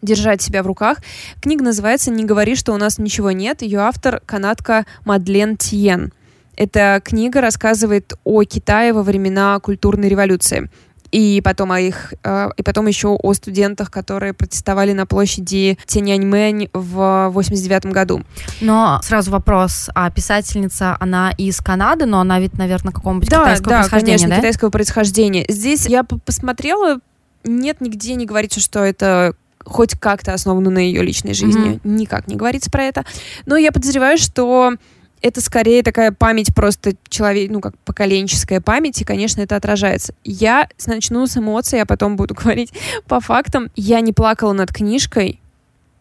держать 0.00 0.40
себя 0.40 0.62
в 0.62 0.66
руках. 0.66 1.00
Книга 1.42 1.62
называется 1.62 2.10
«Не 2.10 2.24
говори, 2.24 2.54
что 2.54 2.72
у 2.72 2.78
нас 2.78 2.96
ничего 2.96 3.32
нет». 3.32 3.60
Ее 3.60 3.80
автор— 3.80 4.22
канадка 4.24 4.86
Мадлен 5.04 5.58
Тиен. 5.58 6.14
Эта 6.56 7.02
книга 7.04 7.42
рассказывает 7.42 8.14
о 8.24 8.44
Китае 8.44 8.94
во 8.94 9.02
времена 9.02 9.60
культурной 9.60 10.08
революции 10.08 10.70
и 11.10 11.40
потом 11.42 11.72
о 11.72 11.80
их, 11.80 12.14
э, 12.22 12.50
и 12.56 12.62
потом 12.62 12.86
еще 12.86 13.08
о 13.08 13.32
студентах, 13.34 13.90
которые 13.90 14.32
протестовали 14.32 14.92
на 14.92 15.06
площади 15.06 15.78
Тяньаньмэнь 15.86 16.70
в 16.72 17.30
89 17.32 17.86
году. 17.86 18.22
Но 18.60 19.00
сразу 19.02 19.30
вопрос, 19.30 19.90
а 19.94 20.10
писательница, 20.10 20.96
она 21.00 21.32
из 21.36 21.58
Канады, 21.58 22.06
но 22.06 22.20
она 22.20 22.40
ведь, 22.40 22.58
наверное, 22.58 22.92
какого-нибудь 22.92 23.28
да, 23.28 23.42
китайского 23.42 23.70
да, 23.70 23.78
происхождения, 23.80 24.18
конечно, 24.18 24.28
да? 24.28 24.36
китайского 24.36 24.70
происхождения. 24.70 25.44
Здесь 25.48 25.86
я 25.86 26.04
посмотрела, 26.04 27.00
нет 27.44 27.80
нигде 27.80 28.14
не 28.14 28.26
говорится, 28.26 28.60
что 28.60 28.80
это 28.80 29.34
хоть 29.66 29.98
как-то 29.98 30.32
основано 30.32 30.70
на 30.70 30.78
ее 30.78 31.02
личной 31.02 31.34
жизни. 31.34 31.72
Mm-hmm. 31.72 31.80
Никак 31.84 32.28
не 32.28 32.36
говорится 32.36 32.70
про 32.70 32.84
это. 32.84 33.04
Но 33.46 33.56
я 33.56 33.72
подозреваю, 33.72 34.16
что 34.16 34.74
это 35.22 35.40
скорее 35.40 35.82
такая 35.82 36.12
память 36.12 36.54
просто 36.54 36.92
человек, 37.08 37.50
ну, 37.50 37.60
как 37.60 37.76
поколенческая 37.78 38.60
память, 38.60 39.00
и, 39.00 39.04
конечно, 39.04 39.40
это 39.40 39.56
отражается. 39.56 40.14
Я 40.24 40.68
начну 40.86 41.26
с 41.26 41.36
эмоций, 41.36 41.80
а 41.80 41.86
потом 41.86 42.16
буду 42.16 42.34
говорить 42.40 42.72
по 43.06 43.20
фактам. 43.20 43.70
Я 43.74 44.00
не 44.00 44.12
плакала 44.12 44.52
над 44.52 44.72
книжкой, 44.72 45.40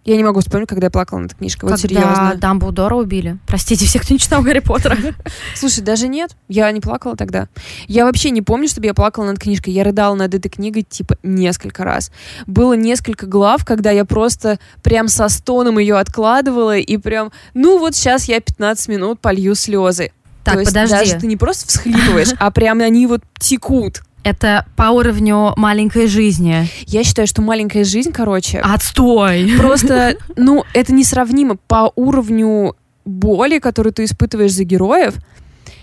я 0.05 0.17
не 0.17 0.23
могу 0.23 0.39
вспомнить, 0.39 0.69
когда 0.69 0.87
я 0.87 0.91
плакала 0.91 1.19
над 1.19 1.33
книжкой. 1.33 1.67
Вот 1.67 1.81
когда 1.81 1.99
серьезно. 1.99 2.35
Дамблдора 2.37 2.95
убили. 2.95 3.39
Простите 3.47 3.85
всех, 3.85 4.03
кто 4.03 4.13
не 4.13 4.19
читал 4.19 4.43
Гарри 4.43 4.59
Поттера. 4.59 4.97
Слушай, 5.55 5.81
даже 5.81 6.07
нет. 6.07 6.35
Я 6.47 6.71
не 6.71 6.79
плакала 6.79 7.15
тогда. 7.17 7.47
Я 7.87 8.05
вообще 8.05 8.29
не 8.29 8.43
помню, 8.43 8.67
чтобы 8.67 8.85
я 8.85 8.93
плакала 8.93 9.25
над 9.25 9.39
книжкой. 9.39 9.73
Я 9.73 9.83
рыдала 9.83 10.13
над 10.13 10.33
этой 10.35 10.49
книгой, 10.49 10.83
типа, 10.83 11.17
несколько 11.23 11.83
раз. 11.83 12.11
Было 12.45 12.73
несколько 12.73 13.25
глав, 13.25 13.65
когда 13.65 13.89
я 13.89 14.05
просто 14.05 14.59
прям 14.83 15.07
со 15.07 15.27
стоном 15.27 15.79
ее 15.79 15.97
откладывала 15.97 16.77
и 16.77 16.97
прям, 16.97 17.31
ну 17.55 17.79
вот 17.79 17.95
сейчас 17.95 18.25
я 18.25 18.39
15 18.39 18.87
минут 18.89 19.19
полью 19.19 19.55
слезы. 19.55 20.11
Так, 20.43 20.53
То 20.53 20.59
есть 20.59 20.71
подожди. 20.71 20.95
даже 20.95 21.19
ты 21.19 21.25
не 21.25 21.37
просто 21.37 21.67
всхлипываешь, 21.67 22.33
а 22.37 22.51
прям 22.51 22.79
они 22.81 23.07
вот 23.07 23.21
текут 23.39 24.03
это 24.25 24.65
по 24.75 24.89
уровню 24.89 25.53
маленькой 25.55 26.07
жизни. 26.07 26.67
Я 26.87 27.03
считаю, 27.03 27.27
что 27.27 27.43
маленькая 27.43 27.83
жизнь, 27.83 28.11
короче... 28.11 28.59
Отстой! 28.59 29.53
Просто, 29.57 30.17
ну, 30.35 30.63
это 30.73 30.93
несравнимо 30.93 31.57
по 31.67 31.93
уровню 31.95 32.75
боли, 33.05 33.59
которую 33.59 33.93
ты 33.93 34.03
испытываешь 34.03 34.51
за 34.51 34.63
героев, 34.63 35.13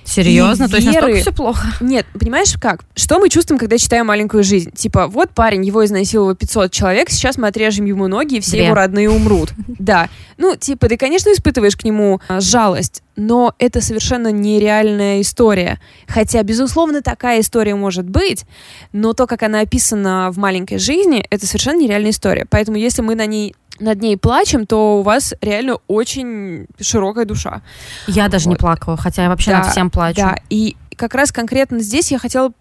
Серьезно? 0.04 0.68
То 0.68 0.76
есть 0.76 0.86
настолько 0.86 1.20
все 1.20 1.32
плохо? 1.32 1.66
Нет, 1.80 2.06
понимаешь 2.18 2.54
как? 2.60 2.84
Что 2.94 3.18
мы 3.18 3.28
чувствуем, 3.28 3.58
когда 3.58 3.78
читаем 3.78 4.06
«Маленькую 4.06 4.42
жизнь»? 4.42 4.72
Типа, 4.72 5.06
вот 5.06 5.30
парень, 5.30 5.64
его 5.64 5.84
изнасиловало 5.84 6.34
500 6.34 6.70
человек, 6.72 7.10
сейчас 7.10 7.38
мы 7.38 7.48
отрежем 7.48 7.84
ему 7.84 8.08
ноги, 8.08 8.36
и 8.36 8.40
все 8.40 8.52
Две. 8.52 8.64
его 8.66 8.74
родные 8.74 9.10
умрут. 9.10 9.50
Да. 9.82 10.08
Ну, 10.38 10.54
типа, 10.54 10.88
ты, 10.88 10.96
конечно, 10.96 11.32
испытываешь 11.32 11.76
к 11.76 11.84
нему 11.84 12.20
а, 12.28 12.40
жалость, 12.40 13.02
но 13.16 13.54
это 13.58 13.80
совершенно 13.80 14.30
нереальная 14.30 15.20
история. 15.20 15.80
Хотя, 16.06 16.42
безусловно, 16.42 17.02
такая 17.02 17.40
история 17.40 17.74
может 17.74 18.08
быть, 18.08 18.44
но 18.92 19.12
то, 19.12 19.26
как 19.26 19.42
она 19.42 19.60
описана 19.60 20.30
в 20.30 20.38
«Маленькой 20.38 20.78
жизни», 20.78 21.24
это 21.30 21.46
совершенно 21.46 21.78
нереальная 21.80 22.10
история. 22.10 22.46
Поэтому, 22.48 22.76
если 22.76 23.02
мы 23.02 23.14
на 23.14 23.26
ней 23.26 23.54
над 23.80 24.00
ней 24.00 24.16
плачем, 24.16 24.66
то 24.66 24.98
у 24.98 25.02
вас 25.02 25.34
реально 25.40 25.78
очень 25.88 26.66
широкая 26.80 27.24
душа. 27.24 27.62
Я 28.06 28.28
даже 28.28 28.46
вот. 28.46 28.52
не 28.52 28.56
плакала, 28.56 28.96
хотя 28.96 29.24
я 29.24 29.28
вообще 29.28 29.52
да, 29.52 29.58
над 29.58 29.68
всем 29.68 29.90
плачу. 29.90 30.20
Да, 30.20 30.36
и 30.50 30.76
как 30.96 31.14
раз 31.14 31.32
конкретно 31.32 31.80
здесь 31.80 32.10
я 32.12 32.18
хотела 32.18 32.52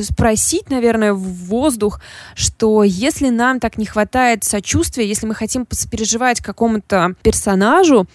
спросить, 0.00 0.70
наверное, 0.70 1.12
в 1.12 1.20
воздух, 1.20 2.00
что 2.34 2.82
если 2.82 3.28
нам 3.28 3.60
так 3.60 3.76
не 3.76 3.84
хватает 3.84 4.44
сочувствия, 4.44 5.06
если 5.06 5.26
мы 5.26 5.34
хотим 5.34 5.66
переживать 5.66 6.40
какому-то 6.40 7.14
персонажу, 7.22 8.06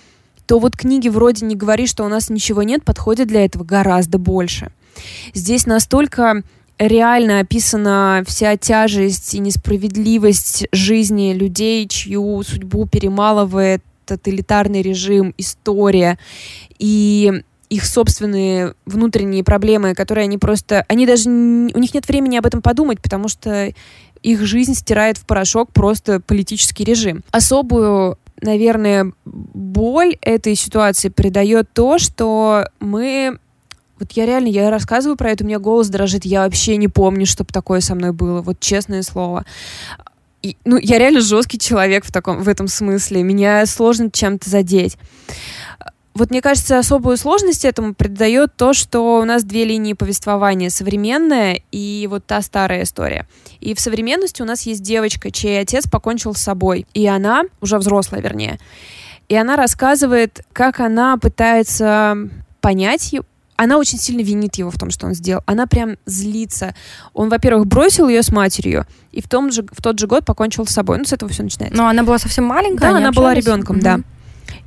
то 0.47 0.59
вот 0.59 0.75
книги 0.75 1.09
вроде 1.09 1.45
«Не 1.45 1.55
говори, 1.55 1.87
что 1.87 2.03
у 2.05 2.07
нас 2.07 2.29
ничего 2.29 2.63
нет» 2.63 2.83
подходят 2.83 3.27
для 3.27 3.45
этого 3.45 3.63
гораздо 3.63 4.17
больше. 4.17 4.71
Здесь 5.33 5.65
настолько 5.65 6.41
реально 6.79 7.39
описана 7.39 8.23
вся 8.25 8.57
тяжесть 8.57 9.33
и 9.33 9.39
несправедливость 9.39 10.67
жизни 10.71 11.33
людей, 11.33 11.87
чью 11.87 12.43
судьбу 12.43 12.87
перемалывает 12.87 13.83
тоталитарный 14.05 14.81
режим, 14.81 15.33
история 15.37 16.17
и 16.79 17.43
их 17.69 17.85
собственные 17.85 18.75
внутренние 18.85 19.43
проблемы, 19.43 19.93
которые 19.93 20.23
они 20.23 20.37
просто... 20.37 20.85
Они 20.87 21.05
даже... 21.05 21.29
У 21.29 21.79
них 21.79 21.93
нет 21.93 22.07
времени 22.07 22.37
об 22.37 22.45
этом 22.45 22.61
подумать, 22.61 23.01
потому 23.01 23.27
что 23.27 23.73
их 24.23 24.41
жизнь 24.45 24.73
стирает 24.73 25.17
в 25.17 25.25
порошок 25.25 25.73
просто 25.73 26.21
политический 26.21 26.85
режим. 26.85 27.23
Особую 27.31 28.17
наверное, 28.41 29.13
боль 29.25 30.15
этой 30.21 30.55
ситуации 30.55 31.09
придает 31.09 31.69
то, 31.73 31.97
что 31.97 32.69
мы 32.79 33.39
вот 33.99 34.11
я 34.13 34.25
реально, 34.25 34.47
я 34.47 34.69
рассказываю 34.69 35.17
про 35.17 35.31
это, 35.31 35.43
у 35.43 35.47
меня 35.47 35.59
голос 35.59 35.89
дрожит, 35.89 36.25
я 36.25 36.43
вообще 36.43 36.77
не 36.77 36.87
помню, 36.87 37.25
чтобы 37.25 37.51
такое 37.51 37.81
со 37.81 37.95
мной 37.95 38.11
было, 38.11 38.41
вот 38.41 38.59
честное 38.59 39.01
слово. 39.01 39.45
И, 40.43 40.55
ну, 40.65 40.77
я 40.77 40.99
реально 40.99 41.21
жесткий 41.21 41.57
человек 41.57 42.05
в, 42.05 42.11
таком, 42.11 42.41
в 42.41 42.47
этом 42.47 42.67
смысле, 42.67 43.23
меня 43.23 43.65
сложно 43.65 44.11
чем-то 44.11 44.49
задеть. 44.49 44.97
Вот 46.13 46.31
мне 46.31 46.41
кажется, 46.41 46.79
особую 46.79 47.15
сложность 47.17 47.63
этому 47.63 47.93
придает 47.93 48.55
то, 48.55 48.73
что 48.73 49.19
у 49.19 49.23
нас 49.23 49.43
две 49.43 49.65
линии 49.65 49.93
повествования. 49.93 50.71
Современная 50.71 51.61
и 51.71 52.07
вот 52.09 52.25
та 52.25 52.41
старая 52.41 52.83
история. 52.83 53.27
И 53.59 53.75
в 53.75 53.79
современности 53.79 54.41
у 54.41 54.45
нас 54.45 54.63
есть 54.63 54.81
девочка, 54.81 55.29
чей 55.29 55.59
отец 55.61 55.87
покончил 55.87 56.33
с 56.33 56.41
собой. 56.41 56.87
И 56.95 57.05
она, 57.05 57.43
уже 57.61 57.77
взрослая 57.77 58.21
вернее, 58.21 58.57
и 59.29 59.35
она 59.35 59.57
рассказывает, 59.57 60.43
как 60.53 60.79
она 60.79 61.17
пытается 61.17 62.17
понять 62.61 63.13
она 63.57 63.77
очень 63.77 63.97
сильно 63.97 64.21
винит 64.21 64.55
его 64.55 64.71
в 64.71 64.77
том, 64.77 64.91
что 64.91 65.07
он 65.07 65.13
сделал. 65.13 65.43
Она 65.47 65.65
прям 65.65 65.97
злится. 66.05 66.75
Он, 67.13 67.27
во-первых, 67.29 67.65
бросил 67.65 68.07
ее 68.07 68.21
с 68.21 68.31
матерью, 68.31 68.85
и 69.11 69.21
в, 69.21 69.27
том 69.27 69.51
же, 69.51 69.65
в 69.71 69.81
тот 69.81 69.99
же 69.99 70.07
год 70.07 70.25
покончил 70.25 70.65
с 70.65 70.69
собой. 70.69 70.99
Ну, 70.99 71.05
с 71.05 71.11
этого 71.11 71.31
все 71.31 71.43
начинается. 71.43 71.75
Но 71.75 71.87
она 71.87 72.03
была 72.03 72.19
совсем 72.19 72.45
маленькая? 72.45 72.91
Да, 72.91 72.97
она 72.97 73.11
была 73.11 73.33
ребенком, 73.33 73.77
mm-hmm. 73.77 73.81
да. 73.81 73.99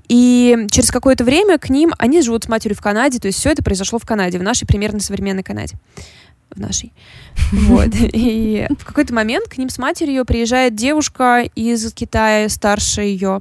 И 0.08 0.66
через 0.72 0.90
какое-то 0.90 1.22
время 1.22 1.56
к 1.58 1.70
ним, 1.70 1.92
они 1.96 2.20
живут 2.20 2.44
с 2.44 2.48
матерью 2.48 2.76
в 2.76 2.80
Канаде, 2.80 3.20
то 3.20 3.28
есть 3.28 3.38
все 3.38 3.50
это 3.50 3.62
произошло 3.62 4.00
в 4.00 4.04
Канаде, 4.04 4.40
в 4.40 4.42
нашей 4.42 4.66
примерно 4.66 4.98
современной 4.98 5.44
Канаде. 5.44 5.76
В 6.50 6.58
нашей. 6.58 6.92
Вот. 7.52 7.90
И 7.92 8.66
в 8.76 8.84
какой-то 8.84 9.14
момент 9.14 9.48
к 9.48 9.56
ним 9.56 9.70
с 9.70 9.78
матерью 9.78 10.24
приезжает 10.24 10.74
девушка 10.74 11.44
из 11.54 11.92
Китая, 11.92 12.48
старше 12.48 13.02
ее. 13.02 13.40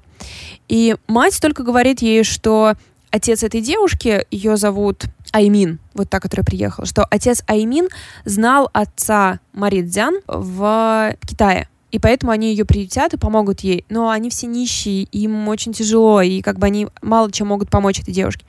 И 0.67 0.95
мать 1.07 1.39
только 1.41 1.63
говорит 1.63 2.03
ей, 2.03 2.23
что 2.23 2.75
отец 3.11 3.43
этой 3.43 3.61
девушки, 3.61 4.25
ее 4.29 4.57
зовут 4.57 5.05
Аймин, 5.31 5.79
вот 5.93 6.09
та, 6.09 6.19
которая 6.19 6.45
приехала, 6.45 6.85
что 6.85 7.05
отец 7.09 7.43
Аймин 7.47 7.89
знал 8.25 8.69
отца 8.73 9.39
Мари 9.53 9.81
Дзян 9.81 10.19
в 10.27 11.15
Китае. 11.25 11.67
и 11.91 11.97
поэтому 11.97 12.31
они 12.31 12.51
ее 12.51 12.65
приютят 12.65 13.13
и 13.13 13.17
помогут 13.17 13.61
ей. 13.61 13.83
Но 13.89 14.09
они 14.09 14.29
все 14.29 14.45
нищие, 14.45 15.03
им 15.03 15.47
очень 15.47 15.73
тяжело, 15.73 16.21
и 16.21 16.41
как 16.41 16.59
бы 16.59 16.67
они 16.67 16.87
мало 17.01 17.31
чем 17.31 17.47
могут 17.47 17.69
помочь 17.69 17.99
этой 17.99 18.13
девушке. 18.13 18.45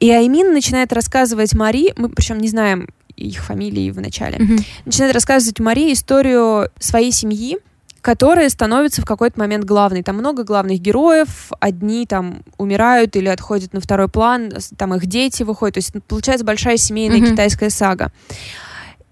И 0.00 0.10
Аймин 0.10 0.52
начинает 0.52 0.92
рассказывать 0.92 1.54
Мари, 1.54 1.92
мы 1.96 2.08
причем 2.08 2.38
не 2.38 2.48
знаем 2.48 2.88
их 3.16 3.44
фамилии 3.44 3.90
в 3.90 4.00
начале, 4.00 4.38
mm-hmm. 4.38 4.64
начинает 4.86 5.14
рассказывать 5.14 5.60
Мари 5.60 5.92
историю 5.92 6.68
своей 6.80 7.12
семьи, 7.12 7.58
которая 8.04 8.50
становится 8.50 9.00
в 9.00 9.06
какой-то 9.06 9.40
момент 9.40 9.64
главной. 9.64 10.02
Там 10.02 10.16
много 10.16 10.44
главных 10.44 10.78
героев, 10.78 11.50
одни 11.58 12.04
там 12.04 12.42
умирают 12.58 13.16
или 13.16 13.28
отходят 13.28 13.72
на 13.72 13.80
второй 13.80 14.08
план, 14.08 14.52
там 14.76 14.94
их 14.94 15.06
дети 15.06 15.42
выходят, 15.42 15.76
то 15.76 15.78
есть 15.78 15.90
получается 16.06 16.44
большая 16.44 16.76
семейная 16.76 17.20
mm-hmm. 17.20 17.30
китайская 17.30 17.70
сага. 17.70 18.12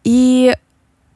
И 0.04 0.54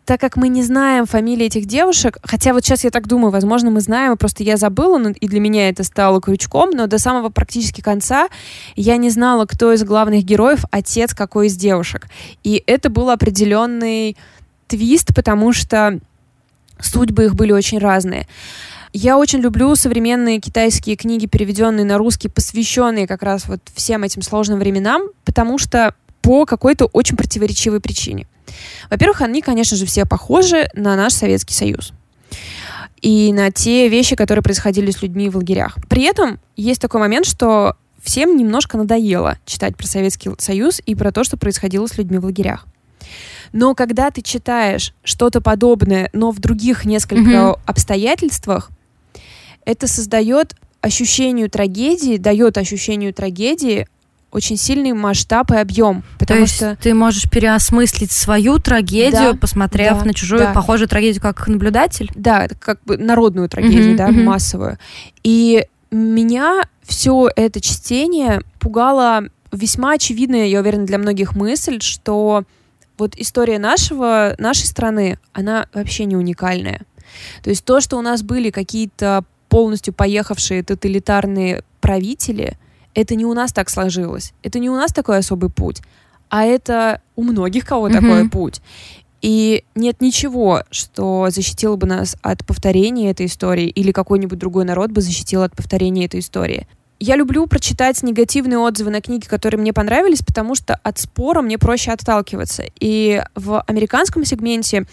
так 0.06 0.18
как 0.18 0.36
мы 0.36 0.48
не 0.48 0.62
знаем 0.62 1.04
фамилии 1.04 1.44
этих 1.44 1.66
девушек, 1.66 2.16
хотя 2.22 2.54
вот 2.54 2.64
сейчас 2.64 2.82
я 2.82 2.90
так 2.90 3.06
думаю, 3.08 3.30
возможно, 3.30 3.70
мы 3.70 3.82
знаем, 3.82 4.16
просто 4.16 4.42
я 4.42 4.56
забыла, 4.56 5.10
и 5.10 5.28
для 5.28 5.40
меня 5.40 5.68
это 5.68 5.84
стало 5.84 6.22
крючком, 6.22 6.70
но 6.70 6.86
до 6.86 6.98
самого 6.98 7.28
практически 7.28 7.82
конца 7.82 8.28
я 8.74 8.96
не 8.96 9.10
знала, 9.10 9.44
кто 9.44 9.74
из 9.74 9.84
главных 9.84 10.24
героев 10.24 10.64
отец 10.70 11.12
какой 11.12 11.48
из 11.48 11.56
девушек. 11.56 12.06
И 12.42 12.64
это 12.66 12.88
был 12.88 13.10
определенный 13.10 14.16
твист, 14.66 15.14
потому 15.14 15.52
что 15.52 16.00
судьбы 16.80 17.26
их 17.26 17.34
были 17.34 17.52
очень 17.52 17.78
разные. 17.78 18.26
Я 18.92 19.18
очень 19.18 19.40
люблю 19.40 19.74
современные 19.76 20.40
китайские 20.40 20.96
книги, 20.96 21.26
переведенные 21.26 21.84
на 21.84 21.98
русский, 21.98 22.28
посвященные 22.28 23.06
как 23.06 23.22
раз 23.22 23.46
вот 23.46 23.60
всем 23.74 24.04
этим 24.04 24.22
сложным 24.22 24.58
временам, 24.58 25.02
потому 25.24 25.58
что 25.58 25.94
по 26.22 26.46
какой-то 26.46 26.86
очень 26.86 27.16
противоречивой 27.16 27.80
причине. 27.80 28.26
Во-первых, 28.90 29.20
они, 29.20 29.42
конечно 29.42 29.76
же, 29.76 29.86
все 29.86 30.06
похожи 30.06 30.68
на 30.74 30.96
наш 30.96 31.12
Советский 31.12 31.54
Союз 31.54 31.92
и 33.02 33.32
на 33.32 33.50
те 33.50 33.88
вещи, 33.88 34.16
которые 34.16 34.42
происходили 34.42 34.90
с 34.90 35.02
людьми 35.02 35.28
в 35.28 35.36
лагерях. 35.36 35.76
При 35.88 36.02
этом 36.04 36.40
есть 36.56 36.80
такой 36.80 37.00
момент, 37.00 37.26
что 37.26 37.76
всем 38.02 38.36
немножко 38.36 38.78
надоело 38.78 39.38
читать 39.44 39.76
про 39.76 39.86
Советский 39.86 40.30
Союз 40.38 40.80
и 40.86 40.94
про 40.94 41.12
то, 41.12 41.22
что 41.22 41.36
происходило 41.36 41.86
с 41.86 41.98
людьми 41.98 42.18
в 42.18 42.24
лагерях. 42.24 42.66
Но 43.56 43.74
когда 43.74 44.10
ты 44.10 44.20
читаешь 44.20 44.92
что-то 45.02 45.40
подобное, 45.40 46.10
но 46.12 46.30
в 46.30 46.40
других 46.40 46.84
несколько 46.84 47.30
mm-hmm. 47.30 47.60
обстоятельствах, 47.64 48.70
это 49.64 49.88
создает 49.88 50.54
ощущению 50.82 51.48
трагедии, 51.48 52.18
дает 52.18 52.58
ощущению 52.58 53.14
трагедии 53.14 53.88
очень 54.30 54.58
сильный 54.58 54.92
масштаб 54.92 55.52
и 55.52 55.56
объем. 55.56 56.04
Потому 56.18 56.42
То 56.42 56.46
что 56.46 56.76
ты 56.76 56.92
можешь 56.92 57.30
переосмыслить 57.30 58.12
свою 58.12 58.58
трагедию, 58.58 59.32
да, 59.32 59.38
посмотрев 59.38 60.00
да, 60.00 60.04
на 60.04 60.12
чужую 60.12 60.42
да. 60.42 60.52
похожую 60.52 60.88
трагедию 60.88 61.22
как 61.22 61.48
наблюдатель. 61.48 62.10
Да, 62.14 62.48
как 62.60 62.80
бы 62.84 62.98
народную 62.98 63.48
трагедию, 63.48 63.94
mm-hmm, 63.94 63.96
да, 63.96 64.10
mm-hmm. 64.10 64.22
массовую. 64.22 64.78
И 65.22 65.64
меня 65.90 66.60
все 66.82 67.30
это 67.34 67.62
чтение 67.62 68.42
пугало 68.58 69.30
весьма 69.50 69.92
очевидная, 69.92 70.44
я 70.44 70.60
уверена, 70.60 70.84
для 70.84 70.98
многих 70.98 71.34
мысль, 71.34 71.80
что 71.80 72.44
вот 72.98 73.14
история 73.16 73.58
нашего, 73.58 74.34
нашей 74.38 74.66
страны, 74.66 75.18
она 75.32 75.68
вообще 75.72 76.04
не 76.04 76.16
уникальная. 76.16 76.82
То 77.42 77.50
есть 77.50 77.64
то, 77.64 77.80
что 77.80 77.96
у 77.96 78.02
нас 78.02 78.22
были 78.22 78.50
какие-то 78.50 79.24
полностью 79.48 79.94
поехавшие 79.94 80.62
тоталитарные 80.62 81.62
правители, 81.80 82.58
это 82.94 83.14
не 83.14 83.24
у 83.24 83.34
нас 83.34 83.52
так 83.52 83.70
сложилось. 83.70 84.32
Это 84.42 84.58
не 84.58 84.70
у 84.70 84.74
нас 84.74 84.92
такой 84.92 85.18
особый 85.18 85.50
путь, 85.50 85.82
а 86.28 86.44
это 86.44 87.00
у 87.14 87.22
многих 87.22 87.66
кого 87.66 87.88
mm-hmm. 87.88 87.92
такой 87.92 88.28
путь. 88.30 88.60
И 89.22 89.64
нет 89.74 90.00
ничего, 90.00 90.62
что 90.70 91.28
защитило 91.30 91.76
бы 91.76 91.86
нас 91.86 92.16
от 92.22 92.44
повторения 92.46 93.10
этой 93.10 93.26
истории, 93.26 93.68
или 93.68 93.92
какой-нибудь 93.92 94.38
другой 94.38 94.64
народ 94.64 94.90
бы 94.90 95.00
защитил 95.00 95.42
от 95.42 95.54
повторения 95.54 96.04
этой 96.04 96.20
истории. 96.20 96.66
Я 96.98 97.16
люблю 97.16 97.46
прочитать 97.46 98.02
негативные 98.02 98.58
отзывы 98.58 98.90
на 98.90 99.02
книги, 99.02 99.26
которые 99.26 99.60
мне 99.60 99.72
понравились, 99.72 100.22
потому 100.22 100.54
что 100.54 100.74
от 100.82 100.98
спора 100.98 101.42
мне 101.42 101.58
проще 101.58 101.92
отталкиваться. 101.92 102.64
И 102.80 103.22
в 103.34 103.60
американском 103.66 104.24
сегменте 104.24 104.86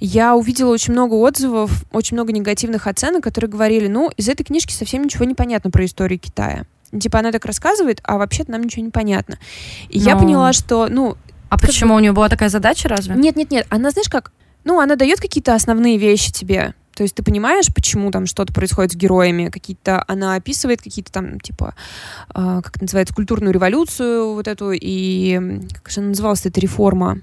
я 0.00 0.34
увидела 0.34 0.70
очень 0.70 0.92
много 0.92 1.14
отзывов, 1.14 1.84
очень 1.92 2.16
много 2.16 2.32
негативных 2.32 2.86
оценок, 2.86 3.22
которые 3.22 3.50
говорили, 3.50 3.86
ну, 3.86 4.10
из 4.16 4.28
этой 4.28 4.44
книжки 4.44 4.72
совсем 4.72 5.04
ничего 5.04 5.24
не 5.24 5.34
понятно 5.34 5.70
про 5.70 5.84
историю 5.84 6.18
Китая. 6.18 6.64
Типа 6.98 7.18
она 7.18 7.32
так 7.32 7.44
рассказывает, 7.44 8.00
а 8.02 8.18
вообще-то 8.18 8.50
нам 8.50 8.62
ничего 8.62 8.84
не 8.84 8.90
понятно. 8.90 9.38
И 9.88 9.98
Но... 10.00 10.04
я 10.04 10.16
поняла, 10.16 10.52
что, 10.52 10.88
ну... 10.88 11.16
А 11.50 11.58
почему 11.58 11.90
бы... 11.90 11.96
у 11.96 12.00
нее 12.00 12.12
была 12.12 12.28
такая 12.28 12.48
задача 12.48 12.88
разве? 12.88 13.14
Нет, 13.14 13.36
нет, 13.36 13.50
нет. 13.50 13.66
Она, 13.70 13.90
знаешь, 13.90 14.08
как... 14.08 14.32
Ну, 14.64 14.80
она 14.80 14.96
дает 14.96 15.20
какие-то 15.20 15.54
основные 15.54 15.98
вещи 15.98 16.32
тебе. 16.32 16.74
То 16.98 17.04
есть 17.04 17.14
ты 17.14 17.22
понимаешь, 17.22 17.72
почему 17.72 18.10
там 18.10 18.26
что-то 18.26 18.52
происходит 18.52 18.90
с 18.90 18.96
героями, 18.96 19.50
какие-то 19.50 20.04
она 20.08 20.34
описывает 20.34 20.82
какие-то 20.82 21.12
там 21.12 21.38
типа 21.38 21.76
э, 22.34 22.60
как 22.60 22.80
называется 22.80 23.14
культурную 23.14 23.54
революцию 23.54 24.34
вот 24.34 24.48
эту 24.48 24.72
и 24.72 25.60
как 25.72 25.92
же 25.92 26.00
она 26.00 26.08
называлась 26.08 26.44
эта 26.44 26.58
реформа 26.58 27.20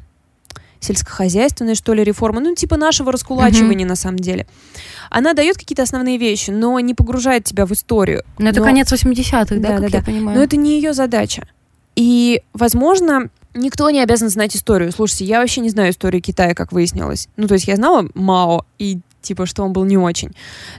сельскохозяйственная 0.79 1.75
что 1.75 1.93
ли 1.93 2.05
реформа, 2.05 2.39
ну 2.39 2.55
типа 2.55 2.77
нашего 2.77 3.11
раскулачивания 3.11 3.85
mm-hmm. 3.85 3.89
на 3.89 3.95
самом 3.97 4.19
деле. 4.19 4.47
Она 5.09 5.33
дает 5.33 5.57
какие-то 5.57 5.83
основные 5.83 6.17
вещи, 6.17 6.51
но 6.51 6.79
не 6.79 6.93
погружает 6.93 7.43
тебя 7.43 7.65
в 7.65 7.73
историю. 7.73 8.23
Но, 8.37 8.45
но... 8.45 8.51
это 8.51 8.61
конец 8.61 8.93
80-х, 8.93 9.55
да, 9.55 9.57
да, 9.57 9.79
да, 9.79 9.89
да. 9.89 10.01
понимаю. 10.03 10.37
Но 10.37 10.41
это 10.41 10.55
не 10.55 10.77
ее 10.77 10.93
задача. 10.93 11.49
И, 11.97 12.41
возможно, 12.53 13.29
никто 13.53 13.89
не 13.89 14.01
обязан 14.01 14.29
знать 14.29 14.55
историю. 14.55 14.93
Слушайте, 14.93 15.25
я 15.25 15.39
вообще 15.41 15.59
не 15.59 15.69
знаю 15.69 15.91
историю 15.91 16.21
Китая, 16.21 16.53
как 16.53 16.71
выяснилось. 16.71 17.27
Ну, 17.35 17.47
то 17.47 17.55
есть 17.55 17.67
я 17.67 17.75
знала 17.75 18.07
Мао 18.13 18.65
и 18.79 18.99
типа, 19.25 19.45
что 19.45 19.63
он 19.63 19.73
был 19.73 19.83
не 19.85 19.97
очень. 19.97 20.31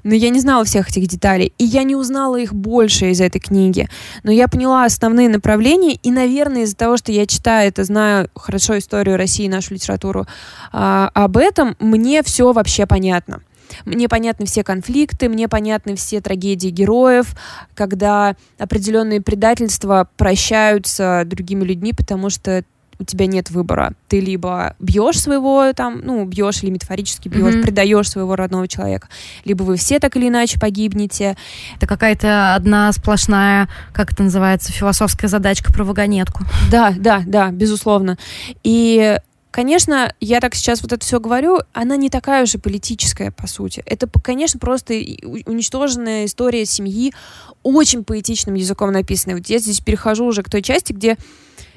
Но 0.03 0.15
я 0.15 0.31
не 0.31 0.41
знала 0.41 0.65
всех 0.65 0.89
этих 0.89 1.07
деталей, 1.07 1.53
и 1.59 1.65
я 1.65 1.83
не 1.83 1.97
узнала 1.97 2.37
их 2.37 2.55
больше 2.55 3.11
из 3.11 3.21
этой 3.21 3.41
книги. 3.41 3.89
Но 4.23 4.31
я 4.33 4.49
поняла 4.49 4.85
основные 4.85 5.29
направления, 5.29 5.95
и, 5.95 6.11
наверное, 6.11 6.63
из-за 6.63 6.77
того, 6.77 6.97
что 6.97 7.13
я 7.13 7.27
читаю 7.27 7.69
это, 7.69 7.85
знаю 7.85 8.31
хорошо 8.35 8.79
историю 8.79 9.17
России, 9.17 9.49
нашу 9.49 9.75
литературу, 9.75 10.27
а, 10.73 11.11
об 11.15 11.37
этом 11.37 11.77
мне 11.81 12.23
все 12.23 12.53
вообще 12.53 12.87
понятно. 12.87 13.43
Мне 13.85 14.09
понятны 14.09 14.47
все 14.47 14.63
конфликты, 14.65 15.29
мне 15.29 15.49
понятны 15.49 15.97
все 15.97 16.21
трагедии 16.21 16.69
героев, 16.69 17.35
когда 17.75 18.37
определенные 18.59 19.21
предательства 19.21 20.09
прощаются 20.17 21.23
другими 21.27 21.65
людьми, 21.65 21.93
потому 21.93 22.31
что 22.31 22.65
у 22.99 23.05
тебя 23.05 23.27
нет 23.27 23.51
выбора. 23.51 23.93
Ты 24.09 24.21
либо 24.21 24.75
бьешь 24.79 25.21
своего 25.21 25.73
там, 25.75 26.01
ну, 26.03 26.25
бьешь 26.25 26.63
или 26.63 26.71
метафорически 26.71 27.29
бьешь, 27.29 27.55
mm-hmm. 27.55 27.63
предаешь 27.63 28.11
своего 28.11 28.37
родного 28.37 28.69
человека, 28.69 29.09
либо 29.45 29.63
вы 29.63 29.77
все 29.77 29.99
так 29.99 30.17
или 30.17 30.29
иначе 30.29 30.59
погибнете. 30.59 31.37
Это 31.77 31.87
какая-то 31.87 32.55
одна 32.55 32.93
сплошная, 32.93 33.69
как 33.93 34.13
это 34.13 34.23
называется, 34.23 34.73
философская 34.73 35.29
задачка 35.29 35.73
про 35.73 35.85
вагонетку. 35.85 36.45
Да, 36.71 36.95
да, 36.97 37.23
да, 37.27 37.51
безусловно. 37.51 38.19
И 38.63 39.19
Конечно, 39.57 40.13
я 40.21 40.41
так 40.41 40.55
сейчас 40.55 40.83
вот 40.83 40.93
это 40.93 41.03
все 41.03 41.19
говорю, 41.19 41.61
она 41.73 41.97
не 41.97 42.11
такая 42.11 42.43
уже 42.43 42.59
политическая, 42.59 43.31
по 43.31 43.47
сути. 43.47 43.83
Это, 43.87 44.07
конечно, 44.23 44.61
просто 44.61 44.93
уничтоженная 44.93 46.27
история 46.27 46.67
семьи, 46.67 47.15
очень 47.63 48.05
поэтичным 48.05 48.55
языком 48.55 48.93
написанная. 48.93 49.39
Вот 49.39 49.47
я 49.47 49.59
здесь 49.59 49.81
перехожу 49.81 50.27
уже 50.27 50.43
к 50.43 50.51
той 50.51 50.61
части, 50.61 50.93
где 50.93 51.17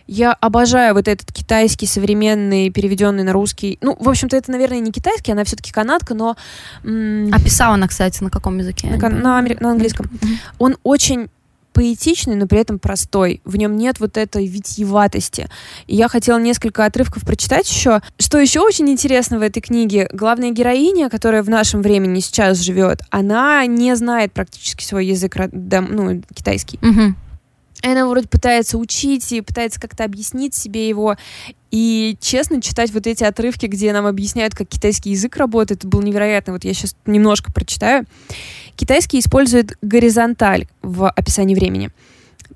я 0.09 0.33
обожаю 0.33 0.95
вот 0.95 1.07
этот 1.07 1.31
китайский 1.31 1.85
современный, 1.85 2.71
переведенный 2.71 3.23
на 3.23 3.31
русский. 3.31 3.77
Ну, 3.81 3.95
в 3.99 4.09
общем-то, 4.09 4.35
это, 4.35 4.51
наверное, 4.51 4.79
не 4.79 4.91
китайский, 4.91 5.31
она 5.31 5.43
все-таки 5.43 5.71
канадка, 5.71 6.15
но... 6.15 6.35
М- 6.83 7.31
а 7.31 7.39
писала 7.39 7.75
она, 7.75 7.87
кстати, 7.87 8.23
на 8.23 8.31
каком 8.31 8.57
языке? 8.57 8.87
На, 8.87 9.09
на, 9.09 9.37
амер... 9.37 9.61
на 9.61 9.71
английском. 9.71 10.07
Mm-hmm. 10.07 10.37
Он 10.57 10.77
очень 10.83 11.29
поэтичный, 11.73 12.35
но 12.35 12.47
при 12.47 12.59
этом 12.59 12.79
простой. 12.79 13.41
В 13.45 13.55
нем 13.55 13.77
нет 13.77 13.99
вот 13.99 14.17
этой 14.17 14.47
витьеватости. 14.47 15.47
И 15.85 15.95
я 15.95 16.07
хотела 16.07 16.39
несколько 16.39 16.85
отрывков 16.85 17.23
прочитать 17.23 17.69
еще. 17.69 18.01
Что 18.17 18.39
еще 18.39 18.61
очень 18.61 18.89
интересно 18.89 19.37
в 19.37 19.43
этой 19.43 19.61
книге, 19.61 20.09
главная 20.11 20.49
героиня, 20.49 21.09
которая 21.09 21.43
в 21.43 21.49
нашем 21.49 21.83
времени 21.83 22.19
сейчас 22.19 22.57
живет, 22.57 23.01
она 23.11 23.63
не 23.67 23.95
знает 23.95 24.33
практически 24.33 24.83
свой 24.83 25.05
язык, 25.05 25.37
ну, 25.51 26.23
китайский. 26.33 26.79
Угу. 26.81 27.15
И 27.81 27.87
она 27.87 28.07
вроде 28.07 28.27
пытается 28.27 28.77
учить 28.77 29.31
и 29.31 29.41
пытается 29.41 29.79
как-то 29.79 30.03
объяснить 30.03 30.53
себе 30.53 30.87
его. 30.87 31.15
И 31.71 32.17
честно, 32.19 32.61
читать 32.61 32.91
вот 32.91 33.07
эти 33.07 33.23
отрывки, 33.23 33.67
где 33.67 33.93
нам 33.93 34.05
объясняют, 34.05 34.55
как 34.55 34.67
китайский 34.67 35.11
язык 35.11 35.37
работает, 35.37 35.79
это 35.79 35.87
было 35.87 36.01
невероятно. 36.01 36.53
Вот 36.53 36.63
я 36.63 36.73
сейчас 36.73 36.95
немножко 37.05 37.51
прочитаю. 37.53 38.05
Китайский 38.75 39.19
использует 39.19 39.77
горизонталь 39.81 40.67
в 40.81 41.09
описании 41.09 41.55
времени. 41.55 41.91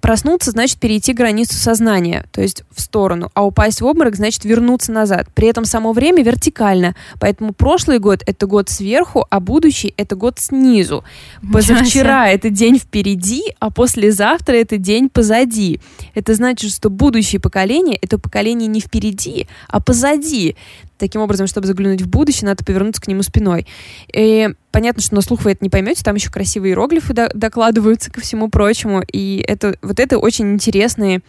Проснуться 0.03 0.51
значит 0.51 0.79
перейти 0.79 1.13
границу 1.13 1.53
сознания, 1.53 2.25
то 2.33 2.41
есть 2.41 2.63
в 2.75 2.81
сторону, 2.81 3.31
а 3.35 3.45
упасть 3.45 3.79
в 3.79 3.85
обморок 3.85 4.17
значит 4.17 4.43
вернуться 4.43 4.91
назад. 4.91 5.29
При 5.33 5.47
этом 5.47 5.63
само 5.63 5.93
время 5.93 6.21
вертикально, 6.23 6.93
поэтому 7.21 7.53
прошлый 7.53 7.99
год— 7.99 8.21
это 8.25 8.45
год 8.45 8.67
сверху, 8.67 9.25
а 9.29 9.39
будущий— 9.39 9.93
это 9.97 10.17
год 10.17 10.39
снизу. 10.39 11.05
Позавчера— 11.53 12.27
это 12.29 12.49
день 12.49 12.79
впереди, 12.79 13.43
а 13.59 13.71
послезавтра— 13.71 14.55
это 14.55 14.75
день 14.75 15.07
позади. 15.07 15.79
Это 16.15 16.33
значит, 16.33 16.71
что 16.71 16.89
будущее 16.89 17.39
поколение— 17.39 17.97
это 18.01 18.19
поколение 18.19 18.67
не 18.67 18.81
впереди, 18.81 19.47
а 19.69 19.79
позади. 19.79 20.57
Таким 21.03 21.21
образом, 21.21 21.47
чтобы 21.47 21.67
заглянуть 21.67 22.01
в 22.01 22.07
будущее, 22.07 22.47
надо 22.47 22.63
повернуться 22.63 23.01
к 23.01 23.07
нему 23.07 23.23
спиной. 23.23 23.67
И 24.13 24.49
понятно, 24.71 25.01
что 25.01 25.15
на 25.15 25.21
слух 25.21 25.43
вы 25.43 25.51
это 25.51 25.63
не 25.63 25.69
поймете, 25.69 26.01
там 26.01 26.15
еще 26.15 26.29
красивые 26.29 26.71
иероглифы 26.71 27.13
докладываются 27.13 28.09
ко 28.09 28.21
всему 28.21 28.49
прочему, 28.49 29.03
и 29.11 29.43
это, 29.45 29.75
вот 29.81 29.99
это 29.99 30.17
очень 30.17 30.53
интересные 30.53 31.21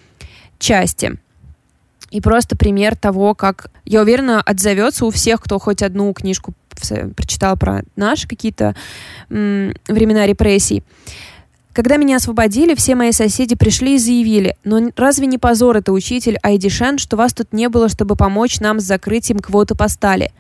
части. 0.61 1.19
И 2.11 2.21
просто 2.21 2.57
пример 2.57 2.95
того, 2.95 3.35
как, 3.35 3.67
я 3.85 4.03
уверена, 4.03 4.41
отзовется 4.41 5.07
у 5.07 5.11
всех, 5.11 5.41
кто 5.41 5.59
хоть 5.59 5.83
одну 5.83 6.13
книжку 6.13 6.55
прочитал 7.17 7.57
про 7.57 7.83
наши 7.97 8.29
какие-то 8.29 8.77
времена 9.29 10.25
репрессий. 10.25 10.85
Когда 11.75 11.97
меня 11.97 12.17
освободили, 12.17 12.77
все 12.77 12.95
мои 12.95 13.11
соседи 13.11 13.57
пришли 13.57 13.97
и 13.97 13.99
заявили, 13.99 14.57
«Ну 14.63 14.93
разве 14.95 15.27
не 15.27 15.39
позор 15.39 15.77
это, 15.77 15.91
учитель 15.91 16.39
Айди 16.41 16.69
Шен, 16.69 16.99
что 16.99 17.17
вас 17.17 17.35
тут 17.35 17.53
не 17.53 17.69
было, 17.69 17.89
чтобы 17.89 18.15
помочь 18.15 18.61
нам 18.61 18.79
с 18.79 18.85
закрытием 18.85 19.41
квоты 19.41 19.75
по 19.75 19.89
стали?» 19.89 20.31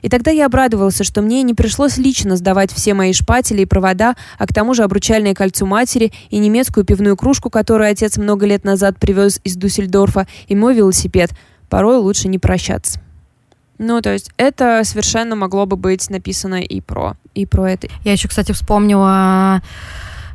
И 0.00 0.08
тогда 0.08 0.30
я 0.30 0.46
обрадовался, 0.46 1.04
что 1.04 1.20
мне 1.20 1.42
не 1.42 1.52
пришлось 1.52 1.98
лично 1.98 2.36
сдавать 2.36 2.72
все 2.72 2.94
мои 2.94 3.12
шпатели 3.12 3.62
и 3.62 3.66
провода, 3.66 4.16
а 4.38 4.46
к 4.46 4.54
тому 4.54 4.72
же 4.72 4.82
обручальное 4.82 5.34
кольцо 5.34 5.66
матери 5.66 6.10
и 6.30 6.38
немецкую 6.38 6.86
пивную 6.86 7.18
кружку, 7.18 7.50
которую 7.50 7.90
отец 7.90 8.16
много 8.16 8.46
лет 8.46 8.64
назад 8.64 8.98
привез 8.98 9.42
из 9.44 9.56
Дусельдорфа, 9.56 10.26
и 10.46 10.56
мой 10.56 10.74
велосипед. 10.74 11.32
Порой 11.68 11.98
лучше 11.98 12.28
не 12.28 12.38
прощаться. 12.38 12.98
Ну, 13.76 14.00
то 14.00 14.10
есть 14.10 14.30
это 14.38 14.80
совершенно 14.84 15.36
могло 15.36 15.66
бы 15.66 15.76
быть 15.76 16.08
написано 16.08 16.62
и 16.62 16.80
про, 16.80 17.16
и 17.34 17.44
про 17.44 17.72
это. 17.72 17.88
Я 18.04 18.12
еще, 18.12 18.26
кстати, 18.26 18.52
вспомнила 18.52 19.62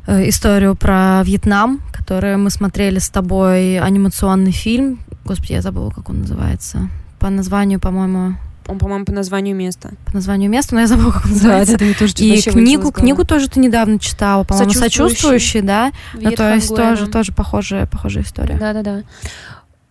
историю 0.06 0.74
про 0.74 1.22
Вьетнам, 1.24 1.80
которую 1.92 2.38
мы 2.38 2.50
смотрели 2.50 2.98
с 2.98 3.08
тобой, 3.08 3.78
анимационный 3.78 4.52
фильм. 4.52 5.00
Господи, 5.24 5.52
я 5.52 5.62
забыла, 5.62 5.90
как 5.90 6.10
он 6.10 6.20
называется. 6.20 6.88
По 7.18 7.30
названию, 7.30 7.80
по-моему, 7.80 8.34
он, 8.66 8.78
по-моему, 8.78 9.04
по 9.04 9.12
названию 9.12 9.54
места. 9.54 9.90
По 10.06 10.14
названию 10.14 10.50
места, 10.50 10.74
но 10.74 10.80
я 10.80 10.86
забыла, 10.86 11.10
как 11.10 11.26
он 11.26 11.32
называется. 11.32 11.76
Да, 11.76 11.84
да, 11.86 11.94
тоже 11.98 12.14
И 12.18 12.40
книгу, 12.40 12.92
книгу 12.92 13.24
тоже 13.24 13.48
ты 13.48 13.60
недавно 13.60 13.98
читала, 13.98 14.44
по-моему, 14.44 14.72
сочувствующий, 14.72 15.60
да? 15.60 15.92
Ну, 16.14 16.30
то 16.30 16.54
есть 16.54 16.74
тоже, 16.74 17.06
тоже 17.06 17.32
похожая, 17.32 17.86
похожая 17.86 18.24
история. 18.24 18.56
Да-да-да. 18.58 19.02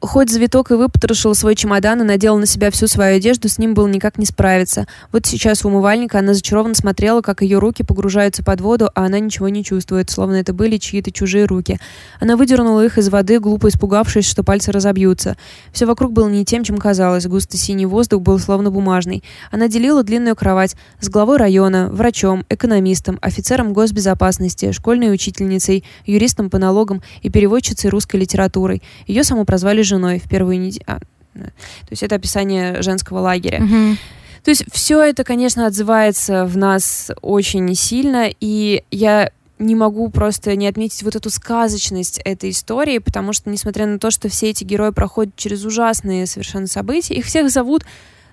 Хоть 0.03 0.29
завиток 0.29 0.69
и 0.69 0.73
выпотрошил 0.73 1.33
свой 1.33 1.55
чемодан 1.55 2.01
и 2.01 2.03
надел 2.03 2.37
на 2.37 2.45
себя 2.45 2.71
всю 2.71 2.87
свою 2.87 3.15
одежду, 3.15 3.47
с 3.47 3.57
ним 3.57 3.73
было 3.73 3.87
никак 3.87 4.17
не 4.17 4.25
справиться. 4.25 4.85
Вот 5.13 5.25
сейчас 5.25 5.63
у 5.63 5.69
умывальника 5.69 6.19
она 6.19 6.33
зачарованно 6.33 6.75
смотрела, 6.75 7.21
как 7.21 7.41
ее 7.41 7.57
руки 7.57 7.83
погружаются 7.83 8.43
под 8.43 8.59
воду, 8.59 8.89
а 8.95 9.05
она 9.05 9.19
ничего 9.19 9.47
не 9.47 9.63
чувствует, 9.63 10.09
словно 10.09 10.35
это 10.35 10.51
были 10.51 10.75
чьи-то 10.75 11.13
чужие 11.13 11.45
руки. 11.45 11.79
Она 12.19 12.35
выдернула 12.35 12.83
их 12.83 12.97
из 12.97 13.07
воды, 13.07 13.39
глупо 13.39 13.69
испугавшись, 13.69 14.25
что 14.25 14.43
пальцы 14.43 14.73
разобьются. 14.73 15.37
Все 15.71 15.85
вокруг 15.85 16.11
было 16.11 16.27
не 16.27 16.43
тем, 16.43 16.65
чем 16.65 16.79
казалось. 16.79 17.25
Густо 17.25 17.55
синий 17.55 17.85
воздух 17.85 18.21
был 18.21 18.39
словно 18.39 18.71
бумажный. 18.71 19.23
Она 19.51 19.69
делила 19.69 20.03
длинную 20.03 20.35
кровать 20.35 20.75
с 20.99 21.07
главой 21.07 21.37
района, 21.37 21.87
врачом, 21.89 22.45
экономистом, 22.49 23.19
офицером 23.21 23.71
госбезопасности, 23.71 24.73
школьной 24.73 25.13
учительницей, 25.13 25.85
юристом 26.05 26.49
по 26.49 26.57
налогам 26.57 27.01
и 27.21 27.29
переводчицей 27.29 27.89
русской 27.89 28.17
литературой. 28.17 28.83
Ее 29.07 29.23
саму 29.23 29.45
прозвали 29.45 29.81
женой 29.93 30.19
в 30.19 30.27
первую 30.27 30.59
неделю. 30.59 30.83
А, 30.87 30.99
то 31.33 31.91
есть 31.91 32.03
это 32.03 32.15
описание 32.15 32.81
женского 32.81 33.19
лагеря. 33.19 33.63
Угу. 33.63 33.97
То 34.43 34.51
есть 34.51 34.65
все 34.71 35.01
это, 35.01 35.23
конечно, 35.23 35.65
отзывается 35.67 36.45
в 36.45 36.57
нас 36.57 37.11
очень 37.21 37.73
сильно, 37.75 38.29
и 38.39 38.83
я 38.91 39.31
не 39.59 39.75
могу 39.75 40.09
просто 40.09 40.55
не 40.55 40.67
отметить 40.67 41.03
вот 41.03 41.15
эту 41.15 41.29
сказочность 41.29 42.19
этой 42.25 42.49
истории, 42.49 42.97
потому 42.97 43.33
что, 43.33 43.49
несмотря 43.49 43.85
на 43.85 43.99
то, 43.99 44.11
что 44.11 44.27
все 44.27 44.49
эти 44.49 44.63
герои 44.63 44.89
проходят 44.89 45.35
через 45.35 45.63
ужасные 45.63 46.25
совершенно 46.25 46.67
события, 46.67 47.13
их 47.13 47.25
всех 47.25 47.49
зовут 47.49 47.85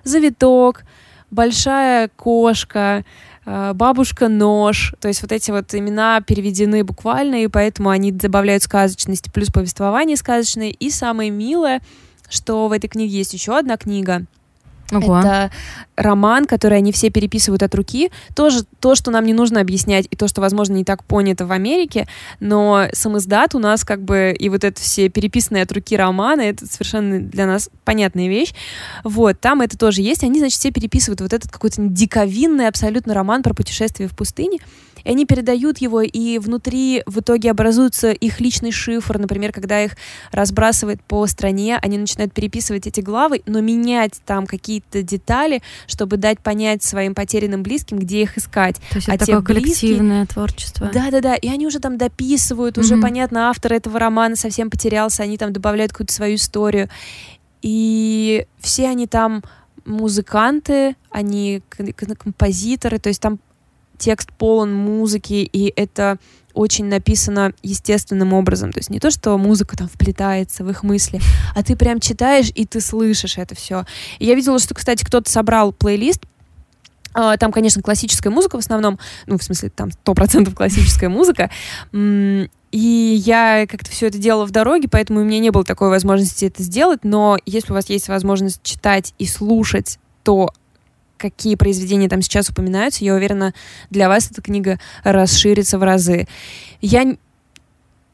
Завиток, 0.03 0.83
Большая 1.29 2.09
кошка, 2.17 3.05
бабушка 3.45 4.27
нож, 4.27 4.93
то 4.99 5.07
есть 5.07 5.21
вот 5.21 5.31
эти 5.31 5.51
вот 5.51 5.73
имена 5.73 6.21
переведены 6.21 6.83
буквально, 6.83 7.43
и 7.43 7.47
поэтому 7.47 7.89
они 7.89 8.11
добавляют 8.11 8.63
сказочности, 8.63 9.31
плюс 9.33 9.49
повествование 9.49 10.17
сказочное. 10.17 10.69
И 10.69 10.89
самое 10.89 11.31
милое, 11.31 11.81
что 12.29 12.67
в 12.67 12.71
этой 12.71 12.87
книге 12.87 13.17
есть 13.17 13.33
еще 13.33 13.57
одна 13.57 13.77
книга, 13.77 14.25
Ого. 14.91 15.19
Это 15.19 15.51
роман, 15.95 16.45
который 16.45 16.77
они 16.77 16.91
все 16.91 17.09
переписывают 17.09 17.63
от 17.63 17.73
руки. 17.75 18.11
Тоже 18.35 18.63
то, 18.79 18.95
что 18.95 19.11
нам 19.11 19.25
не 19.25 19.33
нужно 19.33 19.61
объяснять, 19.61 20.07
и 20.09 20.15
то, 20.15 20.27
что, 20.27 20.41
возможно, 20.41 20.73
не 20.73 20.83
так 20.83 21.03
понято 21.03 21.45
в 21.45 21.51
Америке, 21.51 22.07
но 22.39 22.87
сам 22.93 23.17
издат 23.17 23.55
у 23.55 23.59
нас 23.59 23.83
как 23.83 24.03
бы, 24.03 24.35
и 24.37 24.49
вот 24.49 24.63
это 24.63 24.79
все 24.81 25.09
переписанные 25.09 25.63
от 25.63 25.71
руки 25.71 25.95
романы, 25.95 26.41
это 26.41 26.65
совершенно 26.65 27.19
для 27.19 27.45
нас 27.45 27.69
понятная 27.85 28.27
вещь. 28.27 28.53
Вот, 29.03 29.39
там 29.39 29.61
это 29.61 29.77
тоже 29.77 30.01
есть. 30.01 30.23
Они, 30.23 30.39
значит, 30.39 30.59
все 30.59 30.71
переписывают 30.71 31.21
вот 31.21 31.33
этот 31.33 31.51
какой-то 31.51 31.81
диковинный 31.81 32.67
абсолютно 32.67 33.13
роман 33.13 33.43
про 33.43 33.53
путешествие 33.53 34.09
в 34.09 34.15
пустыне 34.15 34.59
и 35.03 35.09
они 35.09 35.25
передают 35.25 35.79
его, 35.79 36.01
и 36.01 36.37
внутри 36.39 37.03
в 37.05 37.19
итоге 37.19 37.51
образуется 37.51 38.11
их 38.11 38.39
личный 38.39 38.71
шифр, 38.71 39.17
например, 39.17 39.51
когда 39.51 39.83
их 39.83 39.95
разбрасывает 40.31 41.01
по 41.03 41.25
стране, 41.27 41.79
они 41.81 41.97
начинают 41.97 42.33
переписывать 42.33 42.87
эти 42.87 43.01
главы, 43.01 43.41
но 43.45 43.61
менять 43.61 44.21
там 44.25 44.45
какие-то 44.45 45.01
детали, 45.01 45.61
чтобы 45.87 46.17
дать 46.17 46.39
понять 46.39 46.83
своим 46.83 47.15
потерянным 47.15 47.63
близким, 47.63 47.99
где 47.99 48.23
их 48.23 48.37
искать. 48.37 48.77
То 48.89 48.97
есть 48.97 49.09
а 49.09 49.15
это 49.15 49.25
такое 49.25 49.41
близкие... 49.41 49.91
коллективное 49.91 50.25
творчество. 50.25 50.89
Да-да-да, 50.93 51.35
и 51.35 51.47
они 51.47 51.67
уже 51.67 51.79
там 51.79 51.97
дописывают, 51.97 52.77
уже 52.77 52.95
mm-hmm. 52.95 53.01
понятно, 53.01 53.49
автор 53.49 53.73
этого 53.73 53.99
романа 53.99 54.35
совсем 54.35 54.69
потерялся, 54.69 55.23
они 55.23 55.37
там 55.37 55.53
добавляют 55.53 55.91
какую-то 55.91 56.13
свою 56.13 56.35
историю. 56.35 56.89
И 57.61 58.45
все 58.59 58.87
они 58.87 59.07
там 59.07 59.43
музыканты, 59.85 60.95
они 61.09 61.61
композиторы, 62.17 62.99
то 62.99 63.09
есть 63.09 63.21
там 63.21 63.39
текст 64.01 64.31
полон 64.33 64.73
музыки, 64.73 65.33
и 65.33 65.71
это 65.75 66.17
очень 66.53 66.85
написано 66.85 67.53
естественным 67.61 68.33
образом. 68.33 68.73
То 68.73 68.79
есть 68.79 68.89
не 68.89 68.99
то, 68.99 69.09
что 69.11 69.37
музыка 69.37 69.77
там 69.77 69.87
вплетается 69.87 70.65
в 70.65 70.69
их 70.69 70.83
мысли, 70.83 71.21
а 71.55 71.63
ты 71.63 71.77
прям 71.77 71.99
читаешь, 71.99 72.51
и 72.53 72.65
ты 72.65 72.81
слышишь 72.81 73.37
это 73.37 73.55
все. 73.55 73.85
И 74.19 74.25
я 74.25 74.35
видела, 74.35 74.59
что, 74.59 74.73
кстати, 74.73 75.05
кто-то 75.05 75.31
собрал 75.31 75.71
плейлист 75.71 76.23
а, 77.13 77.35
там, 77.37 77.51
конечно, 77.51 77.81
классическая 77.81 78.29
музыка 78.29 78.55
в 78.55 78.59
основном, 78.59 78.97
ну, 79.25 79.37
в 79.37 79.43
смысле, 79.43 79.69
там 79.69 79.91
сто 79.91 80.13
процентов 80.13 80.55
классическая 80.55 81.09
музыка. 81.09 81.49
И 81.93 83.21
я 83.25 83.67
как-то 83.69 83.91
все 83.91 84.07
это 84.07 84.17
делала 84.17 84.45
в 84.45 84.51
дороге, 84.51 84.87
поэтому 84.89 85.19
у 85.19 85.23
меня 85.25 85.39
не 85.39 85.49
было 85.49 85.65
такой 85.65 85.89
возможности 85.89 86.45
это 86.45 86.63
сделать. 86.63 87.03
Но 87.03 87.37
если 87.45 87.73
у 87.73 87.75
вас 87.75 87.89
есть 87.89 88.07
возможность 88.07 88.63
читать 88.63 89.13
и 89.19 89.25
слушать 89.25 89.99
то, 90.23 90.53
какие 91.21 91.55
произведения 91.55 92.09
там 92.09 92.21
сейчас 92.21 92.49
упоминаются, 92.49 93.05
я 93.05 93.13
уверена, 93.13 93.53
для 93.89 94.09
вас 94.09 94.31
эта 94.31 94.41
книга 94.41 94.79
расширится 95.03 95.77
в 95.77 95.83
разы. 95.83 96.27
Я, 96.81 97.15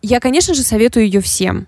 я 0.02 0.20
конечно 0.20 0.54
же, 0.54 0.64
советую 0.64 1.06
ее 1.06 1.22
всем, 1.22 1.68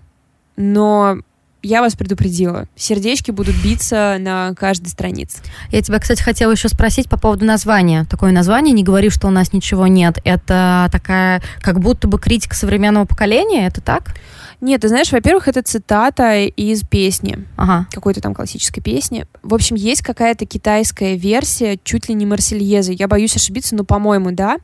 но 0.56 1.18
я 1.62 1.80
вас 1.80 1.94
предупредила. 1.94 2.66
Сердечки 2.76 3.30
будут 3.30 3.56
биться 3.62 4.16
на 4.18 4.54
каждой 4.54 4.88
странице. 4.88 5.38
Я 5.70 5.82
тебя, 5.82 5.98
кстати, 5.98 6.22
хотела 6.22 6.52
еще 6.52 6.68
спросить 6.68 7.08
по 7.08 7.18
поводу 7.18 7.44
названия. 7.44 8.06
Такое 8.08 8.32
название 8.32 8.72
«Не 8.72 8.84
говори, 8.84 9.10
что 9.10 9.28
у 9.28 9.30
нас 9.30 9.52
ничего 9.52 9.86
нет». 9.86 10.18
Это 10.24 10.88
такая, 10.90 11.42
как 11.60 11.80
будто 11.80 12.08
бы 12.08 12.18
критика 12.18 12.54
современного 12.54 13.04
поколения, 13.04 13.66
это 13.66 13.80
так? 13.80 14.14
Нет, 14.60 14.82
ты 14.82 14.88
знаешь, 14.88 15.10
во-первых, 15.10 15.48
это 15.48 15.62
цитата 15.62 16.40
из 16.44 16.82
песни. 16.82 17.46
Ага. 17.56 17.86
Какой-то 17.90 18.20
там 18.20 18.34
классической 18.34 18.82
песни. 18.82 19.24
В 19.42 19.54
общем, 19.54 19.74
есть 19.76 20.02
какая-то 20.02 20.44
китайская 20.44 21.16
версия, 21.16 21.78
чуть 21.82 22.08
ли 22.08 22.14
не 22.14 22.26
Марсельезы. 22.26 22.92
Я 22.92 23.08
боюсь 23.08 23.34
ошибиться, 23.36 23.74
но, 23.74 23.84
по-моему, 23.84 24.32
да. 24.32 24.58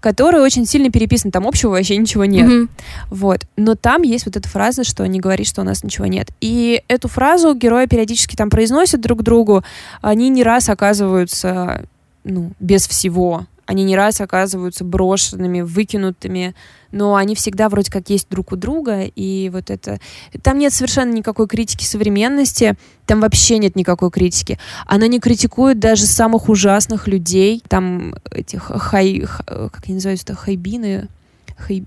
Которая 0.00 0.42
очень 0.42 0.66
сильно 0.66 0.90
переписана. 0.90 1.32
Там 1.32 1.46
общего 1.46 1.70
вообще 1.70 1.96
ничего 1.96 2.24
нет. 2.24 2.48
Угу. 2.48 2.68
Вот. 3.10 3.40
Но 3.56 3.74
там 3.74 4.02
есть 4.02 4.26
вот 4.26 4.36
эта 4.36 4.48
фраза, 4.48 4.84
что 4.84 5.06
не 5.06 5.20
говори, 5.20 5.44
что 5.44 5.62
у 5.62 5.64
нас 5.64 5.84
ничего 5.84 6.06
нет. 6.06 6.30
И 6.40 6.82
эту 6.88 7.08
фразу 7.08 7.54
герои 7.54 7.86
периодически 7.86 8.36
там 8.36 8.50
произносят 8.50 9.00
друг 9.00 9.22
другу. 9.22 9.64
Они 10.00 10.28
не 10.28 10.42
раз 10.42 10.68
оказываются 10.68 11.84
ну, 12.24 12.52
без 12.60 12.86
всего 12.86 13.46
они 13.72 13.84
не 13.84 13.96
раз 13.96 14.20
оказываются 14.20 14.84
брошенными, 14.84 15.62
выкинутыми, 15.62 16.54
но 16.90 17.14
они 17.14 17.34
всегда 17.34 17.70
вроде 17.70 17.90
как 17.90 18.10
есть 18.10 18.28
друг 18.28 18.52
у 18.52 18.56
друга, 18.56 19.04
и 19.04 19.48
вот 19.50 19.70
это... 19.70 19.98
Там 20.42 20.58
нет 20.58 20.74
совершенно 20.74 21.10
никакой 21.10 21.48
критики 21.48 21.84
современности, 21.84 22.76
там 23.06 23.20
вообще 23.20 23.56
нет 23.56 23.74
никакой 23.74 24.10
критики. 24.10 24.58
Она 24.86 25.06
не 25.06 25.20
критикует 25.20 25.78
даже 25.78 26.04
самых 26.04 26.50
ужасных 26.50 27.08
людей, 27.08 27.62
там 27.66 28.14
этих 28.30 28.64
хай... 28.64 29.24
как 29.46 29.80
они 29.84 29.94
называются, 29.94 30.34
хайбины, 30.34 31.08
хай 31.56 31.84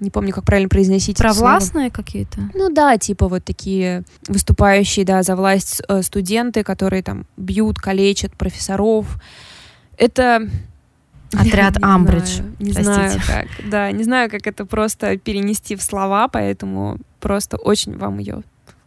не 0.00 0.10
помню, 0.10 0.32
как 0.32 0.44
правильно 0.44 0.68
произносить. 0.68 1.18
Провластные 1.18 1.90
какие-то? 1.90 2.40
Ну 2.54 2.70
да, 2.70 2.96
типа 2.96 3.28
вот 3.28 3.44
такие 3.44 4.02
выступающие, 4.26 5.04
да, 5.04 5.22
за 5.22 5.36
власть 5.36 5.82
э, 5.86 6.02
студенты, 6.02 6.64
которые 6.64 7.02
там 7.02 7.26
бьют, 7.36 7.78
калечат 7.78 8.32
профессоров. 8.32 9.06
Это 9.98 10.48
Отряд 11.32 11.82
Амбридж. 11.82 12.40
Не 12.58 12.72
знаю, 12.72 13.20
как. 13.26 13.46
Да, 13.64 13.90
не 13.92 14.04
знаю, 14.04 14.30
как 14.30 14.46
это 14.46 14.64
просто 14.64 15.16
перенести 15.16 15.76
в 15.76 15.82
слова, 15.82 16.28
поэтому 16.28 16.98
просто 17.20 17.56
очень 17.56 17.96
вам 17.96 18.18
ее 18.18 18.42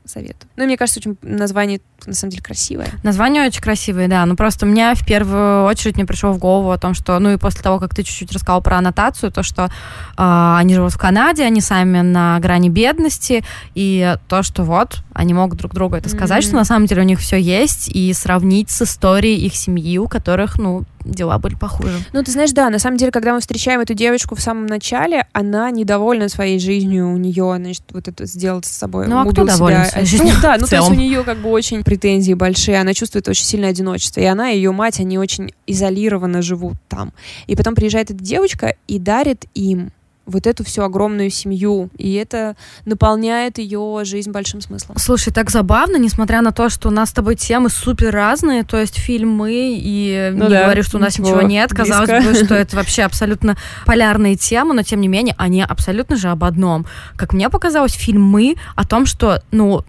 советую. 0.05 0.49
Ну, 0.55 0.65
мне 0.65 0.77
кажется, 0.77 0.99
очень 0.99 1.17
название 1.21 1.79
на 2.05 2.13
самом 2.13 2.31
деле 2.31 2.43
красивое. 2.43 2.87
Название 3.03 3.45
очень 3.45 3.61
красивое, 3.61 4.07
да. 4.07 4.25
Ну, 4.25 4.35
просто 4.35 4.65
у 4.65 4.69
меня 4.69 4.93
в 4.95 5.05
первую 5.05 5.63
очередь 5.65 5.95
мне 5.95 6.05
пришло 6.05 6.31
в 6.33 6.37
голову 6.37 6.71
о 6.71 6.77
том, 6.77 6.93
что, 6.93 7.17
ну, 7.19 7.31
и 7.31 7.37
после 7.37 7.61
того, 7.61 7.79
как 7.79 7.95
ты 7.95 8.03
чуть-чуть 8.03 8.31
рассказал 8.31 8.61
про 8.61 8.77
аннотацию, 8.77 9.31
то, 9.31 9.43
что 9.43 9.65
э, 9.65 9.69
они 10.17 10.75
живут 10.75 10.91
в 10.91 10.97
Канаде, 10.97 11.43
они 11.43 11.61
сами 11.61 12.01
на 12.01 12.39
грани 12.39 12.69
бедности, 12.69 13.43
и 13.75 14.17
то, 14.27 14.43
что 14.43 14.63
вот, 14.63 15.03
они 15.13 15.33
могут 15.33 15.57
друг 15.59 15.73
другу 15.73 15.95
это 15.95 16.09
сказать, 16.09 16.43
mm-hmm. 16.43 16.47
что 16.47 16.55
на 16.55 16.65
самом 16.65 16.85
деле 16.85 17.01
у 17.01 17.05
них 17.05 17.19
все 17.19 17.37
есть, 17.37 17.87
и 17.87 18.11
сравнить 18.13 18.69
с 18.69 18.81
историей 18.81 19.45
их 19.45 19.55
семьи, 19.55 19.97
у 19.97 20.07
которых, 20.07 20.57
ну, 20.57 20.83
дела 21.05 21.37
были 21.39 21.55
похуже. 21.55 21.99
Ну, 22.13 22.23
ты 22.23 22.31
знаешь, 22.31 22.51
да, 22.51 22.69
на 22.69 22.79
самом 22.79 22.97
деле, 22.97 23.11
когда 23.11 23.33
мы 23.33 23.39
встречаем 23.39 23.79
эту 23.79 23.93
девочку 23.93 24.35
в 24.35 24.41
самом 24.41 24.65
начале, 24.65 25.27
она 25.33 25.71
недовольна 25.71 26.29
своей 26.29 26.59
жизнью, 26.59 27.11
у 27.11 27.17
нее, 27.17 27.55
значит, 27.57 27.83
вот 27.91 28.07
это 28.07 28.25
сделать 28.25 28.65
с 28.65 28.71
собой. 28.71 29.07
Ну, 29.07 29.19
а 29.19 29.25
кто 29.25 29.43
доволен 29.43 29.85
своей 29.85 30.05
жизнью? 30.05 30.33
Ну, 30.35 30.41
да, 30.41 30.57
ну, 30.59 30.65
то 30.65 30.75
есть 30.75 30.89
у 30.89 30.93
нее 30.93 31.23
как 31.23 31.37
бы 31.37 31.49
очень 31.49 31.83
претензии 31.83 32.33
большие, 32.33 32.79
она 32.79 32.93
чувствует 32.93 33.27
очень 33.27 33.45
сильное 33.45 33.69
одиночество, 33.69 34.19
и 34.19 34.25
она 34.25 34.51
и 34.51 34.57
ее 34.57 34.71
мать, 34.71 34.99
они 34.99 35.17
очень 35.17 35.53
изолированно 35.67 36.41
живут 36.41 36.75
там. 36.87 37.13
И 37.47 37.55
потом 37.55 37.75
приезжает 37.75 38.11
эта 38.11 38.23
девочка 38.23 38.75
и 38.87 38.99
дарит 38.99 39.45
им 39.53 39.91
вот 40.25 40.47
эту 40.47 40.63
всю 40.63 40.83
огромную 40.83 41.29
семью, 41.29 41.89
и 41.97 42.13
это 42.13 42.55
наполняет 42.85 43.57
ее 43.57 44.01
жизнь 44.03 44.31
большим 44.31 44.61
смыслом. 44.61 44.97
Слушай, 44.97 45.33
так 45.33 45.49
забавно, 45.49 45.97
несмотря 45.97 46.41
на 46.41 46.51
то, 46.51 46.69
что 46.69 46.87
у 46.87 46.91
нас 46.91 47.09
с 47.09 47.13
тобой 47.13 47.35
темы 47.35 47.69
супер 47.69 48.11
разные, 48.11 48.63
то 48.63 48.77
есть 48.79 48.97
фильмы, 48.97 49.75
и 49.77 50.31
ну 50.33 50.45
не 50.45 50.49
да, 50.51 50.63
говорю, 50.63 50.83
что 50.83 50.97
у 50.97 51.01
нас 51.01 51.19
ничего, 51.19 51.37
ничего 51.37 51.49
нет, 51.49 51.69
близко. 51.71 51.91
казалось 51.91 52.25
бы, 52.25 52.45
что 52.45 52.55
это 52.55 52.75
вообще 52.75 53.03
абсолютно 53.03 53.57
полярные 53.85 54.35
темы, 54.35 54.73
но 54.73 54.83
тем 54.83 55.01
не 55.01 55.07
менее 55.07 55.35
они 55.37 55.61
абсолютно 55.61 56.15
же 56.15 56.29
об 56.29 56.43
одном. 56.43 56.85
Как 57.15 57.33
мне 57.33 57.49
показалось, 57.49 57.93
фильмы 57.93 58.55
о 58.75 58.87
том, 58.87 59.05
что, 59.05 59.41
ну, 59.51 59.83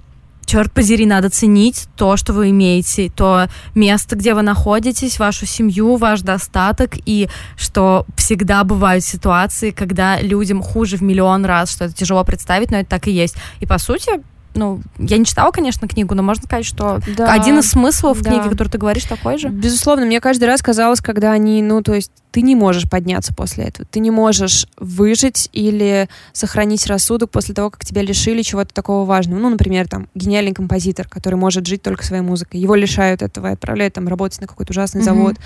черт 0.44 0.72
подери, 0.72 1.06
надо 1.06 1.30
ценить 1.30 1.86
то, 1.96 2.16
что 2.16 2.32
вы 2.32 2.50
имеете, 2.50 3.10
то 3.10 3.48
место, 3.74 4.16
где 4.16 4.34
вы 4.34 4.42
находитесь, 4.42 5.18
вашу 5.18 5.46
семью, 5.46 5.96
ваш 5.96 6.22
достаток, 6.22 6.92
и 7.06 7.28
что 7.56 8.06
всегда 8.16 8.64
бывают 8.64 9.04
ситуации, 9.04 9.70
когда 9.70 10.20
людям 10.20 10.62
хуже 10.62 10.96
в 10.96 11.02
миллион 11.02 11.44
раз, 11.44 11.70
что 11.70 11.84
это 11.84 11.94
тяжело 11.94 12.24
представить, 12.24 12.70
но 12.70 12.78
это 12.78 12.90
так 12.90 13.08
и 13.08 13.12
есть. 13.12 13.36
И 13.60 13.66
по 13.66 13.78
сути, 13.78 14.22
ну, 14.54 14.80
я 14.98 15.18
не 15.18 15.24
читала, 15.24 15.50
конечно, 15.50 15.88
книгу, 15.88 16.14
но 16.14 16.22
можно 16.22 16.44
сказать, 16.44 16.64
что 16.64 17.00
да, 17.16 17.32
один 17.32 17.58
из 17.58 17.70
смыслов 17.70 18.20
да. 18.22 18.30
книги, 18.30 18.48
который 18.48 18.68
ты 18.68 18.78
говоришь, 18.78 19.04
такой 19.04 19.38
же. 19.38 19.48
Безусловно, 19.48 20.06
мне 20.06 20.20
каждый 20.20 20.44
раз 20.44 20.62
казалось, 20.62 21.00
когда 21.00 21.32
они, 21.32 21.62
ну, 21.62 21.82
то 21.82 21.94
есть 21.94 22.10
ты 22.30 22.42
не 22.42 22.56
можешь 22.56 22.90
подняться 22.90 23.32
после 23.32 23.64
этого, 23.64 23.86
ты 23.88 24.00
не 24.00 24.10
можешь 24.10 24.66
выжить 24.76 25.48
или 25.52 26.08
сохранить 26.32 26.86
рассудок 26.88 27.30
после 27.30 27.54
того, 27.54 27.70
как 27.70 27.84
тебя 27.84 28.02
лишили 28.02 28.42
чего-то 28.42 28.74
такого 28.74 29.04
важного. 29.04 29.38
Ну, 29.38 29.50
например, 29.50 29.88
там, 29.88 30.08
гениальный 30.16 30.52
композитор, 30.52 31.06
который 31.08 31.36
может 31.36 31.66
жить 31.66 31.82
только 31.82 32.04
своей 32.04 32.22
музыкой. 32.22 32.60
Его 32.60 32.74
лишают 32.74 33.22
этого 33.22 33.48
и 33.48 33.52
отправляют 33.52 33.94
там 33.94 34.08
работать 34.08 34.40
на 34.40 34.48
какой-то 34.48 34.72
ужасный 34.72 35.02
mm-hmm. 35.02 35.04
завод. 35.04 35.36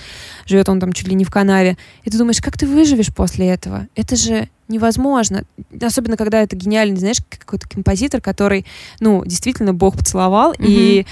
Живет 0.47 0.69
он 0.71 0.81
там 0.81 0.95
чуть 0.95 1.09
ли 1.09 1.15
не 1.15 1.25
в 1.25 1.31
канаве. 1.31 1.77
И 2.05 2.11
ты 2.11 2.17
думаешь, 2.17 2.41
как 2.41 2.57
ты 2.57 2.67
выживешь 2.67 3.15
после 3.15 3.49
этого? 3.49 3.87
Это 3.95 4.17
же 4.17 4.49
невозможно. 4.69 5.45
Особенно, 5.81 6.17
когда 6.17 6.43
это 6.43 6.57
гениальный, 6.57 6.99
знаешь, 6.99 7.19
какой-то 7.29 7.69
композитор, 7.69 8.21
который, 8.21 8.67
ну, 9.01 9.25
действительно 9.25 9.75
Бог 9.75 9.97
поцеловал, 9.97 10.53
mm-hmm. 10.53 10.67
и 10.67 11.07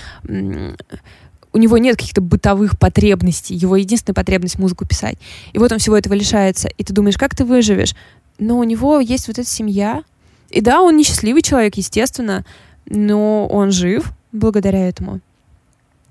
у 1.53 1.59
него 1.59 1.79
нет 1.79 1.97
каких-то 1.97 2.21
бытовых 2.21 2.79
потребностей, 2.79 3.55
его 3.55 3.77
единственная 3.77 4.15
потребность 4.15 4.59
музыку 4.59 4.87
писать. 4.87 5.17
И 5.55 5.59
вот 5.59 5.73
он 5.73 5.79
всего 5.79 5.97
этого 5.97 6.13
лишается. 6.13 6.69
И 6.77 6.85
ты 6.85 6.93
думаешь, 6.93 7.17
как 7.17 7.35
ты 7.35 7.45
выживешь? 7.45 7.95
Но 8.39 8.59
у 8.59 8.65
него 8.65 9.01
есть 9.01 9.27
вот 9.29 9.39
эта 9.39 9.49
семья. 9.49 10.05
И 10.51 10.61
да, 10.61 10.83
он 10.83 10.97
несчастливый 10.97 11.41
человек, 11.41 11.77
естественно, 11.77 12.45
но 12.85 13.47
он 13.47 13.71
жив 13.73 14.13
благодаря 14.33 14.87
этому. 14.87 15.21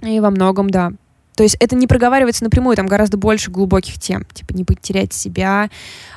И 0.01 0.19
во 0.19 0.31
многом, 0.31 0.71
да. 0.71 0.93
То 1.36 1.43
есть 1.43 1.57
это 1.59 1.75
не 1.75 1.88
проговаривается 1.88 2.43
напрямую, 2.43 2.75
там 2.75 2.88
гораздо 2.88 3.17
больше 3.17 3.51
глубоких 3.51 3.99
тем. 3.99 4.25
Типа 4.33 4.53
не 4.53 4.63
потерять 4.63 5.13
себя, 5.13 5.69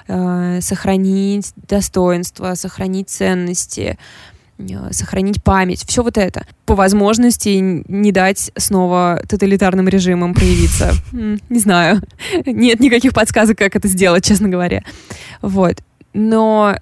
э, 0.07 0.61
сохранить 0.61 1.53
достоинство, 1.57 2.55
сохранить 2.55 3.11
ценности, 3.11 3.99
Э, 4.59 4.93
сохранить 4.93 5.43
память, 5.43 5.85
все 5.87 6.03
вот 6.03 6.19
это. 6.19 6.45
По 6.67 6.75
возможности 6.75 7.49
не 7.89 8.13
дать 8.13 8.51
снова 8.57 9.23
тоталитарным 9.29 9.89
режимам 9.89 10.35
проявиться. 10.35 10.93
Не 11.13 11.59
знаю. 11.59 12.03
Нет 12.47 12.81
никаких 12.81 13.15
подсказок, 13.15 13.57
как 13.59 13.77
это 13.77 13.89
сделать, 13.89 14.25
честно 14.25 14.49
говоря. 14.49 14.83
Вот. 15.43 15.77
Но 16.13 16.77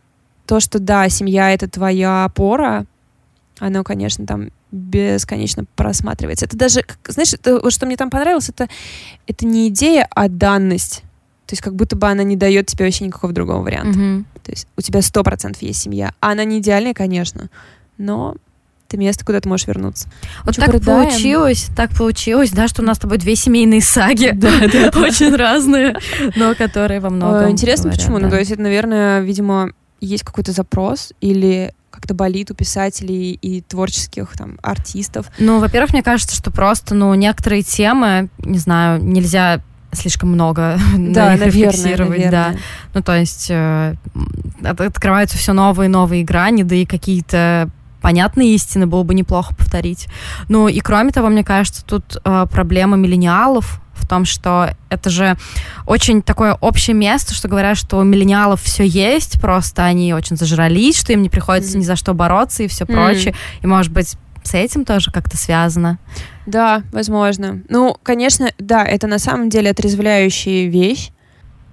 то, 0.46 0.60
что 0.60 0.78
да, 0.78 1.08
семья— 1.08 1.52
это 1.52 1.68
твоя 1.68 2.24
опора, 2.24 2.86
оно, 3.58 3.84
конечно, 3.84 4.26
там 4.26 4.48
бесконечно 4.76 5.64
просматривается. 5.74 6.46
Это 6.46 6.56
даже, 6.56 6.84
знаешь, 7.08 7.34
это, 7.34 7.70
что 7.70 7.86
мне 7.86 7.96
там 7.96 8.10
понравилось, 8.10 8.48
это, 8.48 8.68
это 9.26 9.46
не 9.46 9.68
идея, 9.68 10.06
а 10.10 10.28
данность. 10.28 11.02
То 11.46 11.52
есть 11.52 11.62
как 11.62 11.74
будто 11.74 11.96
бы 11.96 12.08
она 12.08 12.22
не 12.22 12.36
дает 12.36 12.66
тебе 12.66 12.84
вообще 12.84 13.04
никакого 13.04 13.32
другого 13.32 13.62
варианта. 13.62 13.98
Mm-hmm. 13.98 14.24
То 14.42 14.50
есть 14.50 14.68
у 14.76 14.80
тебя 14.80 15.00
сто 15.02 15.22
процентов 15.22 15.62
есть 15.62 15.80
семья. 15.80 16.12
А 16.20 16.32
она 16.32 16.44
не 16.44 16.58
идеальная, 16.58 16.94
конечно, 16.94 17.50
но 17.98 18.36
это 18.88 18.96
место, 18.98 19.24
куда 19.24 19.40
ты 19.40 19.48
можешь 19.48 19.66
вернуться. 19.66 20.08
Вот 20.44 20.54
Чё, 20.54 20.62
так 20.62 20.70
продаем? 20.70 21.08
получилось, 21.08 21.68
так 21.76 21.90
получилось, 21.96 22.50
да, 22.50 22.68
что 22.68 22.82
у 22.82 22.84
нас 22.84 22.98
с 22.98 23.00
тобой 23.00 23.18
две 23.18 23.34
семейные 23.34 23.80
саги, 23.80 24.30
да, 24.32 24.48
очень 25.00 25.34
разные, 25.34 25.96
но 26.36 26.54
которые 26.54 27.00
во 27.00 27.10
многом 27.10 27.50
Интересно, 27.50 27.90
почему? 27.90 28.18
Ну, 28.18 28.30
то 28.30 28.38
есть 28.38 28.50
это, 28.50 28.62
наверное, 28.62 29.20
видимо, 29.20 29.72
есть 30.00 30.24
какой-то 30.24 30.52
запрос 30.52 31.12
или 31.20 31.74
как-то 31.96 32.14
болит 32.14 32.50
у 32.50 32.54
писателей 32.54 33.32
и 33.32 33.62
творческих 33.62 34.32
там 34.36 34.58
артистов? 34.62 35.26
Ну, 35.38 35.60
во-первых, 35.60 35.92
мне 35.92 36.02
кажется, 36.02 36.36
что 36.36 36.50
просто, 36.50 36.94
ну, 36.94 37.12
некоторые 37.14 37.62
темы, 37.62 38.28
не 38.38 38.58
знаю, 38.58 39.02
нельзя 39.02 39.62
слишком 39.92 40.30
много 40.30 40.78
да, 40.96 40.98
на 40.98 41.32
них 41.32 41.40
наверное, 41.40 41.46
рефлексировать, 41.46 42.18
наверное. 42.18 42.52
да. 42.52 42.58
Ну, 42.92 43.02
то 43.02 43.16
есть 43.16 43.46
э, 43.48 43.94
открываются 44.62 45.38
все 45.38 45.54
новые 45.54 45.88
и 45.88 45.90
новые 45.90 46.22
грани, 46.22 46.62
да 46.64 46.74
и 46.74 46.84
какие-то 46.84 47.70
понятные 48.02 48.54
истины 48.54 48.86
было 48.86 49.02
бы 49.02 49.14
неплохо 49.14 49.54
повторить. 49.54 50.06
Ну 50.48 50.68
и 50.68 50.80
кроме 50.80 51.12
того, 51.12 51.28
мне 51.28 51.44
кажется, 51.44 51.84
тут 51.84 52.18
э, 52.22 52.46
проблема 52.50 52.96
миллениалов 52.96 53.80
в 54.06 54.08
том, 54.08 54.24
что 54.24 54.70
это 54.88 55.10
же 55.10 55.36
очень 55.84 56.22
такое 56.22 56.54
общее 56.54 56.94
место, 56.94 57.34
что 57.34 57.48
говорят, 57.48 57.76
что 57.76 57.98
у 57.98 58.04
миллениалов 58.04 58.62
все 58.62 58.86
есть, 58.86 59.40
просто 59.40 59.84
они 59.84 60.14
очень 60.14 60.36
зажрались, 60.36 60.98
что 60.98 61.12
им 61.12 61.22
не 61.22 61.28
приходится 61.28 61.76
mm. 61.76 61.80
ни 61.80 61.84
за 61.84 61.96
что 61.96 62.14
бороться 62.14 62.62
и 62.62 62.68
все 62.68 62.84
mm. 62.84 62.94
прочее. 62.94 63.34
И, 63.62 63.66
может 63.66 63.92
быть, 63.92 64.16
с 64.44 64.54
этим 64.54 64.84
тоже 64.84 65.10
как-то 65.10 65.36
связано. 65.36 65.98
Да, 66.46 66.84
возможно. 66.92 67.62
Ну, 67.68 67.96
конечно, 68.04 68.52
да, 68.58 68.84
это 68.84 69.08
на 69.08 69.18
самом 69.18 69.48
деле 69.48 69.70
отрезвляющая 69.70 70.68
вещь. 70.68 71.10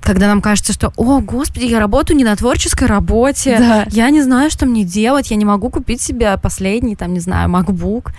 Когда 0.02 0.28
нам 0.28 0.42
кажется, 0.42 0.74
что, 0.74 0.92
о, 0.98 1.20
господи, 1.22 1.66
я 1.66 1.80
работаю 1.80 2.18
не 2.18 2.24
на 2.24 2.36
творческой 2.36 2.88
работе, 2.88 3.58
да. 3.60 3.86
я 3.90 4.10
не 4.10 4.22
знаю, 4.22 4.50
что 4.50 4.66
мне 4.66 4.84
делать, 4.84 5.30
я 5.30 5.38
не 5.38 5.46
могу 5.46 5.70
купить 5.70 6.02
себе 6.02 6.36
последний, 6.38 6.96
там, 6.96 7.14
не 7.14 7.20
знаю, 7.20 7.48
MacBook. 7.50 8.10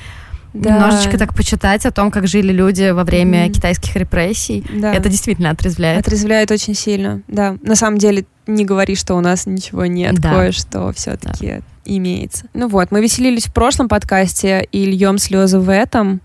Да. 0.55 0.71
Немножечко 0.71 1.19
так 1.19 1.35
почитать 1.35 1.85
о 1.85 1.91
том, 1.91 2.13
как 2.13 2.29
жили 2.29 2.53
люди 2.53 2.91
во 2.91 3.03
время 3.03 3.47
mm. 3.47 3.53
китайских 3.53 3.97
репрессий. 3.97 4.65
Да. 4.73 4.95
Это 4.95 5.09
действительно 5.09 5.51
отрезвляет. 5.51 5.99
Отрезвляет 5.99 6.51
очень 6.53 6.75
сильно, 6.75 7.23
да. 7.27 7.57
На 7.63 7.75
самом 7.75 7.99
деле, 7.99 8.25
не 8.47 8.65
говори, 8.65 8.95
что 8.95 9.15
у 9.15 9.21
нас 9.21 9.47
ничего 9.47 9.87
нет, 9.87 10.15
да. 10.15 10.33
кое-что 10.33 10.93
все-таки 10.93 11.47
да. 11.47 11.61
имеется. 11.85 12.47
Ну 12.55 12.69
вот, 12.69 12.93
мы 12.93 13.03
веселились 13.03 13.47
в 13.47 13.53
прошлом 13.53 13.89
подкасте 13.89 14.67
и 14.71 14.87
льем 14.87 15.19
слезы 15.19 15.59
в 15.59 15.69
этом. 15.69 16.21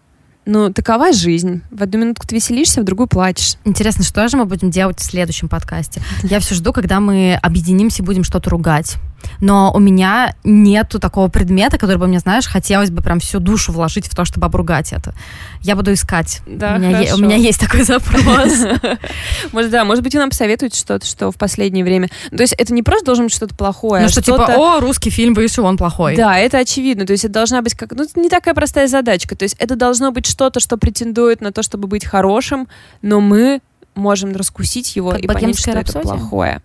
Ну, 0.46 0.72
такова 0.72 1.12
жизнь. 1.12 1.62
В 1.72 1.84
одну 1.84 2.00
минутку 2.00 2.26
ты 2.28 2.36
веселишься, 2.36 2.82
в 2.82 2.84
другую 2.84 3.08
плачешь. 3.08 3.56
Интересно, 3.66 4.04
что 4.04 4.28
же 4.28 4.38
мы 4.38 4.46
будем 4.46 4.72
делать 4.72 5.00
в 5.00 5.04
следующем 5.04 5.48
подкасте? 5.48 6.02
Я 6.24 6.40
все 6.40 6.56
жду, 6.56 6.72
когда 6.72 7.00
мы 7.00 7.38
объединимся 7.42 8.02
и 8.02 8.06
будем 8.06 8.24
что-то 8.24 8.50
ругать 8.50 8.98
но 9.40 9.72
у 9.74 9.80
меня 9.80 10.34
нету 10.44 11.00
такого 11.00 11.28
предмета, 11.28 11.78
который 11.78 11.98
бы 11.98 12.08
мне, 12.08 12.20
знаешь, 12.20 12.48
хотелось 12.48 12.92
бы 12.92 13.02
прям 13.02 13.20
всю 13.20 13.40
душу 13.40 13.72
вложить 13.72 14.08
в 14.08 14.16
то, 14.16 14.26
чтобы 14.26 14.46
обругать 14.46 14.94
это. 14.94 15.14
Я 15.62 15.76
буду 15.76 15.94
искать. 15.94 16.42
Да, 16.46 16.76
у, 16.76 16.80
меня 16.80 17.00
е- 17.00 17.14
у 17.14 17.18
меня 17.18 17.36
есть 17.36 17.60
такой 17.60 17.84
запрос. 17.84 18.54
Может, 19.52 19.72
да, 19.72 19.84
может 19.84 20.04
быть, 20.04 20.14
вы 20.14 20.20
нам 20.20 20.30
посоветуете 20.30 20.78
что-то, 20.78 21.06
что 21.06 21.32
в 21.32 21.36
последнее 21.36 21.84
время... 21.84 22.10
То 22.36 22.42
есть 22.42 22.54
это 22.58 22.74
не 22.74 22.84
просто 22.84 23.06
должен 23.06 23.26
быть 23.26 23.34
что-то 23.34 23.56
плохое, 23.56 24.02
Ну, 24.02 24.08
а 24.08 24.10
что 24.10 24.22
типа, 24.22 24.54
о, 24.56 24.80
русский 24.80 25.10
фильм 25.10 25.34
вышел, 25.34 25.66
он 25.66 25.78
плохой. 25.78 26.16
Да, 26.16 26.38
это 26.38 26.60
очевидно. 26.60 27.06
То 27.06 27.14
есть 27.14 27.26
это 27.26 27.34
должна 27.34 27.62
быть 27.62 27.74
как... 27.76 27.92
Ну, 27.92 28.06
не 28.16 28.30
такая 28.30 28.54
простая 28.54 28.88
задачка. 28.88 29.36
То 29.36 29.44
есть 29.44 29.56
это 29.60 29.76
должно 29.76 30.12
быть 30.12 30.26
что-то, 30.26 30.60
что 30.60 30.78
претендует 30.78 31.42
на 31.42 31.52
то, 31.52 31.64
чтобы 31.64 31.88
быть 31.88 32.06
хорошим, 32.06 32.68
но 33.02 33.20
мы 33.20 33.62
можем 33.96 34.36
раскусить 34.36 34.96
его 34.96 35.16
и 35.16 35.28
понять, 35.28 35.60
что 35.60 35.72
это 35.72 36.00
плохое. 36.00 36.62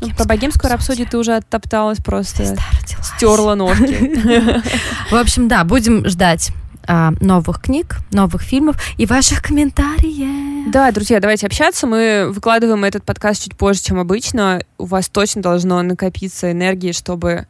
Ну, 0.00 0.10
про 0.14 0.24
богемскую 0.24 0.70
рапсодию 0.70 1.06
ты 1.08 1.18
уже 1.18 1.36
оттопталась 1.36 1.98
просто. 1.98 2.56
Стерла 3.02 3.54
ножки. 3.54 4.62
В 5.10 5.14
общем, 5.14 5.48
да, 5.48 5.64
будем 5.64 6.08
ждать 6.08 6.52
а, 6.86 7.12
новых 7.20 7.60
книг, 7.60 7.98
новых 8.12 8.42
фильмов 8.42 8.76
и 8.96 9.06
ваших 9.06 9.42
комментариев. 9.42 10.72
Да, 10.72 10.90
друзья, 10.90 11.20
давайте 11.20 11.46
общаться. 11.46 11.86
Мы 11.86 12.30
выкладываем 12.32 12.84
этот 12.84 13.04
подкаст 13.04 13.44
чуть 13.44 13.56
позже, 13.56 13.82
чем 13.82 13.98
обычно. 13.98 14.62
У 14.78 14.86
вас 14.86 15.08
точно 15.08 15.42
должно 15.42 15.82
накопиться 15.82 16.50
энергии, 16.50 16.92
чтобы 16.92 17.46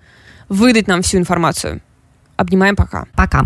выдать 0.49 0.88
нам 0.88 1.03
всю 1.03 1.18
информацию. 1.18 1.80
Обнимаем, 2.36 2.76
пока. 2.76 3.07
Пока. 3.14 3.44